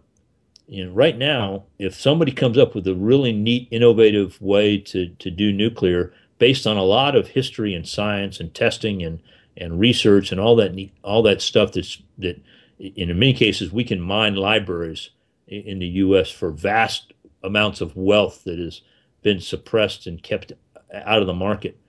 know, 0.68 0.92
right 0.92 1.18
now, 1.18 1.66
if 1.78 2.00
somebody 2.00 2.32
comes 2.32 2.58
up 2.58 2.74
with 2.74 2.88
a 2.88 2.96
really 2.96 3.32
neat, 3.32 3.68
innovative 3.72 4.42
way 4.42 4.78
to, 4.80 5.10
to 5.10 5.30
do 5.30 5.52
nuclear 5.52 6.14
based 6.38 6.66
on 6.66 6.78
a 6.78 6.84
lot 6.84 7.16
of 7.16 7.30
history 7.30 7.74
and 7.74 7.88
science 7.88 8.40
and 8.40 8.54
testing 8.54 9.04
and, 9.04 9.22
and 9.56 9.80
research 9.80 10.32
and 10.32 10.42
all 10.42 10.56
that 10.56 10.90
all 11.04 11.22
that 11.24 11.42
stuff 11.42 11.72
that's 11.72 12.02
that 12.18 12.42
in 12.78 13.08
many 13.18 13.34
cases 13.34 13.72
we 13.72 13.84
can 13.84 14.02
mine 14.02 14.36
libraries 14.36 15.12
in 15.48 15.80
the 15.80 15.88
U.S. 15.88 16.30
for 16.30 16.52
vast 16.52 17.14
amounts 17.44 17.80
of 17.80 17.96
wealth 17.96 18.44
that 18.44 18.60
has 18.60 18.82
been 19.22 19.40
suppressed 19.40 20.08
and 20.08 20.22
kept 20.22 20.52
out 20.94 21.22
of 21.22 21.28
the 21.28 21.34
market. 21.34 21.80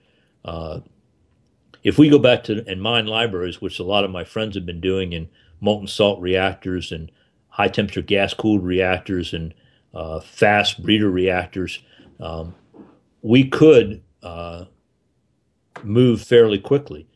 Uh, 0.45 0.81
if 1.83 1.97
we 1.97 2.09
go 2.09 2.19
back 2.19 2.43
to 2.45 2.63
and 2.67 2.81
mine 2.81 3.07
libraries, 3.07 3.61
which 3.61 3.79
a 3.79 3.83
lot 3.83 4.03
of 4.03 4.11
my 4.11 4.23
friends 4.23 4.55
have 4.55 4.65
been 4.65 4.81
doing 4.81 5.13
in 5.13 5.29
molten 5.59 5.87
salt 5.87 6.21
reactors 6.21 6.91
and 6.91 7.11
high 7.57 7.67
temperature 7.67 8.03
gas 8.03 8.35
cooled 8.35 8.63
reactors 8.63 9.33
and 9.33 9.51
uh, 9.93 10.19
fast 10.19 10.81
breeder 10.83 11.09
reactors, 11.09 11.79
um, 12.19 12.53
we 13.23 13.47
could 13.49 14.03
uh, 14.21 14.65
move 15.83 16.21
fairly 16.21 16.59
quickly. 16.59 17.07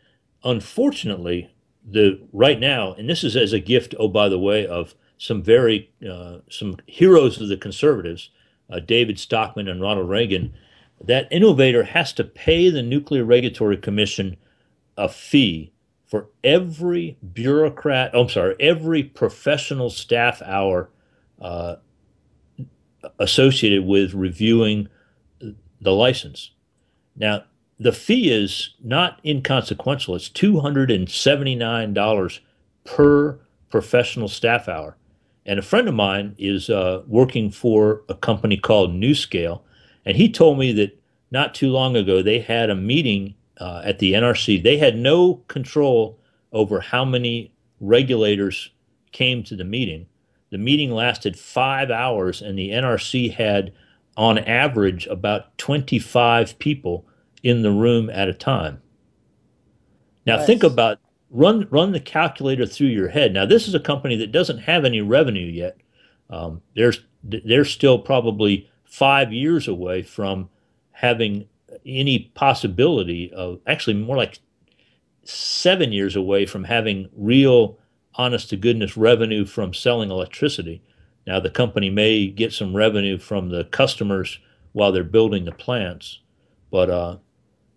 Unfortunately, 0.43 1.53
the 1.87 2.19
right 2.33 2.59
now, 2.59 2.93
and 2.93 3.07
this 3.07 3.23
is 3.23 3.35
as 3.35 3.53
a 3.53 3.59
gift, 3.59 3.93
oh 3.99 4.07
by 4.07 4.27
the 4.29 4.39
way, 4.39 4.65
of 4.65 4.95
some 5.19 5.43
very 5.43 5.91
uh, 6.09 6.39
some 6.49 6.77
heroes 6.87 7.39
of 7.39 7.47
the 7.47 7.57
conservatives, 7.57 8.31
uh, 8.71 8.79
David 8.79 9.19
Stockman 9.19 9.67
and 9.67 9.79
Ronald 9.79 10.09
Reagan. 10.09 10.53
That 10.99 11.27
innovator 11.31 11.83
has 11.83 12.13
to 12.13 12.23
pay 12.23 12.71
the 12.71 12.83
Nuclear 12.83 13.23
Regulatory 13.23 13.77
Commission 13.77 14.37
a 14.97 15.07
fee 15.07 15.71
for 16.11 16.27
every 16.43 17.17
bureaucrat. 17.33 18.11
Oh, 18.13 18.21
I'm 18.23 18.29
sorry, 18.29 18.55
every 18.59 19.01
professional 19.01 19.89
staff 19.89 20.41
hour 20.45 20.89
uh, 21.39 21.77
associated 23.17 23.85
with 23.85 24.13
reviewing 24.13 24.89
the 25.79 25.91
license. 25.91 26.51
Now, 27.15 27.45
the 27.79 27.93
fee 27.93 28.29
is 28.29 28.75
not 28.83 29.21
inconsequential. 29.25 30.15
It's 30.15 30.29
$279 30.29 32.39
per 32.83 33.39
professional 33.69 34.27
staff 34.27 34.67
hour. 34.67 34.97
And 35.45 35.59
a 35.59 35.63
friend 35.63 35.87
of 35.87 35.95
mine 35.95 36.35
is 36.37 36.69
uh, 36.69 37.03
working 37.07 37.49
for 37.49 38.01
a 38.09 38.15
company 38.15 38.57
called 38.57 38.91
NuScale, 38.91 39.61
and 40.05 40.17
he 40.17 40.29
told 40.29 40.59
me 40.59 40.73
that 40.73 41.01
not 41.31 41.55
too 41.55 41.69
long 41.69 41.95
ago 41.95 42.21
they 42.21 42.39
had 42.39 42.69
a 42.69 42.75
meeting 42.75 43.33
uh, 43.61 43.81
at 43.85 43.99
the 43.99 44.13
NRC. 44.13 44.61
They 44.61 44.77
had 44.77 44.97
no 44.97 45.35
control 45.47 46.19
over 46.51 46.81
how 46.81 47.05
many 47.05 47.53
regulators 47.79 48.71
came 49.11 49.43
to 49.43 49.55
the 49.55 49.63
meeting. 49.63 50.07
The 50.49 50.57
meeting 50.57 50.91
lasted 50.91 51.37
five 51.37 51.91
hours, 51.91 52.41
and 52.41 52.57
the 52.57 52.71
NRC 52.71 53.33
had, 53.33 53.71
on 54.17 54.39
average, 54.39 55.05
about 55.07 55.57
25 55.59 56.57
people 56.57 57.05
in 57.43 57.61
the 57.61 57.71
room 57.71 58.09
at 58.09 58.27
a 58.27 58.33
time. 58.33 58.81
Now, 60.25 60.37
nice. 60.37 60.47
think 60.47 60.63
about 60.63 60.99
run 61.29 61.67
run 61.69 61.91
the 61.91 61.99
calculator 61.99 62.65
through 62.65 62.87
your 62.87 63.09
head. 63.09 63.33
Now, 63.33 63.45
this 63.45 63.67
is 63.67 63.75
a 63.75 63.79
company 63.79 64.15
that 64.17 64.31
doesn't 64.31 64.59
have 64.59 64.85
any 64.85 65.01
revenue 65.01 65.45
yet. 65.45 65.77
Um, 66.29 66.61
there's 66.75 67.01
they're 67.23 67.65
still 67.65 67.99
probably 67.99 68.69
five 68.83 69.31
years 69.31 69.67
away 69.67 70.01
from 70.01 70.49
having 70.91 71.47
any 71.85 72.31
possibility 72.33 73.31
of 73.33 73.59
actually 73.67 73.95
more 73.95 74.17
like 74.17 74.39
seven 75.23 75.91
years 75.91 76.15
away 76.15 76.45
from 76.45 76.63
having 76.63 77.09
real 77.15 77.77
honest 78.15 78.49
to 78.49 78.57
goodness 78.57 78.97
revenue 78.97 79.45
from 79.45 79.73
selling 79.73 80.11
electricity. 80.11 80.81
Now, 81.25 81.39
the 81.39 81.49
company 81.49 81.89
may 81.89 82.27
get 82.27 82.51
some 82.51 82.75
revenue 82.75 83.17
from 83.17 83.49
the 83.49 83.65
customers 83.65 84.39
while 84.73 84.91
they're 84.91 85.03
building 85.03 85.45
the 85.45 85.51
plants, 85.51 86.19
but 86.71 86.89
uh, 86.89 87.17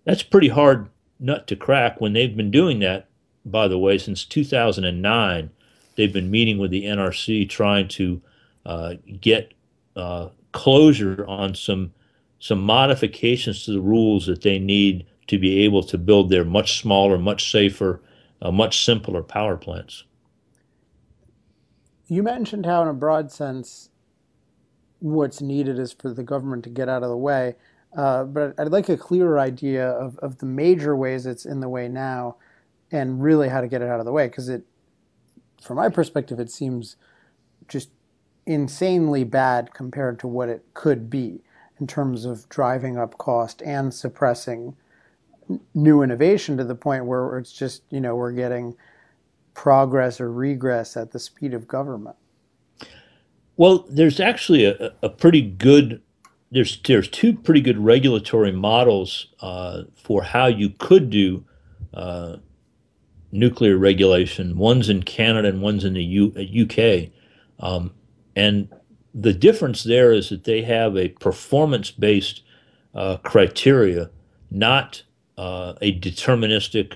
that's 0.04 0.22
pretty 0.22 0.48
hard 0.48 0.88
nut 1.20 1.46
to 1.48 1.56
crack 1.56 2.00
when 2.00 2.12
they've 2.12 2.36
been 2.36 2.50
doing 2.50 2.80
that 2.80 3.08
by 3.44 3.68
the 3.68 3.78
way, 3.78 3.98
since 3.98 4.24
2009, 4.24 5.50
they've 5.96 6.12
been 6.12 6.30
meeting 6.30 6.58
with 6.58 6.70
the 6.70 6.84
NRC 6.84 7.48
trying 7.48 7.88
to 7.88 8.22
uh, 8.64 8.94
get 9.20 9.52
uh, 9.96 10.30
closure 10.52 11.24
on 11.26 11.54
some 11.54 11.92
some 12.38 12.60
modifications 12.62 13.64
to 13.64 13.72
the 13.72 13.80
rules 13.80 14.26
that 14.26 14.42
they 14.42 14.58
need 14.58 15.06
to 15.26 15.38
be 15.38 15.64
able 15.64 15.82
to 15.82 15.98
build 15.98 16.28
their 16.28 16.44
much 16.44 16.80
smaller, 16.80 17.18
much 17.18 17.50
safer, 17.50 18.02
uh, 18.42 18.50
much 18.50 18.84
simpler 18.84 19.22
power 19.22 19.56
plants. 19.56 20.04
You 22.06 22.22
mentioned 22.22 22.66
how, 22.66 22.82
in 22.82 22.88
a 22.88 22.94
broad 22.94 23.32
sense, 23.32 23.88
what's 25.00 25.40
needed 25.40 25.78
is 25.78 25.92
for 25.92 26.12
the 26.12 26.22
government 26.22 26.64
to 26.64 26.70
get 26.70 26.88
out 26.88 27.02
of 27.02 27.08
the 27.08 27.16
way. 27.16 27.56
Uh, 27.96 28.24
but 28.24 28.54
I'd 28.58 28.68
like 28.68 28.88
a 28.88 28.96
clearer 28.96 29.38
idea 29.38 29.88
of, 29.90 30.18
of 30.18 30.38
the 30.38 30.46
major 30.46 30.96
ways 30.96 31.26
it's 31.26 31.46
in 31.46 31.60
the 31.60 31.68
way 31.68 31.88
now 31.88 32.36
and 32.90 33.22
really 33.22 33.48
how 33.48 33.60
to 33.60 33.68
get 33.68 33.82
it 33.82 33.88
out 33.88 34.00
of 34.00 34.06
the 34.06 34.12
way 34.12 34.26
because 34.26 34.48
it 34.48 34.62
from 35.62 35.76
my 35.76 35.88
perspective 35.88 36.38
it 36.40 36.50
seems 36.50 36.96
just 37.68 37.90
insanely 38.46 39.24
bad 39.24 39.72
compared 39.72 40.18
to 40.18 40.28
what 40.28 40.48
it 40.48 40.64
could 40.74 41.08
be 41.08 41.40
in 41.84 41.88
terms 41.88 42.24
of 42.24 42.48
driving 42.48 42.96
up 42.96 43.18
cost 43.18 43.60
and 43.60 43.92
suppressing 43.92 44.74
new 45.74 46.00
innovation 46.00 46.56
to 46.56 46.64
the 46.64 46.74
point 46.74 47.04
where 47.04 47.36
it's 47.36 47.52
just 47.52 47.82
you 47.90 48.00
know 48.00 48.16
we're 48.16 48.32
getting 48.32 48.74
progress 49.52 50.18
or 50.18 50.32
regress 50.32 50.96
at 50.96 51.12
the 51.12 51.18
speed 51.18 51.52
of 51.52 51.68
government 51.68 52.16
well 53.58 53.84
there's 53.90 54.18
actually 54.18 54.64
a, 54.64 54.94
a 55.02 55.10
pretty 55.10 55.42
good 55.42 56.00
there's 56.50 56.80
there's 56.86 57.06
two 57.06 57.34
pretty 57.34 57.60
good 57.60 57.76
regulatory 57.76 58.50
models 58.52 59.26
uh, 59.40 59.82
for 59.94 60.22
how 60.22 60.46
you 60.46 60.70
could 60.70 61.10
do 61.10 61.44
uh, 61.92 62.36
nuclear 63.30 63.76
regulation. 63.76 64.56
One's 64.56 64.88
in 64.88 65.02
Canada 65.02 65.48
and 65.48 65.60
one's 65.60 65.84
in 65.84 65.92
the 65.94 66.04
U- 66.04 66.62
UK. 66.62 67.10
Um, 67.58 67.92
and 68.36 68.68
the 69.14 69.32
difference 69.32 69.84
there 69.84 70.12
is 70.12 70.28
that 70.30 70.44
they 70.44 70.62
have 70.62 70.96
a 70.96 71.08
performance 71.08 71.90
based 71.92 72.42
uh, 72.94 73.16
criteria, 73.18 74.10
not 74.50 75.02
uh, 75.38 75.74
a 75.80 75.98
deterministic 75.98 76.94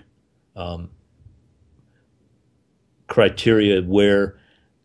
um, 0.57 0.91
criteria 3.07 3.83
where 3.83 4.37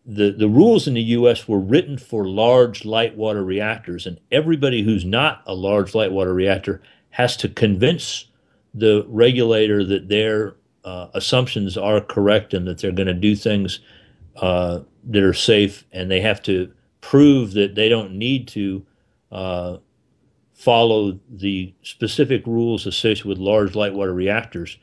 the, 0.05 0.31
the 0.31 0.49
rules 0.49 0.87
in 0.87 0.93
the 0.93 1.01
US 1.01 1.47
were 1.47 1.59
written 1.59 1.97
for 1.97 2.27
large 2.27 2.85
light 2.85 3.15
water 3.15 3.43
reactors, 3.43 4.05
and 4.05 4.19
everybody 4.31 4.83
who's 4.83 5.05
not 5.05 5.41
a 5.47 5.55
large 5.55 5.95
light 5.95 6.11
water 6.11 6.33
reactor 6.33 6.81
has 7.11 7.35
to 7.37 7.49
convince 7.49 8.25
the 8.73 9.05
regulator 9.07 9.83
that 9.83 10.09
they're 10.09 10.55
uh, 10.83 11.07
assumptions 11.13 11.77
are 11.77 12.01
correct 12.01 12.53
and 12.53 12.67
that 12.67 12.79
they're 12.79 12.91
going 12.91 13.07
to 13.07 13.13
do 13.13 13.35
things 13.35 13.79
uh, 14.35 14.79
that 15.05 15.23
are 15.23 15.33
safe, 15.33 15.85
and 15.93 16.11
they 16.11 16.19
have 16.19 16.41
to 16.43 16.71
prove 17.03 17.51
that 17.51 17.75
they 17.75 17.89
don't 17.89 18.13
need 18.13 18.47
to 18.47 18.85
uh, 19.29 19.75
follow 20.53 21.19
the 21.29 21.73
specific 21.81 22.47
rules 22.47 22.87
associated 22.87 23.25
with 23.25 23.37
large 23.37 23.75
light 23.75 23.93
water 23.93 24.13
reactors 24.13 24.77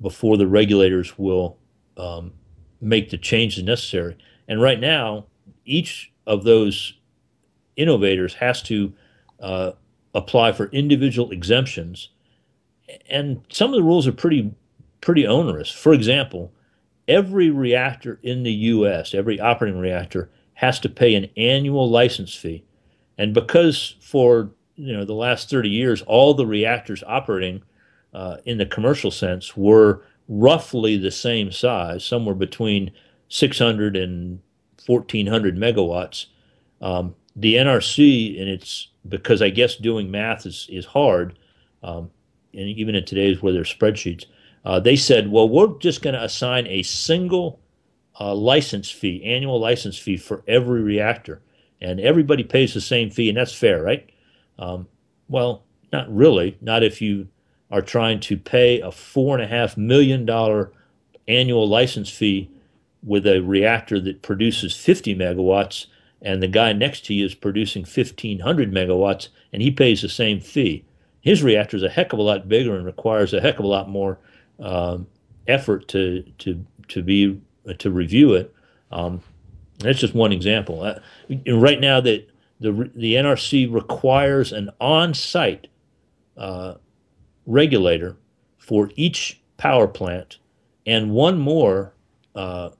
before 0.00 0.38
the 0.38 0.46
regulators 0.46 1.18
will 1.18 1.58
um, 1.98 2.32
make 2.80 3.10
the 3.10 3.18
changes 3.18 3.62
necessary. 3.62 4.16
And 4.48 4.62
right 4.62 4.80
now, 4.80 5.26
each 5.66 6.10
of 6.26 6.42
those 6.42 6.94
innovators 7.76 8.32
has 8.34 8.62
to 8.62 8.94
uh, 9.38 9.72
apply 10.14 10.52
for 10.52 10.68
individual 10.68 11.30
exemptions. 11.32 12.08
And 13.10 13.44
some 13.50 13.74
of 13.74 13.76
the 13.76 13.84
rules 13.84 14.06
are 14.06 14.12
pretty 14.12 14.54
pretty 15.02 15.26
onerous. 15.26 15.70
For 15.70 15.92
example, 15.92 16.50
every 17.06 17.50
reactor 17.50 18.18
in 18.22 18.42
the 18.42 18.52
U.S., 18.52 19.12
every 19.12 19.38
operating 19.38 19.78
reactor, 19.78 20.30
has 20.58 20.80
to 20.80 20.88
pay 20.88 21.14
an 21.14 21.28
annual 21.36 21.88
license 21.88 22.34
fee. 22.34 22.64
And 23.16 23.32
because 23.32 23.94
for 24.00 24.50
you 24.74 24.92
know 24.92 25.04
the 25.04 25.14
last 25.14 25.48
30 25.48 25.68
years, 25.68 26.02
all 26.02 26.34
the 26.34 26.46
reactors 26.46 27.04
operating 27.06 27.62
uh, 28.12 28.38
in 28.44 28.58
the 28.58 28.66
commercial 28.66 29.12
sense 29.12 29.56
were 29.56 30.02
roughly 30.28 30.96
the 30.96 31.12
same 31.12 31.52
size, 31.52 32.04
somewhere 32.04 32.34
between 32.34 32.90
600 33.28 33.96
and 33.96 34.40
1400 34.84 35.56
megawatts. 35.56 36.26
Um, 36.80 37.14
the 37.36 37.54
NRC, 37.54 38.40
and 38.40 38.48
it's 38.48 38.88
because 39.08 39.40
I 39.40 39.50
guess 39.50 39.76
doing 39.76 40.10
math 40.10 40.44
is, 40.44 40.66
is 40.68 40.84
hard, 40.84 41.38
um, 41.84 42.10
and 42.52 42.68
even 42.68 42.96
in 42.96 43.04
today's 43.04 43.40
where 43.40 43.52
there's 43.52 43.72
spreadsheets, 43.72 44.26
uh, 44.64 44.80
they 44.80 44.96
said, 44.96 45.30
well, 45.30 45.48
we're 45.48 45.78
just 45.78 46.02
going 46.02 46.14
to 46.14 46.24
assign 46.24 46.66
a 46.66 46.82
single 46.82 47.60
uh, 48.20 48.34
license 48.34 48.90
fee, 48.90 49.22
annual 49.24 49.60
license 49.60 49.98
fee 49.98 50.16
for 50.16 50.42
every 50.46 50.82
reactor. 50.82 51.40
And 51.80 52.00
everybody 52.00 52.42
pays 52.42 52.74
the 52.74 52.80
same 52.80 53.10
fee, 53.10 53.28
and 53.28 53.38
that's 53.38 53.54
fair, 53.54 53.82
right? 53.82 54.08
Um, 54.58 54.88
well, 55.28 55.64
not 55.92 56.12
really. 56.12 56.58
Not 56.60 56.82
if 56.82 57.00
you 57.00 57.28
are 57.70 57.82
trying 57.82 58.20
to 58.20 58.36
pay 58.36 58.80
a 58.80 58.88
$4.5 58.88 59.76
million 59.76 60.28
annual 61.28 61.68
license 61.68 62.10
fee 62.10 62.50
with 63.02 63.26
a 63.26 63.40
reactor 63.40 64.00
that 64.00 64.22
produces 64.22 64.74
50 64.76 65.14
megawatts, 65.14 65.86
and 66.20 66.42
the 66.42 66.48
guy 66.48 66.72
next 66.72 67.04
to 67.06 67.14
you 67.14 67.26
is 67.26 67.34
producing 67.34 67.82
1,500 67.82 68.72
megawatts, 68.72 69.28
and 69.52 69.62
he 69.62 69.70
pays 69.70 70.02
the 70.02 70.08
same 70.08 70.40
fee. 70.40 70.84
His 71.20 71.42
reactor 71.42 71.76
is 71.76 71.82
a 71.82 71.88
heck 71.88 72.12
of 72.12 72.18
a 72.18 72.22
lot 72.22 72.48
bigger 72.48 72.74
and 72.74 72.84
requires 72.84 73.32
a 73.32 73.40
heck 73.40 73.58
of 73.58 73.64
a 73.64 73.68
lot 73.68 73.88
more 73.88 74.18
um, 74.58 75.06
effort 75.46 75.88
to 75.88 76.22
to 76.38 76.64
to 76.88 77.02
be 77.02 77.40
to 77.74 77.90
review 77.90 78.34
it. 78.34 78.54
Um, 78.90 79.20
that's 79.78 80.00
just 80.00 80.14
one 80.14 80.32
example. 80.32 80.82
Uh, 80.82 80.98
right 81.46 81.80
now, 81.80 82.00
that 82.00 82.28
the 82.60 82.90
the 82.94 83.14
NRC 83.14 83.72
requires 83.72 84.52
an 84.52 84.70
on-site 84.80 85.68
uh, 86.36 86.74
regulator 87.46 88.16
for 88.58 88.90
each 88.96 89.40
power 89.56 89.88
plant 89.88 90.38
and 90.86 91.10
one 91.10 91.38
more 91.38 91.94
uh, 92.34 92.70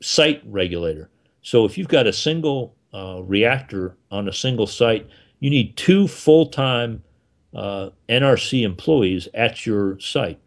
site 0.00 0.42
regulator. 0.46 1.10
So 1.42 1.64
if 1.64 1.78
you've 1.78 1.88
got 1.88 2.06
a 2.06 2.12
single 2.12 2.74
uh, 2.92 3.22
reactor 3.22 3.96
on 4.10 4.28
a 4.28 4.32
single 4.32 4.66
site, 4.66 5.08
you 5.40 5.50
need 5.50 5.76
two 5.76 6.08
full-time 6.08 7.02
uh, 7.54 7.90
NRC 8.08 8.62
employees 8.62 9.28
at 9.34 9.64
your 9.64 9.98
site. 10.00 10.38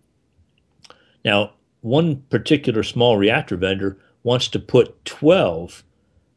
Now, 1.24 1.54
one 1.82 2.24
particular 2.30 2.84
small 2.84 3.18
reactor 3.18 3.58
vendor 3.58 3.98
wants 4.24 4.48
to 4.50 4.60
put 4.60 5.04
12 5.06 5.84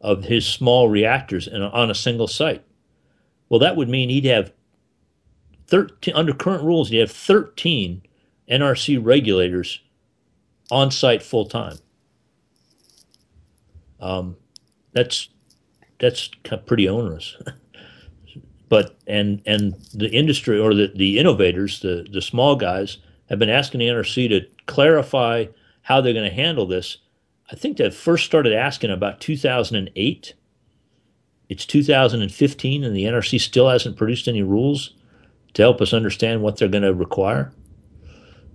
of 0.00 0.24
his 0.24 0.46
small 0.46 0.88
reactors 0.88 1.46
in, 1.46 1.62
on 1.62 1.90
a 1.90 1.94
single 1.94 2.26
site. 2.26 2.64
Well, 3.48 3.60
that 3.60 3.76
would 3.76 3.88
mean 3.88 4.08
he'd 4.08 4.24
have 4.24 4.52
13, 5.68 6.14
under 6.14 6.34
current 6.34 6.62
rules, 6.62 6.90
he'd 6.90 6.98
have 6.98 7.10
13 7.10 8.02
NRC 8.50 8.98
regulators 9.02 9.80
on 10.70 10.90
site 10.90 11.22
full 11.22 11.46
time. 11.46 11.78
Um, 14.00 14.36
that's 14.92 15.28
that's 15.98 16.30
pretty 16.66 16.88
onerous. 16.88 17.36
but 18.68 18.98
and 19.06 19.40
and 19.46 19.74
the 19.94 20.10
industry 20.10 20.58
or 20.58 20.74
the, 20.74 20.92
the 20.94 21.18
innovators, 21.18 21.80
the 21.80 22.06
the 22.10 22.20
small 22.20 22.56
guys, 22.56 22.98
have 23.28 23.38
been 23.38 23.50
asking 23.50 23.80
the 23.80 23.86
NRC 23.86 24.28
to 24.28 24.46
clarify 24.66 25.46
how 25.82 26.00
they're 26.00 26.12
going 26.12 26.28
to 26.28 26.34
handle 26.34 26.66
this. 26.66 26.98
I 27.50 27.56
think 27.56 27.76
they 27.76 27.90
first 27.90 28.24
started 28.24 28.52
asking 28.52 28.90
about 28.90 29.20
2008. 29.20 30.34
It's 31.48 31.66
2015, 31.66 32.84
and 32.84 32.96
the 32.96 33.04
NRC 33.04 33.40
still 33.40 33.68
hasn't 33.68 33.96
produced 33.96 34.28
any 34.28 34.42
rules 34.42 34.94
to 35.52 35.62
help 35.62 35.80
us 35.80 35.92
understand 35.92 36.42
what 36.42 36.56
they're 36.56 36.68
going 36.68 36.82
to 36.82 36.94
require. 36.94 37.52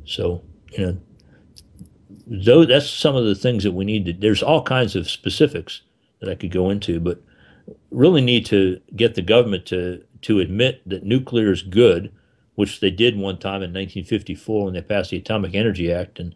So, 0.06 0.44
you 0.72 0.86
know, 0.86 0.98
though 2.30 2.66
that's 2.66 2.90
some 2.90 3.16
of 3.16 3.26
the 3.26 3.36
things 3.36 3.64
that 3.64 3.72
we 3.74 3.86
need 3.86 4.06
to. 4.06 4.14
There's 4.14 4.44
all 4.44 4.64
kinds 4.64 4.96
of 4.96 5.10
specifics 5.10 5.82
that 6.20 6.30
I 6.30 6.36
could 6.36 6.52
go 6.52 6.70
into, 6.70 7.00
but 7.00 7.22
really 7.92 8.22
need 8.22 8.46
to 8.48 8.80
get 8.96 9.16
the 9.16 9.22
government 9.22 9.66
to 9.68 10.04
to 10.22 10.40
admit 10.40 10.82
that 10.86 11.04
nuclear 11.04 11.52
is 11.52 11.62
good 11.62 12.12
which 12.60 12.82
they 12.82 12.92
did 12.92 13.18
one 13.18 13.38
time 13.38 13.64
in 13.64 13.72
1954 13.72 14.66
when 14.66 14.74
they 14.74 14.82
passed 14.82 15.12
the 15.12 15.18
Atomic 15.18 15.56
Energy 15.56 15.94
Act, 15.94 16.20
and 16.20 16.36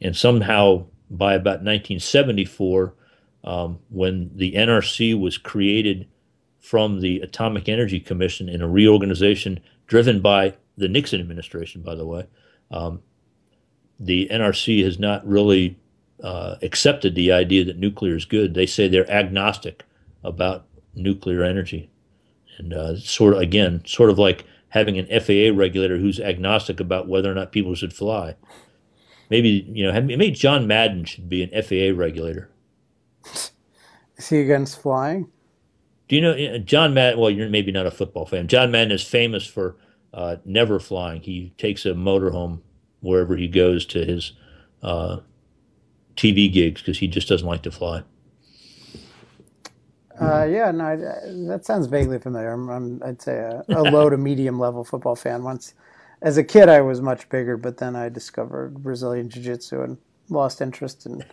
and 0.00 0.16
somehow 0.16 0.86
by 1.10 1.34
about 1.34 1.64
1974, 1.64 2.94
um, 3.42 3.80
when 3.88 4.30
the 4.36 4.52
NRC 4.52 5.18
was 5.18 5.36
created 5.36 6.06
from 6.60 7.00
the 7.00 7.18
Atomic 7.22 7.68
Energy 7.68 7.98
Commission 7.98 8.48
in 8.48 8.62
a 8.62 8.68
reorganization 8.68 9.58
driven 9.88 10.20
by 10.20 10.54
the 10.78 10.86
Nixon 10.86 11.20
administration, 11.20 11.82
by 11.82 11.96
the 11.96 12.06
way, 12.06 12.24
um, 12.70 13.02
the 13.98 14.28
NRC 14.30 14.84
has 14.84 15.00
not 15.00 15.26
really 15.26 15.76
uh, 16.22 16.54
accepted 16.62 17.16
the 17.16 17.32
idea 17.32 17.64
that 17.64 17.78
nuclear 17.78 18.14
is 18.14 18.26
good. 18.26 18.54
They 18.54 18.66
say 18.66 18.86
they're 18.86 19.10
agnostic 19.10 19.82
about 20.22 20.66
nuclear 20.94 21.42
energy, 21.42 21.90
and 22.58 22.72
uh, 22.72 22.96
sort 22.96 23.34
of 23.34 23.40
again, 23.40 23.82
sort 23.84 24.10
of 24.10 24.20
like 24.20 24.44
having 24.74 24.98
an 24.98 25.06
FAA 25.06 25.56
regulator 25.56 25.98
who's 25.98 26.18
agnostic 26.18 26.80
about 26.80 27.06
whether 27.06 27.30
or 27.30 27.34
not 27.34 27.52
people 27.52 27.76
should 27.76 27.92
fly. 27.92 28.34
Maybe 29.30 29.64
you 29.72 29.86
know, 29.86 30.02
maybe 30.02 30.32
John 30.32 30.66
Madden 30.66 31.04
should 31.04 31.28
be 31.28 31.44
an 31.44 31.62
FAA 31.62 31.96
regulator. 31.96 32.50
Is 34.16 34.28
he 34.28 34.40
against 34.40 34.82
flying? 34.82 35.28
Do 36.08 36.16
you 36.16 36.22
know 36.22 36.58
John 36.58 36.92
Madden? 36.92 37.20
Well, 37.20 37.30
you're 37.30 37.48
maybe 37.48 37.70
not 37.70 37.86
a 37.86 37.90
football 37.92 38.26
fan. 38.26 38.48
John 38.48 38.72
Madden 38.72 38.90
is 38.90 39.04
famous 39.04 39.46
for 39.46 39.76
uh, 40.12 40.36
never 40.44 40.80
flying. 40.80 41.22
He 41.22 41.54
takes 41.56 41.86
a 41.86 41.90
motorhome 41.90 42.60
wherever 43.00 43.36
he 43.36 43.46
goes 43.46 43.86
to 43.86 44.04
his 44.04 44.32
uh, 44.82 45.18
TV 46.16 46.52
gigs 46.52 46.80
because 46.80 46.98
he 46.98 47.06
just 47.06 47.28
doesn't 47.28 47.46
like 47.46 47.62
to 47.62 47.70
fly. 47.70 48.02
Uh, 50.20 50.44
yeah, 50.44 50.70
no, 50.70 50.84
I, 50.84 50.96
that 51.48 51.64
sounds 51.64 51.86
vaguely 51.86 52.18
familiar. 52.18 52.52
I'm, 52.52 53.02
i 53.02 53.06
would 53.08 53.22
say 53.22 53.38
a, 53.38 53.64
a 53.68 53.82
low 53.82 54.10
to 54.10 54.16
medium 54.16 54.58
level 54.58 54.84
football 54.84 55.16
fan. 55.16 55.42
Once, 55.42 55.74
as 56.22 56.38
a 56.38 56.44
kid, 56.44 56.68
I 56.68 56.80
was 56.80 57.00
much 57.00 57.28
bigger, 57.28 57.56
but 57.56 57.78
then 57.78 57.96
I 57.96 58.08
discovered 58.08 58.82
Brazilian 58.82 59.28
Jiu 59.28 59.42
Jitsu 59.42 59.82
and 59.82 59.98
lost 60.28 60.60
interest 60.60 61.06
in 61.06 61.24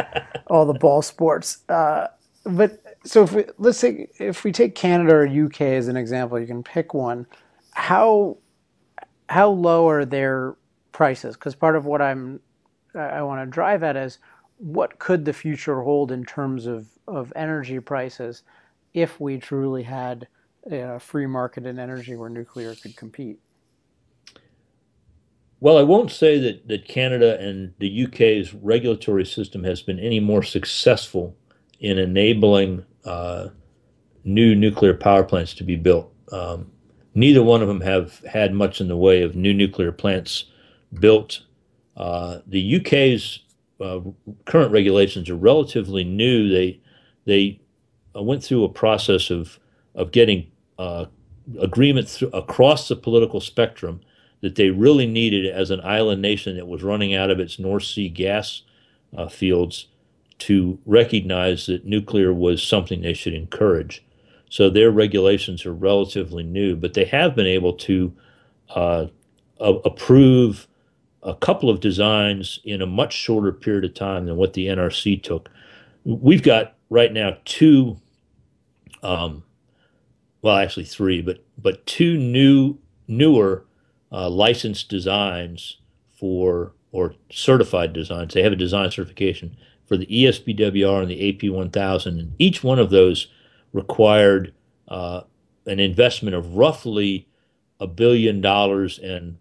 all 0.46 0.66
the 0.66 0.74
ball 0.74 1.02
sports. 1.02 1.58
Uh, 1.68 2.08
but 2.44 2.82
so 3.04 3.22
if 3.24 3.32
we, 3.32 3.44
let's 3.58 3.78
say 3.78 4.08
if 4.18 4.44
we 4.44 4.52
take 4.52 4.74
Canada 4.74 5.14
or 5.14 5.28
UK 5.28 5.60
as 5.62 5.88
an 5.88 5.96
example, 5.96 6.38
you 6.40 6.46
can 6.46 6.62
pick 6.62 6.94
one. 6.94 7.26
How 7.72 8.38
how 9.28 9.50
low 9.50 9.88
are 9.88 10.04
their 10.04 10.56
prices? 10.92 11.36
Because 11.36 11.54
part 11.54 11.76
of 11.76 11.84
what 11.84 12.02
I'm 12.02 12.40
I 12.94 13.22
want 13.22 13.46
to 13.46 13.50
drive 13.50 13.82
at 13.82 13.96
is 13.96 14.18
what 14.58 14.98
could 14.98 15.24
the 15.24 15.32
future 15.32 15.82
hold 15.82 16.12
in 16.12 16.24
terms 16.24 16.66
of, 16.66 16.86
of 17.10 17.32
energy 17.36 17.80
prices 17.80 18.42
if 18.94 19.20
we 19.20 19.38
truly 19.38 19.82
had 19.82 20.26
a 20.70 20.98
free 20.98 21.26
market 21.26 21.66
in 21.66 21.78
energy 21.78 22.16
where 22.16 22.28
nuclear 22.28 22.74
could 22.74 22.96
compete? 22.96 23.38
Well, 25.60 25.76
I 25.76 25.82
won't 25.82 26.10
say 26.10 26.38
that, 26.38 26.68
that 26.68 26.88
Canada 26.88 27.38
and 27.38 27.74
the 27.78 28.06
UK's 28.06 28.54
regulatory 28.54 29.26
system 29.26 29.62
has 29.64 29.82
been 29.82 29.98
any 29.98 30.18
more 30.18 30.42
successful 30.42 31.36
in 31.80 31.98
enabling 31.98 32.84
uh, 33.04 33.48
new 34.24 34.54
nuclear 34.54 34.94
power 34.94 35.22
plants 35.22 35.52
to 35.54 35.64
be 35.64 35.76
built. 35.76 36.12
Um, 36.32 36.70
neither 37.14 37.42
one 37.42 37.60
of 37.60 37.68
them 37.68 37.82
have 37.82 38.20
had 38.20 38.54
much 38.54 38.80
in 38.80 38.88
the 38.88 38.96
way 38.96 39.22
of 39.22 39.36
new 39.36 39.52
nuclear 39.52 39.92
plants 39.92 40.44
built. 40.98 41.42
Uh, 41.94 42.38
the 42.46 42.76
UK's 42.76 43.40
uh, 43.80 44.00
current 44.46 44.72
regulations 44.72 45.28
are 45.28 45.36
relatively 45.36 46.04
new. 46.04 46.48
They 46.48 46.80
they 47.24 47.60
uh, 48.16 48.22
went 48.22 48.42
through 48.42 48.64
a 48.64 48.68
process 48.68 49.30
of 49.30 49.58
of 49.94 50.12
getting 50.12 50.50
uh, 50.78 51.06
agreement 51.60 52.22
across 52.32 52.88
the 52.88 52.96
political 52.96 53.40
spectrum 53.40 54.00
that 54.40 54.54
they 54.54 54.70
really 54.70 55.06
needed 55.06 55.46
as 55.46 55.70
an 55.70 55.80
island 55.82 56.22
nation 56.22 56.56
that 56.56 56.66
was 56.66 56.82
running 56.82 57.14
out 57.14 57.30
of 57.30 57.40
its 57.40 57.58
North 57.58 57.84
Sea 57.84 58.08
gas 58.08 58.62
uh, 59.16 59.28
fields 59.28 59.88
to 60.38 60.78
recognize 60.86 61.66
that 61.66 61.84
nuclear 61.84 62.32
was 62.32 62.62
something 62.62 63.02
they 63.02 63.12
should 63.12 63.34
encourage. 63.34 64.02
So 64.48 64.70
their 64.70 64.90
regulations 64.90 65.66
are 65.66 65.74
relatively 65.74 66.42
new, 66.42 66.74
but 66.74 66.94
they 66.94 67.04
have 67.04 67.36
been 67.36 67.46
able 67.46 67.74
to 67.74 68.12
uh, 68.70 69.06
approve 69.60 70.66
a 71.22 71.34
couple 71.34 71.68
of 71.68 71.80
designs 71.80 72.58
in 72.64 72.80
a 72.80 72.86
much 72.86 73.12
shorter 73.12 73.52
period 73.52 73.84
of 73.84 73.94
time 73.94 74.26
than 74.26 74.36
what 74.36 74.54
the 74.54 74.66
NRC 74.66 75.22
took. 75.22 75.50
We've 76.04 76.42
got 76.42 76.74
right 76.90 77.12
now 77.12 77.38
two, 77.44 77.98
um, 79.02 79.44
well, 80.42 80.56
actually 80.56 80.84
three, 80.84 81.22
but 81.22 81.42
but 81.56 81.86
two 81.86 82.18
new 82.18 82.76
newer 83.08 83.64
uh, 84.12 84.28
licensed 84.28 84.88
designs 84.88 85.78
for 86.10 86.72
or 86.92 87.14
certified 87.30 87.92
designs. 87.92 88.34
They 88.34 88.42
have 88.42 88.52
a 88.52 88.56
design 88.56 88.90
certification 88.90 89.56
for 89.86 89.96
the 89.96 90.06
ESBWR 90.06 91.02
and 91.02 91.10
the 91.10 91.32
AP1000, 91.32 92.06
and 92.06 92.34
each 92.38 92.62
one 92.62 92.78
of 92.78 92.90
those 92.90 93.28
required 93.72 94.52
uh, 94.88 95.22
an 95.66 95.80
investment 95.80 96.34
of 96.34 96.56
roughly 96.56 97.28
a 97.78 97.86
billion 97.86 98.40
dollars 98.40 98.98
and 98.98 99.38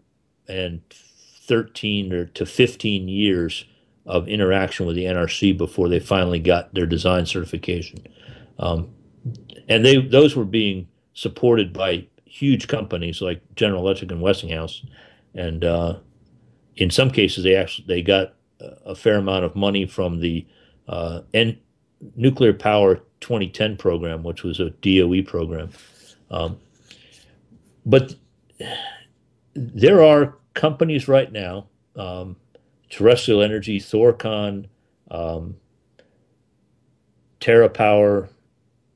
and 0.47 0.81
13 0.89 2.13
or 2.13 2.25
to 2.25 2.45
15 2.45 3.07
years 3.07 3.65
of 4.05 4.27
interaction 4.27 4.85
with 4.85 4.95
the 4.95 5.05
NRC 5.05 5.57
before 5.57 5.89
they 5.89 5.99
finally 5.99 6.39
got 6.39 6.73
their 6.73 6.85
design 6.85 7.25
certification. 7.25 7.99
Um, 8.57 8.89
and 9.67 9.85
they 9.85 10.01
those 10.01 10.35
were 10.35 10.45
being 10.45 10.87
supported 11.13 11.73
by 11.73 12.07
huge 12.25 12.67
companies 12.67 13.21
like 13.21 13.41
General 13.55 13.81
Electric 13.83 14.11
and 14.11 14.21
Westinghouse, 14.21 14.85
and 15.33 15.63
uh, 15.63 15.97
in 16.75 16.89
some 16.89 17.11
cases 17.11 17.43
they 17.43 17.55
actually 17.55 17.85
they 17.87 18.01
got 18.01 18.33
a 18.85 18.95
fair 18.95 19.15
amount 19.15 19.45
of 19.45 19.55
money 19.55 19.85
from 19.85 20.19
the 20.19 20.45
uh, 20.87 21.21
N- 21.33 21.59
Nuclear 22.15 22.53
Power 22.53 23.01
2010 23.21 23.77
program, 23.77 24.23
which 24.23 24.43
was 24.43 24.59
a 24.59 24.69
DOE 24.81 25.23
program. 25.23 25.69
Um, 26.31 26.59
but 27.85 28.15
there 29.53 30.03
are 30.03 30.35
companies 30.53 31.07
right 31.07 31.31
now, 31.31 31.67
um, 31.95 32.35
Terrestrial 32.89 33.41
Energy, 33.41 33.79
Thorcon, 33.79 34.67
um, 35.11 35.57
TerraPower, 37.39 38.29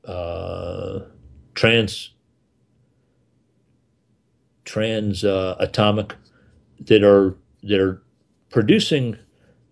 uh, 0.04 1.00
Trans 1.54 2.10
Trans 4.64 5.24
uh, 5.24 5.56
Atomic, 5.58 6.14
that 6.80 7.02
are 7.04 7.36
that 7.62 7.80
are 7.80 8.02
producing 8.50 9.16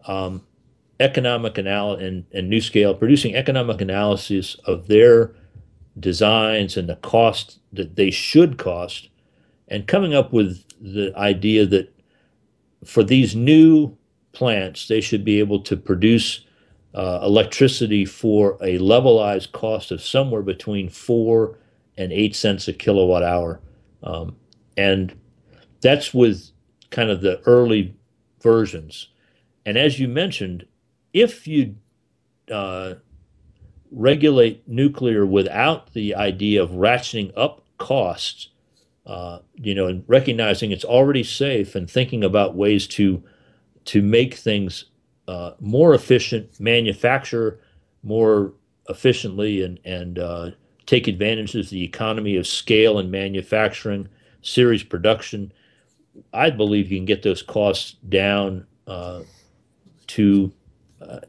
um, 0.07 0.47
economic 1.01 1.59
analysis 1.59 2.07
and, 2.07 2.27
and 2.33 2.63
scale, 2.63 2.95
producing 2.95 3.35
economic 3.35 3.81
analysis 3.81 4.55
of 4.65 4.87
their 4.87 5.35
designs 5.99 6.77
and 6.77 6.89
the 6.89 6.97
cost 6.97 7.59
that 7.73 7.97
they 7.97 8.11
should 8.11 8.57
cost, 8.59 9.09
and 9.69 9.87
coming 9.87 10.15
up 10.15 10.33
with 10.33 10.65
the 10.81 11.13
idea 11.17 11.67
that 11.67 11.93
for 12.85 13.03
these 13.03 13.37
new 13.37 13.97
plants, 14.33 14.89
they 14.89 15.01
should 15.01 15.25
be 15.25 15.39
able 15.39 15.61
to 15.61 15.77
produce 15.77 16.45
uh, 16.95 17.21
electricity 17.23 18.05
for 18.05 18.55
a 18.61 18.79
levelized 18.79 19.53
cost 19.53 19.91
of 19.91 20.03
somewhere 20.03 20.43
between 20.43 20.89
four 20.89 21.59
and 21.97 22.13
eight 22.13 22.35
cents 22.35 22.69
a 22.69 22.73
kilowatt 22.73 23.23
hour. 23.23 23.61
Um, 24.03 24.37
and 24.77 25.19
that's 25.81 26.13
with 26.13 26.51
kind 26.91 27.11
of 27.11 27.21
the 27.21 27.41
early 27.47 27.95
versions. 28.43 29.09
And 29.65 29.77
as 29.77 29.99
you 29.99 30.09
mentioned, 30.09 30.67
if 31.13 31.47
you 31.47 31.77
uh, 32.51 32.95
regulate 33.91 34.67
nuclear 34.67 35.25
without 35.25 35.93
the 35.93 36.15
idea 36.15 36.63
of 36.63 36.71
ratcheting 36.71 37.33
up 37.37 37.65
costs, 37.79 38.49
uh, 39.07 39.41
you 39.57 39.75
know, 39.75 39.87
and 39.87 40.05
recognizing 40.07 40.71
it's 40.71 40.85
already 40.85 41.25
safe 41.25 41.75
and 41.75 41.91
thinking 41.91 42.25
about 42.25 42.55
ways 42.55 42.87
to 42.87 43.23
to 43.87 44.03
make 44.03 44.35
things 44.35 44.87
uh, 45.29 45.53
more 45.61 45.95
efficient, 45.95 46.59
manufacture 46.61 47.61
more 48.03 48.53
efficiently, 48.89 49.63
and 49.63 49.79
and 49.85 50.19
uh, 50.19 50.51
take 50.87 51.09
advantage 51.09 51.55
of 51.55 51.71
the 51.71 51.85
economy 51.85 52.37
of 52.37 52.47
scale 52.47 52.99
and 52.99 53.11
manufacturing, 53.11 54.09
series 54.43 54.83
production. 54.83 55.53
I 56.33 56.51
believe 56.51 56.91
you 56.91 56.99
can 56.99 57.07
get 57.07 57.23
those 57.23 57.43
costs 57.43 57.93
down 58.09 58.67
uh, 58.87 59.23
to 60.09 60.53
uh, 61.01 61.21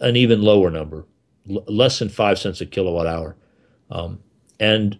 an 0.00 0.16
even 0.16 0.42
lower 0.42 0.70
number, 0.70 1.06
l- 1.48 1.64
less 1.66 1.98
than 1.98 2.08
five 2.08 2.38
cents 2.38 2.60
a 2.60 2.66
kilowatt 2.66 3.06
hour, 3.06 3.36
um, 3.90 4.20
and 4.60 4.98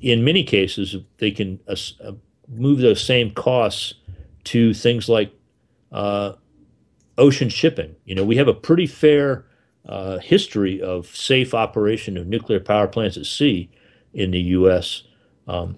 in 0.00 0.24
many 0.24 0.42
cases 0.42 0.96
they 1.18 1.30
can 1.30 1.60
uh, 1.68 2.12
move 2.48 2.78
those 2.78 3.02
same 3.04 3.30
costs 3.30 3.94
to 4.44 4.74
things 4.74 5.08
like 5.08 5.32
uh, 5.92 6.32
ocean 7.18 7.48
shipping. 7.48 7.96
You 8.04 8.14
know, 8.14 8.24
we 8.24 8.36
have 8.36 8.48
a 8.48 8.54
pretty 8.54 8.86
fair 8.86 9.44
uh, 9.86 10.18
history 10.18 10.80
of 10.80 11.06
safe 11.06 11.54
operation 11.54 12.16
of 12.16 12.26
nuclear 12.26 12.60
power 12.60 12.86
plants 12.86 13.16
at 13.16 13.26
sea 13.26 13.70
in 14.12 14.30
the 14.30 14.40
U.S. 14.40 15.04
Um, 15.46 15.76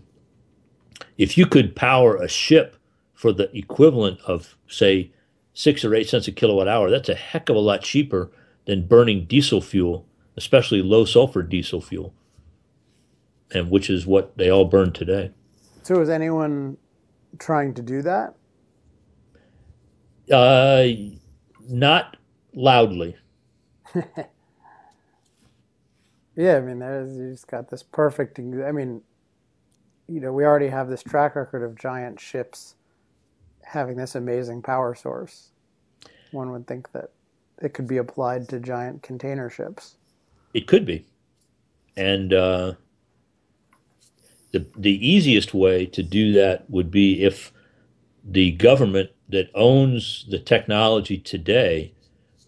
if 1.18 1.36
you 1.38 1.46
could 1.46 1.76
power 1.76 2.16
a 2.16 2.28
ship 2.28 2.76
for 3.14 3.32
the 3.32 3.54
equivalent 3.56 4.20
of, 4.26 4.56
say, 4.66 5.12
six 5.54 5.84
or 5.84 5.94
eight 5.94 6.08
cents 6.08 6.28
a 6.28 6.32
kilowatt 6.32 6.68
hour, 6.68 6.90
that's 6.90 7.08
a 7.08 7.14
heck 7.14 7.48
of 7.48 7.56
a 7.56 7.60
lot 7.60 7.82
cheaper 7.82 8.30
than 8.64 8.86
burning 8.86 9.26
diesel 9.26 9.60
fuel, 9.60 10.06
especially 10.36 10.82
low 10.82 11.04
sulfur 11.04 11.42
diesel 11.42 11.80
fuel, 11.80 12.14
and 13.52 13.70
which 13.70 13.90
is 13.90 14.06
what 14.06 14.36
they 14.36 14.50
all 14.50 14.64
burn 14.64 14.92
today. 14.92 15.30
So, 15.82 16.00
is 16.00 16.08
anyone 16.08 16.76
trying 17.38 17.74
to 17.74 17.82
do 17.82 18.02
that? 18.02 18.34
Uh, 20.30 20.88
not 21.68 22.16
loudly. 22.54 23.16
yeah, 26.36 26.56
I 26.56 26.60
mean, 26.60 26.78
there's 26.78 27.16
you 27.16 27.30
just 27.30 27.48
got 27.48 27.70
this 27.70 27.82
perfect. 27.82 28.38
I 28.38 28.72
mean, 28.72 29.02
you 30.08 30.20
know, 30.20 30.32
we 30.32 30.44
already 30.44 30.68
have 30.68 30.88
this 30.88 31.02
track 31.02 31.36
record 31.36 31.62
of 31.64 31.76
giant 31.76 32.20
ships 32.20 32.74
having 33.62 33.96
this 33.96 34.14
amazing 34.14 34.62
power 34.62 34.94
source. 34.94 35.50
One 36.30 36.52
would 36.52 36.66
think 36.66 36.92
that 36.92 37.10
it 37.60 37.74
could 37.74 37.86
be 37.86 37.98
applied 37.98 38.48
to 38.48 38.60
giant 38.60 39.02
container 39.02 39.50
ships. 39.50 39.96
It 40.54 40.66
could 40.66 40.84
be, 40.84 41.04
and 41.96 42.32
uh, 42.32 42.72
the 44.52 44.66
the 44.76 45.06
easiest 45.06 45.54
way 45.54 45.86
to 45.86 46.02
do 46.02 46.32
that 46.32 46.68
would 46.70 46.90
be 46.90 47.22
if 47.22 47.52
the 48.24 48.52
government 48.52 49.10
that 49.32 49.50
owns 49.54 50.26
the 50.30 50.38
technology 50.38 51.18
today 51.18 51.92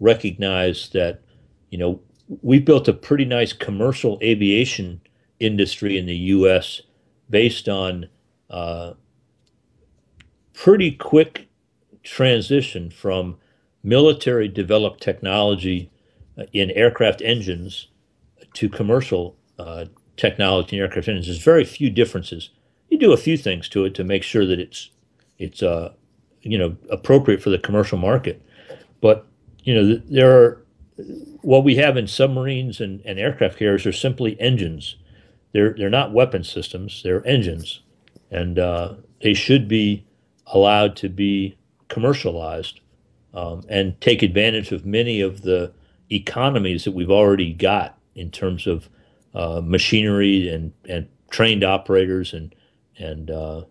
recognize 0.01 0.91
that 0.91 1.21
you 1.71 1.79
know 1.79 2.01
we've 2.43 2.65
built 2.65 2.89
a 2.89 2.93
pretty 2.93 3.25
nice 3.25 3.53
commercial 3.53 4.19
aviation 4.23 5.01
industry 5.41 5.99
in 5.99 6.07
the 6.07 6.17
U.S. 6.17 6.83
based 7.29 7.69
on 7.69 8.09
uh, 8.51 8.95
pretty 10.53 10.93
quick 10.93 11.49
transition 12.03 12.91
from 12.91 13.37
military 13.83 14.49
developed 14.49 15.03
technology 15.03 15.91
uh, 16.39 16.45
in 16.53 16.71
aircraft 16.71 17.21
engines 17.23 17.89
to 18.55 18.69
commercial 18.69 19.37
uh, 19.59 19.87
technology 20.17 20.77
in 20.77 20.83
aircraft 20.83 21.09
engines. 21.09 21.27
There's 21.27 21.43
very 21.43 21.65
few 21.65 21.91
differences. 21.91 22.51
You 22.89 22.99
do 22.99 23.13
a 23.13 23.17
few 23.17 23.37
things 23.37 23.69
to 23.71 23.85
it 23.85 23.95
to 23.95 24.05
make 24.05 24.23
sure 24.23 24.47
that 24.47 24.61
it's 24.61 24.91
it's 25.39 25.63
uh, 25.63 25.93
you 26.45 26.59
know 26.59 26.77
appropriate 26.91 27.43
for 27.43 27.51
the 27.51 27.59
commercial 27.59 27.99
market. 27.99 28.43
But 29.01 29.27
you 29.65 29.75
know 29.75 30.01
there 30.09 30.31
are 30.31 30.65
what 31.43 31.65
we 31.65 31.77
have 31.77 31.97
in 31.97 32.07
submarines 32.07 32.81
and, 32.81 33.03
and 33.05 33.19
aircraft 33.19 33.59
carriers 33.59 33.87
are 33.87 33.93
simply 33.93 34.41
engines. 34.41 34.97
They're 35.53 35.75
they're 35.75 35.91
not 35.91 36.13
weapon 36.13 36.45
systems. 36.45 37.03
They're 37.03 37.27
engines, 37.27 37.81
and 38.31 38.59
uh, 38.59 38.95
they 39.23 39.35
should 39.35 39.69
be 39.69 40.05
allowed 40.47 40.97
to 40.97 41.09
be 41.09 41.57
commercialized 41.89 42.81
um, 43.35 43.63
and 43.69 44.01
take 44.01 44.23
advantage 44.23 44.73
of 44.73 44.87
many 44.87 45.21
of 45.21 45.43
the 45.43 45.73
economies 46.11 46.85
that 46.85 46.93
we've 46.93 47.11
already 47.11 47.53
got 47.53 47.99
in 48.15 48.31
terms 48.31 48.67
of 48.67 48.89
uh, 49.35 49.61
machinery 49.65 50.49
and, 50.49 50.73
and 50.89 51.09
trained 51.31 51.65
operators 51.65 52.33
and 52.33 52.55
and 52.97 53.31
uh, 53.31 53.63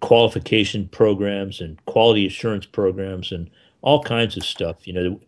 qualification 0.00 0.88
programs 0.88 1.60
and 1.60 1.84
quality 1.86 2.26
assurance 2.26 2.66
programs 2.66 3.32
and 3.32 3.50
all 3.82 4.02
kinds 4.02 4.36
of 4.36 4.44
stuff. 4.44 4.86
You 4.86 4.92
know, 4.92 5.20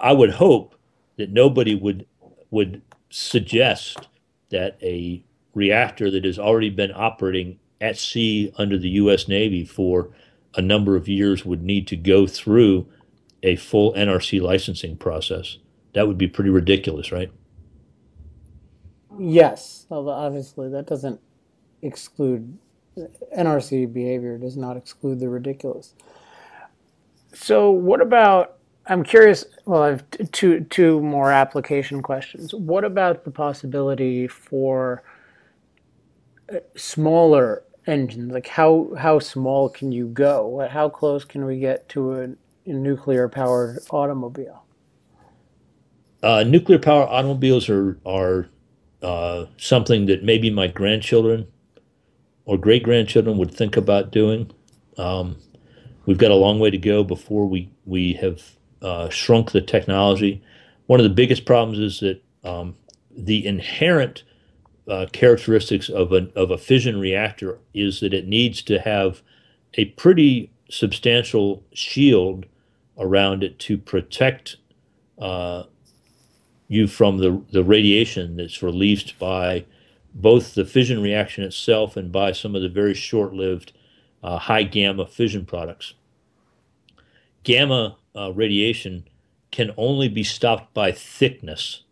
I 0.00 0.12
would 0.12 0.30
hope 0.30 0.74
that 1.16 1.30
nobody 1.30 1.74
would 1.74 2.06
would 2.50 2.82
suggest 3.10 4.08
that 4.50 4.78
a 4.82 5.22
reactor 5.54 6.10
that 6.10 6.24
has 6.24 6.38
already 6.38 6.70
been 6.70 6.92
operating 6.94 7.58
at 7.80 7.98
sea 7.98 8.52
under 8.56 8.78
the 8.78 8.90
U.S. 8.90 9.28
Navy 9.28 9.64
for 9.64 10.10
a 10.54 10.62
number 10.62 10.96
of 10.96 11.08
years 11.08 11.44
would 11.44 11.62
need 11.62 11.86
to 11.88 11.96
go 11.96 12.26
through 12.26 12.86
a 13.42 13.56
full 13.56 13.92
NRC 13.94 14.40
licensing 14.40 14.96
process. 14.96 15.58
That 15.94 16.06
would 16.06 16.18
be 16.18 16.28
pretty 16.28 16.50
ridiculous, 16.50 17.12
right? 17.12 17.30
Yes, 19.18 19.86
Although 19.90 20.10
obviously 20.10 20.68
that 20.70 20.86
doesn't 20.86 21.20
exclude 21.82 22.58
NRC 23.36 23.92
behavior 23.92 24.38
does 24.38 24.56
not 24.56 24.76
exclude 24.76 25.20
the 25.20 25.28
ridiculous. 25.28 25.94
So, 27.34 27.70
what 27.70 28.00
about? 28.00 28.54
I'm 28.86 29.02
curious. 29.02 29.44
Well, 29.64 29.82
I 29.82 29.88
have 29.88 30.04
two 30.32 30.60
two 30.70 31.00
more 31.00 31.30
application 31.30 32.02
questions. 32.02 32.54
What 32.54 32.84
about 32.84 33.24
the 33.24 33.30
possibility 33.30 34.26
for 34.26 35.02
uh, 36.52 36.58
smaller 36.76 37.64
engines? 37.86 38.32
Like 38.32 38.46
how 38.46 38.94
how 38.96 39.18
small 39.18 39.68
can 39.68 39.92
you 39.92 40.06
go? 40.06 40.66
How 40.70 40.88
close 40.88 41.24
can 41.24 41.44
we 41.44 41.58
get 41.58 41.88
to 41.90 42.12
a, 42.12 42.24
a 42.66 42.72
nuclear 42.72 43.28
powered 43.28 43.80
automobile? 43.90 44.64
Uh, 46.22 46.44
nuclear 46.44 46.78
power 46.78 47.06
automobiles 47.06 47.68
are 47.68 47.98
are 48.06 48.48
uh, 49.02 49.46
something 49.58 50.06
that 50.06 50.24
maybe 50.24 50.48
my 50.48 50.68
grandchildren 50.68 51.46
or 52.46 52.56
great 52.56 52.82
grandchildren 52.84 53.36
would 53.36 53.52
think 53.52 53.76
about 53.76 54.12
doing. 54.12 54.50
Um, 54.96 55.36
we've 56.06 56.16
got 56.16 56.30
a 56.30 56.36
long 56.36 56.58
way 56.58 56.70
to 56.70 56.78
go 56.78 57.04
before 57.04 57.46
we 57.46 57.68
we 57.84 58.14
have 58.14 58.42
uh, 58.80 59.10
shrunk 59.10 59.50
the 59.50 59.60
technology. 59.60 60.42
One 60.86 61.00
of 61.00 61.04
the 61.04 61.10
biggest 61.10 61.44
problems 61.44 61.78
is 61.78 62.00
that 62.00 62.22
um, 62.44 62.76
the 63.10 63.44
inherent 63.46 64.22
uh, 64.88 65.06
characteristics 65.12 65.88
of 65.88 66.12
a 66.12 66.30
of 66.36 66.50
a 66.50 66.58
fission 66.58 66.98
reactor 66.98 67.58
is 67.74 68.00
that 68.00 68.14
it 68.14 68.26
needs 68.26 68.62
to 68.62 68.78
have 68.80 69.20
a 69.74 69.86
pretty 69.86 70.50
substantial 70.70 71.62
shield 71.72 72.46
around 72.98 73.42
it 73.42 73.58
to 73.58 73.76
protect 73.76 74.56
uh, 75.18 75.64
you 76.68 76.86
from 76.86 77.18
the 77.18 77.42
the 77.50 77.64
radiation 77.64 78.36
that's 78.36 78.62
released 78.62 79.18
by 79.18 79.64
both 80.20 80.54
the 80.54 80.64
fission 80.64 81.02
reaction 81.02 81.44
itself 81.44 81.96
and 81.96 82.10
by 82.10 82.32
some 82.32 82.56
of 82.56 82.62
the 82.62 82.70
very 82.70 82.94
short 82.94 83.34
lived 83.34 83.72
uh, 84.22 84.38
high 84.38 84.62
gamma 84.62 85.06
fission 85.06 85.44
products. 85.44 85.94
Gamma 87.44 87.96
uh, 88.16 88.32
radiation 88.32 89.06
can 89.50 89.72
only 89.76 90.08
be 90.08 90.24
stopped 90.24 90.72
by 90.72 90.90
thickness, 90.90 91.84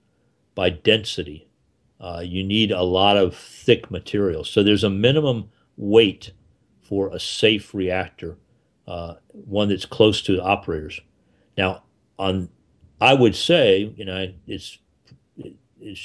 by 0.54 0.70
density. 0.70 1.46
Uh, 2.00 2.22
you 2.24 2.42
need 2.42 2.72
a 2.72 2.82
lot 2.82 3.16
of 3.16 3.36
thick 3.36 3.90
material. 3.90 4.42
So 4.42 4.62
there's 4.62 4.84
a 4.84 4.90
minimum 4.90 5.50
weight 5.76 6.32
for 6.80 7.10
a 7.10 7.20
safe 7.20 7.74
reactor. 7.74 8.38
uh, 8.86 9.14
one 9.28 9.68
that's 9.68 9.86
close 9.86 10.22
to 10.22 10.36
the 10.36 10.42
operators. 10.42 11.00
Now, 11.56 11.84
on 12.18 12.48
I 13.00 13.14
would 13.14 13.34
say, 13.34 13.92
you 13.96 14.04
know, 14.04 14.16
it's, 14.16 14.34
it's 14.46 14.78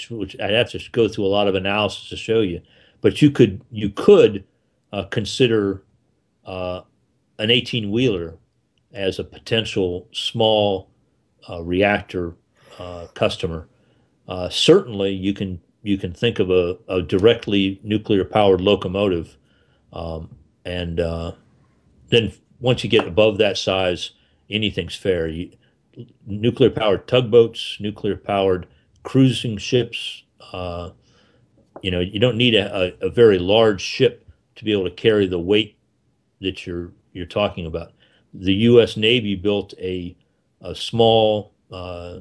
which 0.09 0.39
I'd 0.39 0.51
have 0.51 0.69
to 0.71 0.81
go 0.91 1.07
through 1.07 1.25
a 1.25 1.27
lot 1.27 1.47
of 1.47 1.55
analysis 1.55 2.09
to 2.09 2.17
show 2.17 2.41
you, 2.41 2.61
but 3.01 3.21
you 3.21 3.31
could 3.31 3.61
you 3.71 3.89
could 3.89 4.43
uh, 4.91 5.03
consider 5.03 5.83
uh, 6.45 6.81
an 7.37 7.51
18 7.51 7.91
wheeler 7.91 8.37
as 8.93 9.19
a 9.19 9.23
potential 9.23 10.07
small 10.11 10.89
uh, 11.49 11.61
reactor 11.61 12.35
uh, 12.77 13.07
customer. 13.13 13.67
Uh, 14.27 14.49
certainly, 14.49 15.11
you 15.11 15.33
can 15.33 15.61
you 15.83 15.97
can 15.97 16.13
think 16.13 16.39
of 16.39 16.49
a, 16.49 16.77
a 16.87 17.01
directly 17.01 17.79
nuclear 17.83 18.25
powered 18.25 18.61
locomotive, 18.61 19.37
um, 19.93 20.29
and 20.65 20.99
uh, 20.99 21.31
then 22.09 22.33
once 22.59 22.83
you 22.83 22.89
get 22.89 23.07
above 23.07 23.37
that 23.37 23.57
size, 23.57 24.11
anything's 24.49 24.95
fair. 24.95 25.27
You, 25.27 25.51
nuclear 26.25 26.69
powered 26.69 27.07
tugboats, 27.07 27.77
nuclear 27.79 28.15
powered 28.15 28.67
cruising 29.03 29.57
ships. 29.57 30.23
Uh, 30.53 30.91
you 31.81 31.91
know, 31.91 31.99
you 31.99 32.19
don't 32.19 32.37
need 32.37 32.55
a, 32.55 32.95
a, 33.01 33.07
a, 33.07 33.09
very 33.09 33.37
large 33.37 33.81
ship 33.81 34.27
to 34.55 34.65
be 34.65 34.71
able 34.71 34.83
to 34.83 34.91
carry 34.91 35.27
the 35.27 35.39
weight 35.39 35.77
that 36.41 36.65
you're 36.65 36.91
you're 37.13 37.25
talking 37.25 37.65
about. 37.65 37.91
The 38.33 38.53
U.S. 38.53 38.97
Navy 38.97 39.35
built 39.35 39.73
a 39.79 40.17
a 40.61 40.75
small 40.75 41.53
uh, 41.71 42.19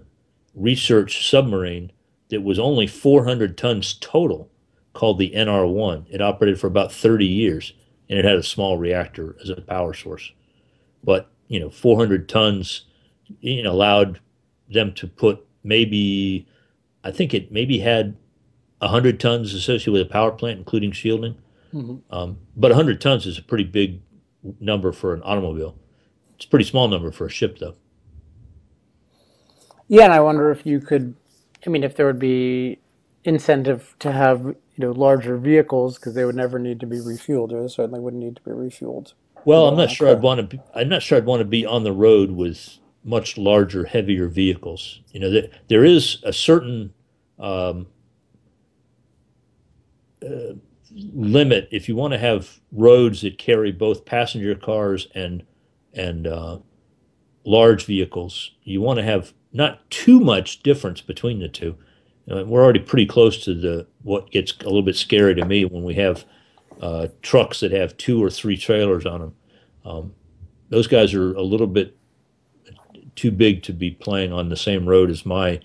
research 0.54 1.28
submarine 1.28 1.90
that 2.28 2.42
was 2.42 2.58
only 2.58 2.86
400 2.86 3.56
tons 3.56 3.94
total, 3.94 4.50
called 4.92 5.18
the 5.18 5.32
NR1. 5.34 6.06
It 6.10 6.20
operated 6.20 6.60
for 6.60 6.66
about 6.66 6.92
30 6.92 7.24
years, 7.24 7.72
and 8.08 8.18
it 8.18 8.24
had 8.24 8.36
a 8.36 8.42
small 8.42 8.76
reactor 8.76 9.36
as 9.42 9.48
a 9.48 9.60
power 9.60 9.94
source. 9.94 10.32
But 11.02 11.30
you 11.48 11.58
know, 11.58 11.70
400 11.70 12.28
tons, 12.28 12.84
you 13.40 13.62
know, 13.62 13.72
allowed 13.72 14.20
them 14.70 14.92
to 14.94 15.06
put 15.06 15.44
maybe, 15.64 16.46
I 17.08 17.10
think 17.10 17.32
it 17.32 17.50
maybe 17.50 17.78
had 17.78 18.16
100 18.78 19.18
tons 19.18 19.54
associated 19.54 19.92
with 19.92 20.02
a 20.02 20.06
power 20.06 20.30
plant, 20.30 20.58
including 20.58 20.92
shielding. 20.92 21.36
Mm-hmm. 21.72 22.14
Um, 22.14 22.38
but 22.56 22.70
100 22.70 23.00
tons 23.00 23.26
is 23.26 23.38
a 23.38 23.42
pretty 23.42 23.64
big 23.64 24.00
number 24.60 24.92
for 24.92 25.14
an 25.14 25.22
automobile. 25.22 25.76
It's 26.36 26.44
a 26.44 26.48
pretty 26.48 26.64
small 26.64 26.86
number 26.88 27.10
for 27.10 27.26
a 27.26 27.30
ship, 27.30 27.58
though. 27.58 27.76
Yeah, 29.88 30.04
and 30.04 30.12
I 30.12 30.20
wonder 30.20 30.50
if 30.50 30.66
you 30.66 30.80
could, 30.80 31.14
I 31.66 31.70
mean, 31.70 31.82
if 31.82 31.96
there 31.96 32.06
would 32.06 32.18
be 32.18 32.78
incentive 33.24 33.96
to 33.98 34.12
have 34.12 34.44
you 34.44 34.56
know 34.76 34.92
larger 34.92 35.36
vehicles 35.36 35.96
because 35.96 36.14
they 36.14 36.24
would 36.24 36.36
never 36.36 36.58
need 36.58 36.78
to 36.80 36.86
be 36.86 36.98
refueled, 36.98 37.52
or 37.52 37.62
they 37.62 37.68
certainly 37.68 38.00
wouldn't 38.00 38.22
need 38.22 38.36
to 38.36 38.42
be 38.42 38.50
refueled. 38.50 39.14
Well, 39.44 39.66
I'm 39.66 39.76
not 39.76 39.90
sure 39.90 40.08
I'd 40.08 40.22
want 40.22 40.38
to. 40.38 40.56
Be, 40.56 40.62
I'm 40.74 40.88
not 40.88 41.02
sure 41.02 41.16
I'd 41.16 41.24
want 41.24 41.40
to 41.40 41.46
be 41.46 41.64
on 41.64 41.84
the 41.84 41.92
road 41.92 42.32
with 42.32 42.78
much 43.02 43.38
larger, 43.38 43.86
heavier 43.86 44.28
vehicles. 44.28 45.00
You 45.12 45.20
know, 45.20 45.30
there, 45.30 45.48
there 45.68 45.84
is 45.84 46.22
a 46.22 46.32
certain 46.32 46.92
um, 47.38 47.86
uh, 50.24 50.54
limit 50.92 51.68
if 51.70 51.88
you 51.88 51.96
want 51.96 52.12
to 52.12 52.18
have 52.18 52.60
roads 52.72 53.22
that 53.22 53.38
carry 53.38 53.72
both 53.72 54.04
passenger 54.04 54.54
cars 54.54 55.08
and 55.14 55.44
and 55.94 56.26
uh, 56.26 56.58
large 57.44 57.84
vehicles. 57.84 58.52
You 58.64 58.80
want 58.80 58.98
to 58.98 59.04
have 59.04 59.32
not 59.52 59.88
too 59.90 60.20
much 60.20 60.62
difference 60.62 61.00
between 61.00 61.38
the 61.40 61.48
two. 61.48 61.76
Uh, 62.30 62.44
we're 62.44 62.62
already 62.62 62.80
pretty 62.80 63.06
close 63.06 63.42
to 63.44 63.54
the 63.54 63.86
what 64.02 64.30
gets 64.30 64.52
a 64.60 64.64
little 64.64 64.82
bit 64.82 64.96
scary 64.96 65.34
to 65.34 65.44
me 65.44 65.64
when 65.64 65.82
we 65.82 65.94
have 65.94 66.24
uh, 66.80 67.08
trucks 67.22 67.60
that 67.60 67.72
have 67.72 67.96
two 67.96 68.22
or 68.22 68.30
three 68.30 68.56
trailers 68.56 69.06
on 69.06 69.20
them. 69.20 69.34
Um, 69.84 70.14
those 70.68 70.86
guys 70.86 71.14
are 71.14 71.34
a 71.34 71.42
little 71.42 71.66
bit 71.66 71.96
too 73.16 73.30
big 73.30 73.62
to 73.64 73.72
be 73.72 73.90
playing 73.90 74.32
on 74.32 74.48
the 74.48 74.56
same 74.56 74.86
road 74.86 75.10
as 75.10 75.26
my 75.26 75.60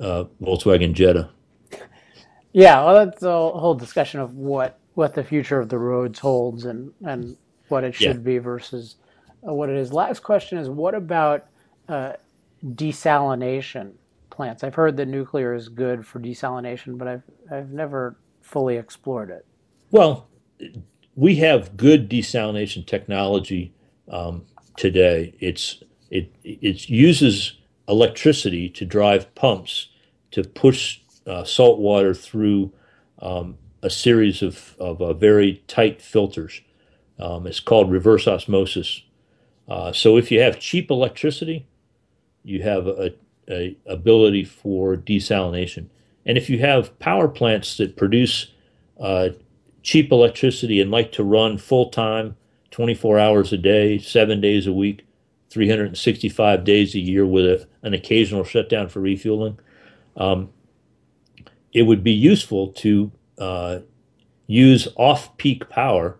uh, 0.00 0.24
Volkswagen 0.40 0.92
Jetta. 0.92 1.30
Yeah, 2.52 2.84
well, 2.84 3.06
that's 3.06 3.22
a 3.22 3.30
whole 3.30 3.74
discussion 3.74 4.20
of 4.20 4.34
what 4.34 4.78
what 4.94 5.14
the 5.14 5.24
future 5.24 5.58
of 5.58 5.68
the 5.70 5.78
roads 5.78 6.18
holds 6.18 6.64
and 6.66 6.92
and 7.04 7.36
what 7.68 7.84
it 7.84 7.94
should 7.94 8.16
yeah. 8.16 8.22
be 8.22 8.38
versus 8.38 8.96
uh, 9.46 9.52
what 9.52 9.70
it 9.70 9.76
is. 9.76 9.92
Last 9.92 10.20
question 10.20 10.58
is, 10.58 10.68
what 10.68 10.94
about 10.94 11.46
uh, 11.88 12.12
desalination 12.64 13.92
plants? 14.28 14.62
I've 14.62 14.74
heard 14.74 14.96
that 14.98 15.08
nuclear 15.08 15.54
is 15.54 15.68
good 15.68 16.06
for 16.06 16.20
desalination, 16.20 16.98
but 16.98 17.08
I've 17.08 17.22
I've 17.50 17.70
never 17.70 18.16
fully 18.42 18.76
explored 18.76 19.30
it. 19.30 19.46
Well, 19.90 20.28
we 21.14 21.36
have 21.36 21.76
good 21.76 22.10
desalination 22.10 22.86
technology 22.86 23.72
um, 24.08 24.44
today. 24.76 25.34
It's 25.40 25.82
it 26.10 26.34
it 26.44 26.90
uses 26.90 27.54
electricity 27.88 28.68
to 28.68 28.84
drive 28.84 29.34
pumps 29.34 29.88
to 30.30 30.42
push 30.42 31.00
uh, 31.26 31.44
salt 31.44 31.78
water 31.78 32.14
through 32.14 32.72
um, 33.20 33.56
a 33.82 33.90
series 33.90 34.42
of, 34.42 34.76
of 34.78 35.00
uh, 35.00 35.12
very 35.12 35.62
tight 35.66 36.00
filters. 36.00 36.60
Um, 37.18 37.46
it's 37.46 37.60
called 37.60 37.90
reverse 37.90 38.26
osmosis. 38.26 39.02
Uh, 39.68 39.92
so 39.92 40.16
if 40.16 40.30
you 40.30 40.40
have 40.40 40.58
cheap 40.58 40.90
electricity, 40.90 41.66
you 42.42 42.62
have 42.62 42.86
a, 42.86 43.14
a, 43.48 43.76
ability 43.86 44.44
for 44.44 44.96
desalination. 44.96 45.86
And 46.26 46.36
if 46.36 46.50
you 46.50 46.58
have 46.58 46.98
power 46.98 47.28
plants 47.28 47.76
that 47.76 47.96
produce 47.96 48.52
uh, 49.00 49.30
cheap 49.82 50.10
electricity 50.10 50.80
and 50.80 50.90
like 50.90 51.12
to 51.12 51.24
run 51.24 51.58
full 51.58 51.90
time, 51.90 52.36
24 52.70 53.18
hours 53.18 53.52
a 53.52 53.58
day, 53.58 53.98
seven 53.98 54.40
days 54.40 54.66
a 54.66 54.72
week, 54.72 55.06
365 55.52 56.64
days 56.64 56.94
a 56.94 56.98
year 56.98 57.26
with 57.26 57.44
a, 57.44 57.68
an 57.82 57.94
occasional 57.94 58.44
shutdown 58.44 58.88
for 58.88 59.00
refueling, 59.00 59.58
um, 60.16 60.50
it 61.72 61.82
would 61.82 62.02
be 62.02 62.12
useful 62.12 62.68
to 62.68 63.12
uh, 63.38 63.80
use 64.46 64.88
off 64.96 65.36
peak 65.36 65.68
power 65.68 66.18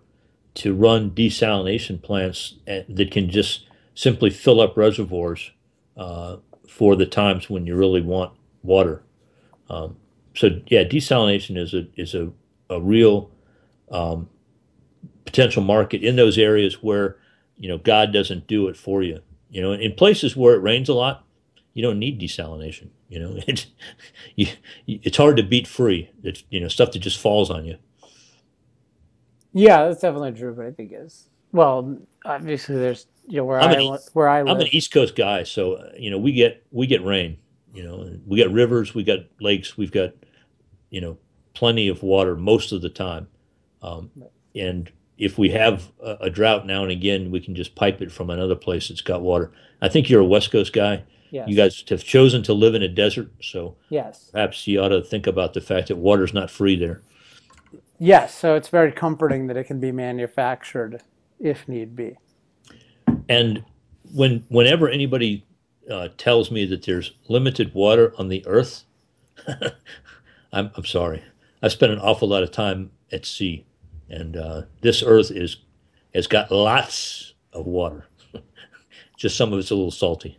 to 0.55 0.75
run 0.75 1.11
desalination 1.11 2.01
plants 2.01 2.57
that 2.67 3.11
can 3.11 3.31
just 3.31 3.67
simply 3.95 4.31
fill 4.31 4.61
up 4.61 4.77
reservoirs 4.77 5.51
uh, 5.97 6.37
for 6.69 6.97
the 6.97 7.07
times 7.07 7.49
when 7.49 7.67
you 7.67 7.75
really 7.75 8.01
want 8.03 8.33
water. 8.63 9.03
Um, 9.69 9.97
so 10.35 10.61
yeah, 10.67 10.85
desalination 10.85 11.57
is 11.57 11.75
a 11.75 11.87
is 11.97 12.15
a, 12.15 12.31
a 12.71 12.81
real 12.81 13.31
um, 13.91 14.29
potential 15.25 15.63
market 15.63 16.03
in 16.03 16.17
those 16.17 16.39
areas 16.39 16.83
where 16.83 17.17
you 17.63 17.69
know 17.69 17.79
God 17.79 18.13
doesn't 18.13 18.49
do 18.49 18.67
it 18.67 18.77
for 18.77 19.05
you. 19.05 19.21
You 19.49 19.63
know, 19.63 19.73
in 19.73 19.93
places 19.93 20.37
where 20.37 20.55
it 20.55 20.63
rains 20.63 20.89
a 20.89 20.95
lot, 20.95 21.25
you 21.75 21.83
don't 21.83 22.01
need 22.01 22.21
desalination. 22.21 22.89
You 23.09 23.21
know, 23.21 23.39
it's 23.47 23.67
you, 24.35 24.49
it's 24.87 25.17
hard 25.17 25.37
to 25.37 25.45
beat 25.45 25.69
free. 25.69 26.11
It's 26.25 26.43
you 26.51 26.59
know 26.59 26.67
stuff 26.67 26.91
that 26.91 26.99
just 26.99 27.21
falls 27.21 27.51
on 27.51 27.65
you. 27.65 27.77
Yeah, 29.53 29.87
that's 29.87 30.01
definitely 30.01 30.33
true. 30.33 30.53
But 30.55 30.67
I 30.67 30.73
think 30.73 30.91
is 30.93 31.29
well, 31.53 31.99
obviously 32.25 32.75
there's 32.75 33.07
you 33.29 33.37
know 33.37 33.45
where 33.45 33.61
I'm 33.61 33.71
I 33.71 33.75
an, 33.75 33.99
where 34.13 34.29
I 34.29 34.43
live. 34.43 34.57
I'm 34.57 34.61
an 34.61 34.69
East 34.73 34.91
Coast 34.93 35.15
guy, 35.15 35.45
so 35.45 35.89
you 35.97 36.11
know 36.11 36.19
we 36.19 36.33
get 36.33 36.67
we 36.73 36.89
get 36.89 37.05
rain. 37.05 37.37
You 37.73 37.85
know, 37.85 38.19
we 38.27 38.43
got 38.43 38.53
rivers, 38.53 38.93
we 38.93 39.05
got 39.05 39.21
lakes, 39.41 39.79
we've 39.79 39.93
got 39.93 40.15
you 40.91 41.01
know 41.01 41.17
plenty 41.55 41.87
of 41.87 42.03
water 42.03 42.35
most 42.35 42.73
of 42.73 42.83
the 42.83 42.91
time, 42.91 43.29
um, 43.83 44.11
and 44.57 44.91
if 45.19 45.39
we 45.39 45.51
have 45.51 45.91
a, 46.03 46.17
a, 46.23 46.31
drought 46.31 46.67
now 46.67 46.83
and 46.83 46.91
again, 46.91 47.31
we 47.31 47.41
can 47.41 47.55
just 47.55 47.75
pipe 47.75 48.01
it 48.01 48.11
from 48.11 48.31
another 48.31 48.55
place 48.55 48.89
that's 48.89 49.01
got 49.01 49.23
water. 49.23 49.53
I 49.81 49.89
think 49.89 50.09
you're 50.09 50.21
a 50.21 50.27
West 50.27 50.51
Coast 50.51 50.73
guy. 50.73 51.05
Yes. 51.31 51.49
You 51.49 51.57
guys 51.57 51.85
have 51.89 52.05
chosen 52.05 52.43
to 52.45 52.53
live 52.53 52.75
in 52.75 52.83
a 52.83 52.89
desert, 52.89 53.31
so 53.41 53.77
yes, 53.89 54.29
perhaps 54.33 54.67
you 54.67 54.81
ought 54.81 54.89
to 54.89 55.03
think 55.03 55.27
about 55.27 55.55
the 55.55 55.63
fact 55.63 55.89
that 55.89 55.97
water's 55.97 56.35
not 56.35 56.51
free 56.51 56.77
there. 56.77 57.01
Yes, 57.99 58.35
so 58.35 58.55
it's 58.55 58.69
very 58.69 58.93
comforting 58.93 59.47
that 59.47 59.57
it 59.57 59.65
can 59.65 59.81
be 59.81 59.93
manufactured 59.93 61.03
if 61.41 61.67
need 61.69 61.97
be. 61.97 62.19
And 63.29 63.65
when 64.13 64.45
whenever 64.49 64.89
anybody 64.89 65.47
uh, 65.91 66.09
tells 66.19 66.51
me 66.51 66.67
that 66.67 66.83
there's 66.83 67.13
limited 67.29 67.73
water 67.75 68.13
on 68.19 68.29
the 68.29 68.45
earth, 68.47 68.85
I'm, 70.53 70.71
I'm 70.75 70.85
sorry. 70.85 71.23
I 71.63 71.69
spent 71.69 71.93
an 71.93 71.99
awful 71.99 72.29
lot 72.29 72.43
of 72.43 72.51
time 72.51 72.91
at 73.11 73.25
sea, 73.25 73.65
and 74.09 74.37
uh, 74.37 74.63
this 74.81 75.03
earth 75.03 75.31
is 75.31 75.59
has 76.15 76.27
got 76.27 76.51
lots 76.51 77.35
of 77.53 77.67
water. 77.67 78.07
Just 79.17 79.37
some 79.37 79.53
of 79.53 79.59
it's 79.59 79.71
a 79.71 79.75
little 79.75 79.91
salty. 79.91 80.39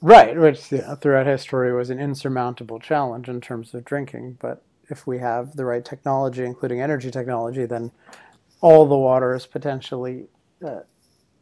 Right, 0.00 0.38
which 0.38 0.70
yeah, 0.70 0.94
throughout 0.94 1.26
history 1.26 1.72
was 1.72 1.90
an 1.90 1.98
insurmountable 1.98 2.78
challenge 2.78 3.28
in 3.28 3.40
terms 3.40 3.74
of 3.74 3.84
drinking. 3.84 4.38
But 4.40 4.62
if 4.90 5.06
we 5.06 5.18
have 5.18 5.56
the 5.56 5.64
right 5.64 5.84
technology, 5.84 6.44
including 6.44 6.80
energy 6.80 7.10
technology, 7.10 7.66
then 7.66 7.90
all 8.60 8.86
the 8.86 8.96
water 8.96 9.34
is 9.34 9.46
potentially 9.46 10.26
uh, 10.64 10.80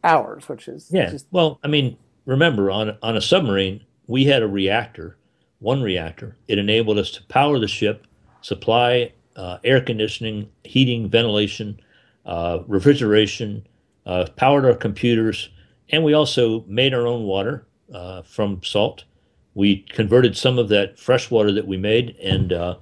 ours, 0.03 0.49
which 0.49 0.67
is 0.67 0.89
yeah. 0.91 1.11
Just... 1.11 1.27
well, 1.31 1.59
I 1.63 1.67
mean, 1.67 1.97
remember 2.25 2.71
on 2.71 2.97
on 3.01 3.15
a 3.15 3.21
submarine, 3.21 3.83
we 4.07 4.25
had 4.25 4.41
a 4.41 4.47
reactor, 4.47 5.17
one 5.59 5.83
reactor. 5.83 6.35
It 6.47 6.57
enabled 6.57 6.97
us 6.97 7.11
to 7.11 7.23
power 7.25 7.59
the 7.59 7.67
ship, 7.67 8.07
supply 8.41 9.13
uh, 9.37 9.59
air 9.63 9.79
conditioning, 9.79 10.49
heating, 10.63 11.09
ventilation, 11.09 11.79
uh, 12.25 12.59
refrigeration, 12.67 13.65
uh, 14.05 14.25
powered 14.35 14.65
our 14.65 14.75
computers, 14.75 15.49
and 15.89 16.03
we 16.03 16.13
also 16.13 16.65
made 16.67 16.93
our 16.93 17.07
own 17.07 17.23
water 17.23 17.65
uh, 17.93 18.21
from 18.23 18.61
salt. 18.63 19.05
We 19.53 19.77
converted 19.89 20.35
some 20.35 20.59
of 20.59 20.69
that 20.69 20.99
fresh 20.99 21.31
water 21.31 21.51
that 21.53 21.67
we 21.67 21.77
made 21.77 22.15
and 22.21 22.51
uh, 22.51 22.75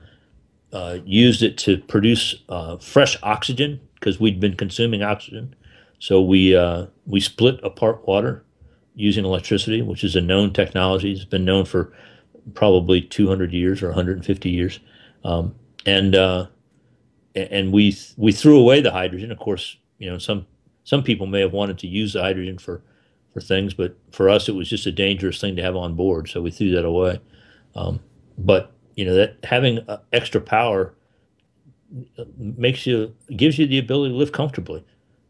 used 1.06 1.44
it 1.44 1.58
to 1.60 1.78
produce 1.78 2.36
fresh 2.82 3.18
oxygen 3.24 3.80
because 3.96 4.20
we'd 4.20 4.40
been 4.40 4.56
consuming 4.56 5.04
oxygen. 5.04 5.56
So 6.00 6.22
we 6.22 6.58
we 7.06 7.20
split 7.22 7.60
apart 7.64 8.06
water 8.08 8.44
using 8.96 9.26
electricity, 9.26 9.82
which 9.82 10.04
is 10.04 10.16
a 10.16 10.22
known 10.22 10.54
technology. 10.54 11.12
It's 11.12 11.26
been 11.26 11.46
known 11.46 11.66
for 11.66 11.94
probably 12.54 13.02
200 13.02 13.52
years 13.52 13.84
or 13.84 13.88
150 13.88 14.50
years, 14.50 14.80
um, 15.24 15.56
and 15.86 16.16
and 17.36 17.72
we 17.72 17.98
we 18.18 18.32
threw 18.32 18.60
away 18.60 18.82
the 18.82 18.92
hydrogen. 18.92 19.32
Of 19.32 19.40
course, 19.40 19.78
you 20.00 20.10
know 20.10 20.18
some 20.18 20.46
some 20.84 21.04
people 21.04 21.28
may 21.28 21.42
have 21.42 21.54
wanted 21.54 21.78
to 21.80 21.88
use 21.88 22.14
the 22.14 22.22
hydrogen 22.22 22.58
for 22.58 22.82
for 23.34 23.42
things, 23.42 23.74
but 23.74 23.98
for 24.12 24.30
us 24.30 24.48
it 24.48 24.56
was 24.56 24.70
just 24.70 24.86
a 24.86 24.92
dangerous 24.92 25.42
thing 25.42 25.56
to 25.58 25.62
have 25.62 25.76
on 25.76 25.96
board, 25.96 26.30
so 26.30 26.42
we 26.42 26.52
threw 26.52 26.72
that 26.72 26.86
away. 26.86 27.20
Um, 27.76 28.00
but 28.38 28.72
you 28.96 29.06
know 29.06 29.16
that 29.16 29.38
having 29.44 29.80
uh, 29.90 30.00
extra 30.14 30.40
power 30.40 30.94
makes 32.38 32.86
you 32.86 33.14
gives 33.36 33.60
you 33.60 33.68
the 33.68 33.80
ability 33.80 34.14
to 34.14 34.18
live 34.18 34.32
comfortably. 34.32 34.84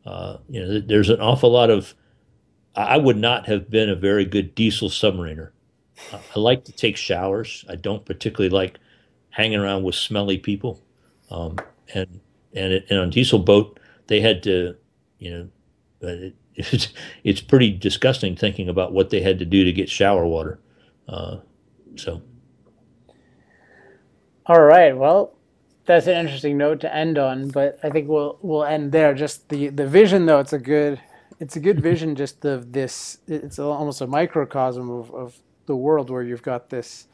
Uh, 0.06 0.38
you 0.48 0.62
know, 0.62 0.80
there's 0.80 1.10
an 1.10 1.20
awful 1.20 1.52
lot 1.52 1.70
of. 1.70 1.96
I 2.76 2.98
would 2.98 3.18
not 3.18 3.48
have 3.48 3.70
been 3.70 3.90
a 3.90 3.96
very 3.96 4.26
good 4.26 4.54
diesel 4.54 4.90
submariner. 4.90 5.52
Uh, 6.12 6.20
I 6.36 6.40
like 6.40 6.66
to 6.66 6.74
take 6.74 6.98
showers. 6.98 7.64
I 7.70 7.76
don't 7.76 8.06
particularly 8.06 8.50
like 8.50 8.80
hanging 9.36 9.60
around 9.60 9.84
with 9.84 9.96
smelly 9.96 10.38
people. 10.38 10.82
Um, 11.30 11.58
and 11.94 12.22
and, 12.54 12.72
it, 12.74 12.86
and 12.90 13.00
on 13.00 13.10
diesel 13.10 13.40
boat 13.40 13.80
they 14.08 14.22
had 14.22 14.42
to, 14.44 14.76
you 15.20 15.32
know, 15.32 15.50
it, 16.02 16.36
it's 16.56 16.94
it's 17.24 17.42
pretty 17.42 17.72
disgusting 17.72 18.36
thinking 18.36 18.70
about 18.70 18.94
what 18.94 19.10
they 19.10 19.22
had 19.22 19.40
to 19.40 19.46
do 19.46 19.64
to 19.66 19.74
get 19.74 19.90
shower 19.90 20.26
water. 20.26 20.60
Uh, 21.08 21.38
so. 21.96 22.22
All 24.48 24.62
right. 24.62 24.96
Well, 24.96 25.36
that's 25.86 26.08
an 26.08 26.18
interesting 26.18 26.58
note 26.58 26.80
to 26.82 26.96
end 26.96 27.18
on, 27.18 27.50
but 27.50 27.80
I 27.84 27.90
think 27.90 28.08
we'll 28.08 28.40
we'll 28.42 28.64
end 28.64 28.92
there. 28.92 29.14
Just 29.14 29.50
the 29.50 29.68
the 29.68 29.88
vision, 29.88 30.26
though, 30.26 30.40
it's 30.40 30.54
a 30.54 30.60
good 30.60 31.02
it's 31.42 31.58
a 31.58 31.60
good 31.60 31.82
vision. 31.90 32.16
Just 32.16 32.46
of 32.46 32.72
this 32.72 33.18
it's 33.28 33.60
almost 33.60 34.00
a 34.00 34.08
microcosm 34.08 34.90
of 34.90 35.14
of 35.14 35.40
the 35.66 35.76
world 35.76 36.10
where 36.10 36.24
you've 36.24 36.44
got 36.44 36.70
this 36.70 37.08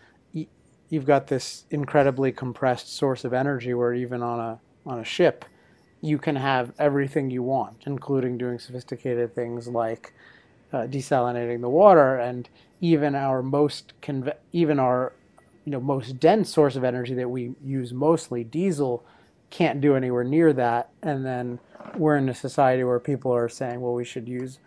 you've 0.92 1.06
got 1.06 1.26
this 1.28 1.66
incredibly 1.72 2.32
compressed 2.32 2.96
source 2.96 3.26
of 3.26 3.34
energy 3.34 3.74
where 3.74 3.94
even 3.94 4.22
on 4.22 4.40
a 4.40 4.60
on 4.86 5.00
a 5.00 5.04
ship 5.04 5.46
you 6.02 6.20
can 6.20 6.36
have 6.36 6.72
everything 6.78 7.32
you 7.32 7.42
want 7.42 7.76
including 7.88 8.38
doing 8.38 8.60
sophisticated 8.60 9.34
things 9.34 9.68
like 9.68 10.14
uh, 10.74 10.84
desalinating 10.84 11.62
the 11.62 11.70
water 11.70 12.18
and 12.18 12.50
even 12.80 13.16
our 13.16 13.42
most 13.42 13.94
even 14.54 14.80
our 14.80 15.14
you 15.66 15.72
know 15.72 15.80
most 15.80 16.20
dense 16.20 16.50
source 16.50 16.76
of 16.76 16.84
energy 16.84 17.16
that 17.16 17.30
we 17.30 17.54
use 17.64 17.92
mostly 17.94 18.44
diesel 18.44 19.04
can't 19.52 19.82
do 19.82 19.96
anywhere 19.96 20.24
near 20.24 20.52
that. 20.54 20.90
And 21.04 21.24
then 21.24 21.60
we're 21.96 22.18
in 22.18 22.30
a 22.30 22.34
society 22.34 22.84
where 22.84 23.00
people 23.00 23.36
are 23.36 23.50
saying 23.50 23.82
well 23.82 23.94
we 23.94 24.06
should 24.06 24.28
use 24.28 24.60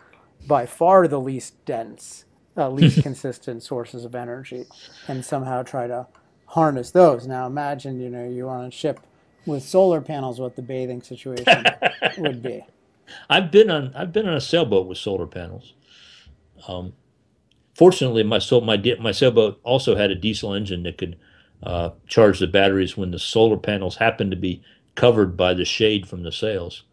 by 0.47 0.65
far 0.65 1.07
the 1.07 1.19
least 1.19 1.53
dense 1.65 2.25
uh, 2.57 2.69
least 2.69 3.01
consistent 3.03 3.63
sources 3.63 4.05
of 4.05 4.15
energy 4.15 4.65
and 5.07 5.23
somehow 5.23 5.63
try 5.63 5.87
to 5.87 6.07
harness 6.45 6.91
those. 6.91 7.27
Now 7.27 7.47
imagine, 7.47 7.99
you 7.99 8.09
know, 8.09 8.27
you're 8.27 8.49
on 8.49 8.65
a 8.65 8.71
ship 8.71 8.99
with 9.45 9.63
solar 9.63 10.01
panels, 10.01 10.39
what 10.39 10.55
the 10.55 10.61
bathing 10.61 11.01
situation 11.01 11.63
would 12.17 12.41
be. 12.41 12.63
I've 13.29 13.51
been 13.51 13.69
on 13.69 13.93
I've 13.95 14.11
been 14.11 14.27
on 14.27 14.35
a 14.35 14.41
sailboat 14.41 14.87
with 14.87 14.97
solar 14.97 15.27
panels. 15.27 15.73
Um, 16.67 16.93
fortunately, 17.77 18.23
my 18.23 18.39
so 18.39 18.61
my 18.61 18.81
my 18.99 19.11
sailboat 19.11 19.59
also 19.63 19.95
had 19.95 20.11
a 20.11 20.15
diesel 20.15 20.53
engine 20.53 20.83
that 20.83 20.97
could 20.97 21.17
uh, 21.61 21.91
charge 22.07 22.39
the 22.39 22.47
batteries 22.47 22.97
when 22.97 23.11
the 23.11 23.19
solar 23.19 23.57
panels 23.57 23.97
happened 23.97 24.31
to 24.31 24.37
be 24.37 24.63
covered 24.95 25.37
by 25.37 25.53
the 25.53 25.65
shade 25.65 26.07
from 26.07 26.23
the 26.23 26.31
sails. 26.31 26.83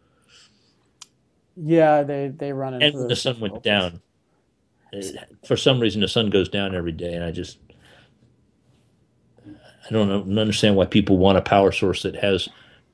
Yeah, 1.55 2.03
they 2.03 2.27
they 2.27 2.53
run 2.53 2.75
into 2.75 2.99
and 2.99 3.09
the 3.09 3.15
sun 3.15 3.39
went 3.39 3.63
down 3.63 4.01
Uh, 4.93 5.01
for 5.45 5.57
some 5.57 5.79
reason 5.79 6.01
the 6.01 6.07
sun 6.07 6.29
goes 6.29 6.49
down 6.49 6.75
every 6.75 6.91
day, 6.91 7.13
and 7.13 7.23
I 7.23 7.31
just 7.31 7.57
I 9.45 9.91
don't 9.91 10.37
understand 10.37 10.75
why 10.75 10.85
people 10.85 11.17
want 11.17 11.37
a 11.37 11.41
power 11.41 11.71
source 11.71 12.03
that 12.03 12.15
has 12.15 12.47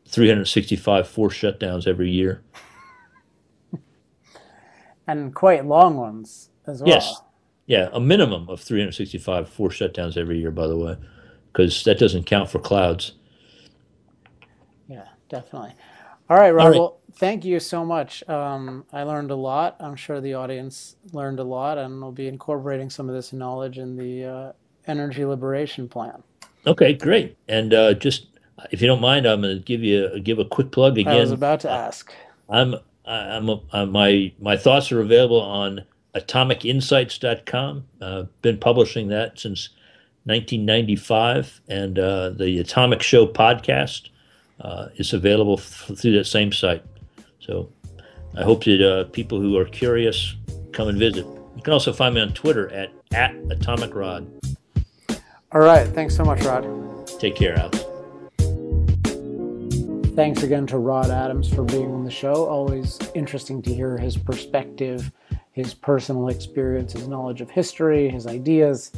365 0.08 1.08
forced 1.08 1.40
shutdowns 1.40 1.88
every 1.88 2.10
year. 2.10 2.42
and 5.08 5.34
quite 5.36 5.66
long 5.66 5.98
ones 5.98 6.50
as 6.66 6.82
well. 6.82 6.90
Yes. 6.90 7.22
Yeah, 7.68 7.90
a 7.94 8.00
minimum 8.00 8.50
of 8.50 8.62
365 8.62 9.48
forced 9.48 9.80
shutdowns 9.80 10.18
every 10.18 10.40
year, 10.40 10.50
by 10.50 10.66
the 10.68 10.78
way, 10.78 10.98
because 11.52 11.84
that 11.84 12.00
doesn't 12.00 12.26
count 12.26 12.50
for 12.50 12.58
clouds. 12.60 13.12
Yeah, 14.88 15.08
definitely. 15.30 15.76
All 16.30 16.38
right, 16.38 16.50
Rod. 16.50 16.64
All 16.64 16.70
right. 16.72 16.80
Well, 16.80 16.99
thank 17.20 17.44
you 17.46 17.60
so 17.60 17.86
much. 17.86 18.28
Um, 18.28 18.86
I 18.92 19.04
learned 19.04 19.30
a 19.30 19.36
lot. 19.36 19.76
I'm 19.80 19.96
sure 19.96 20.22
the 20.22 20.34
audience 20.34 20.96
learned 21.12 21.40
a 21.40 21.44
lot, 21.44 21.78
and 21.78 22.02
we'll 22.02 22.12
be 22.14 22.28
incorporating 22.28 22.90
some 22.90 23.10
of 23.10 23.16
this 23.16 23.34
knowledge 23.34 23.78
in 23.78 23.96
the 23.96 24.26
uh, 24.26 24.52
energy 24.88 25.26
liberation 25.26 25.88
plan. 25.88 26.24
Okay, 26.66 26.94
great. 26.94 27.38
And 27.48 27.74
uh, 27.74 27.94
just 27.94 28.28
if 28.72 28.82
you 28.82 28.88
don't 28.88 29.02
mind, 29.02 29.26
I'm 29.26 29.42
going 29.42 29.58
to 29.58 29.64
give 29.64 29.84
you 29.84 30.08
a, 30.08 30.20
give 30.20 30.40
a 30.40 30.46
quick 30.46 30.72
plug 30.72 30.98
again. 30.98 31.16
I 31.16 31.20
was 31.20 31.32
about 31.32 31.60
to 31.62 31.70
ask. 31.70 32.12
I'm 32.50 32.76
I'm 33.06 33.50
a, 33.50 33.62
uh, 33.72 33.86
my 33.86 34.32
my 34.40 34.58
thoughts 34.58 34.92
are 34.92 35.02
available 35.02 35.42
on 35.42 35.84
atomicinsights.com. 36.16 37.86
Uh, 38.02 38.24
been 38.42 38.58
publishing 38.58 39.10
that 39.10 39.40
since 39.40 39.70
1995, 40.24 41.62
and 41.68 42.00
uh, 42.00 42.30
the 42.32 42.60
Atomic 42.60 43.02
Show 43.02 43.28
podcast 43.28 44.10
uh, 44.62 44.88
is 44.96 45.14
available 45.14 45.58
f- 45.60 45.92
through 45.96 46.14
that 46.18 46.26
same 46.26 46.52
site. 46.52 46.84
So 47.40 47.72
I 48.38 48.44
hope 48.44 48.64
that 48.66 48.82
uh, 48.82 49.04
people 49.06 49.40
who 49.40 49.58
are 49.58 49.66
curious 49.66 50.36
come 50.72 50.88
and 50.88 50.98
visit. 50.98 51.26
You 51.56 51.62
can 51.64 51.74
also 51.74 51.92
find 51.92 52.16
me 52.16 52.22
on 52.22 52.34
Twitter 52.34 52.72
at, 52.72 52.92
at 53.12 53.36
Atomic 53.50 53.96
Rod. 53.96 54.30
All 55.52 55.62
right. 55.62 55.88
Thanks 55.88 56.16
so 56.16 56.24
much, 56.24 56.44
Rod. 56.44 57.08
Take 57.20 57.36
care, 57.36 57.58
Alex. 57.58 57.84
Thanks 60.16 60.44
again 60.44 60.68
to 60.68 60.78
Rod 60.78 61.10
Adams 61.10 61.52
for 61.54 61.64
being 61.64 61.92
on 61.92 62.04
the 62.04 62.12
show. 62.12 62.46
Always 62.46 63.00
interesting 63.16 63.62
to 63.62 63.74
hear 63.74 63.98
his 63.98 64.18
perspective, 64.18 65.12
his 65.54 65.74
personal 65.74 66.28
experience, 66.28 66.94
his 66.94 67.08
knowledge 67.08 67.42
of 67.42 67.50
history, 67.50 68.10
his 68.10 68.28
ideas. 68.28 68.92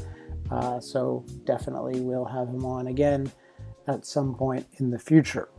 Uh, 0.49 0.79
so 0.79 1.23
definitely 1.45 2.01
we'll 2.01 2.25
have 2.25 2.47
him 2.47 2.65
on 2.65 2.87
again 2.87 3.31
at 3.87 4.05
some 4.05 4.35
point 4.35 4.65
in 4.77 4.89
the 4.89 4.99
future. 4.99 5.49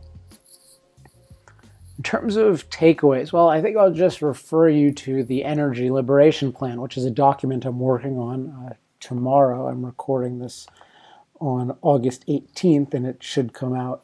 In 1.97 2.03
terms 2.03 2.35
of 2.35 2.69
takeaways, 2.69 3.31
well, 3.31 3.49
I 3.49 3.61
think 3.61 3.77
I'll 3.77 3.93
just 3.93 4.21
refer 4.21 4.67
you 4.67 4.91
to 4.93 5.23
the 5.23 5.43
Energy 5.43 5.91
Liberation 5.91 6.51
Plan, 6.51 6.81
which 6.81 6.97
is 6.97 7.05
a 7.05 7.11
document 7.11 7.65
I'm 7.65 7.79
working 7.79 8.17
on 8.17 8.49
uh, 8.49 8.73
tomorrow. 8.99 9.67
I'm 9.67 9.85
recording 9.85 10.39
this 10.39 10.65
on 11.39 11.77
August 11.83 12.25
18th, 12.27 12.95
and 12.95 13.05
it 13.05 13.21
should 13.21 13.53
come 13.53 13.75
out 13.75 14.03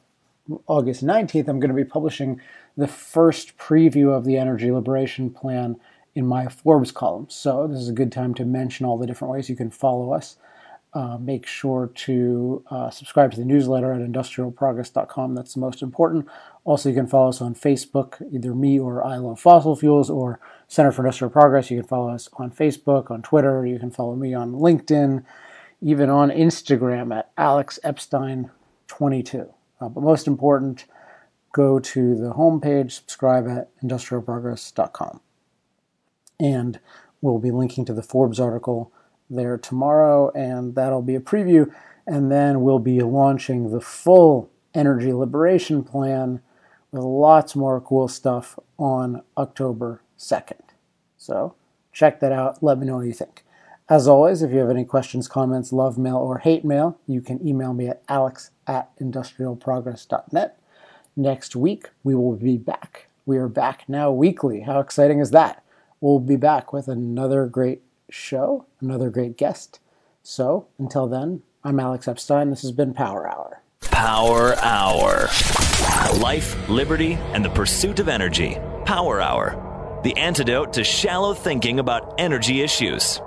August 0.68 1.04
19th. 1.04 1.48
I'm 1.48 1.60
going 1.60 1.70
to 1.70 1.76
be 1.76 1.84
publishing 1.84 2.40
the 2.78 2.88
first 2.88 3.58
preview 3.58 4.16
of 4.16 4.24
the 4.24 4.38
Energy 4.38 4.72
Liberation 4.72 5.32
Plan 5.32 5.80
in 6.14 6.28
my 6.28 6.48
Forbes 6.48 6.92
column. 6.92 7.28
So, 7.30 7.68
this 7.68 7.80
is 7.80 7.90
a 7.90 7.94
good 7.94 8.12
time 8.12 8.36
to 8.36 8.46
mention 8.46 8.86
all 8.86 9.00
the 9.00 9.08
different 9.08 9.32
ways 9.32 9.50
you 9.50 9.56
can 9.56 9.72
follow 9.72 10.14
us. 10.14 10.38
Uh, 10.92 11.20
make 11.20 11.46
sure 11.46 11.92
to 11.94 12.64
uh, 12.72 12.90
subscribe 12.90 13.30
to 13.30 13.38
the 13.38 13.46
newsletter 13.46 13.94
at 13.94 14.02
industrialprogress.com. 14.02 15.36
That's 15.36 15.54
the 15.54 15.60
most 15.60 15.84
important. 15.84 16.28
Also, 16.64 16.90
you 16.90 16.96
can 16.96 17.06
follow 17.06 17.30
us 17.30 17.42
on 17.42 17.54
Facebook, 17.54 18.16
either 18.34 18.56
me 18.56 18.80
or 18.80 19.06
I 19.06 19.18
Love 19.18 19.40
Fossil 19.40 19.76
Fuels 19.76 20.10
or 20.10 20.40
Center 20.68 20.92
for 20.92 21.04
Industrial 21.04 21.30
Progress. 21.30 21.70
You 21.70 21.80
can 21.82 21.88
follow 21.88 22.10
us 22.10 22.28
on 22.34 22.50
Facebook, 22.50 23.12
on 23.12 23.22
Twitter. 23.22 23.68
You 23.68 23.78
can 23.78 23.92
follow 23.92 24.16
me 24.16 24.34
on 24.34 24.54
LinkedIn, 24.54 25.24
even 25.80 26.10
on 26.10 26.32
Instagram 26.32 27.16
at 27.16 27.32
Alex 27.38 27.78
Epstein22. 27.84 29.54
Uh, 29.80 29.90
but 29.90 30.02
most 30.02 30.26
important, 30.26 30.86
go 31.52 31.78
to 31.80 32.16
the 32.16 32.34
homepage, 32.34 32.94
subscribe 32.94 33.48
at 33.48 33.70
industrialprogress.com. 33.84 35.22
And 36.40 36.80
we'll 37.22 37.38
be 37.38 37.52
linking 37.52 37.86
to 37.86 37.94
the 37.94 38.02
Forbes 38.02 38.40
article 38.40 38.92
there 39.30 39.58
tomorrow, 39.58 40.32
and 40.32 40.76
that'll 40.76 41.02
be 41.02 41.16
a 41.16 41.20
preview. 41.20 41.72
And 42.08 42.32
then 42.32 42.62
we'll 42.62 42.80
be 42.80 43.02
launching 43.02 43.72
the 43.72 43.82
full 43.82 44.50
energy 44.74 45.14
liberation 45.14 45.84
plan 45.84 46.42
with 46.92 47.04
lots 47.04 47.56
more 47.56 47.80
cool 47.80 48.08
stuff 48.08 48.58
on 48.78 49.22
October 49.38 50.02
2nd. 50.18 50.62
So 51.18 51.56
check 51.94 52.20
that 52.20 52.32
out. 52.32 52.64
Let 52.64 52.80
me 52.80 52.88
know 52.88 52.98
what 52.98 53.06
you 53.06 53.14
think. 53.14 53.44
As 53.88 54.08
always, 54.08 54.42
if 54.42 54.52
you 54.52 54.60
have 54.60 54.70
any 54.70 54.86
questions, 54.86 55.28
comments, 55.28 55.74
love 55.74 55.98
mail, 55.98 56.18
or 56.18 56.40
hate 56.40 56.64
mail, 56.64 56.98
you 57.08 57.22
can 57.22 57.46
email 57.48 57.74
me 57.74 57.88
at 57.88 58.04
alex 58.08 58.52
at 58.68 58.96
industrialprogress.net. 59.00 60.60
Next 61.16 61.56
week, 61.56 61.90
we 62.04 62.16
will 62.16 62.36
be 62.36 62.58
back 62.58 63.10
We 63.30 63.38
are 63.38 63.48
back 63.48 63.88
now 63.88 64.10
weekly. 64.12 64.62
How 64.62 64.80
exciting 64.80 65.20
is 65.20 65.30
that? 65.30 65.64
We'll 66.02 66.20
be 66.20 66.36
back 66.36 66.74
with 66.74 66.88
another 66.88 67.46
great 67.46 67.84
show, 68.10 68.66
another 68.82 69.10
great 69.10 69.38
guest. 69.38 69.80
So 70.24 70.68
until 70.78 71.08
then, 71.08 71.44
I'm 71.64 71.80
Alex 71.80 72.08
Epstein. 72.08 72.50
This 72.50 72.62
has 72.62 72.72
been 72.72 72.94
Power 72.94 73.30
Hour. 73.30 73.62
Power 73.82 74.56
Hour. 74.56 75.30
Life, 76.20 76.70
liberty, 76.70 77.14
and 77.34 77.44
the 77.44 77.50
pursuit 77.50 78.00
of 78.00 78.08
energy. 78.08 78.58
Power 78.86 79.22
Hour. 79.22 80.00
The 80.04 80.16
antidote 80.18 80.74
to 80.74 80.84
shallow 80.84 81.34
thinking 81.34 81.80
about 81.80 82.16
energy 82.18 82.62
issues. 82.62 83.22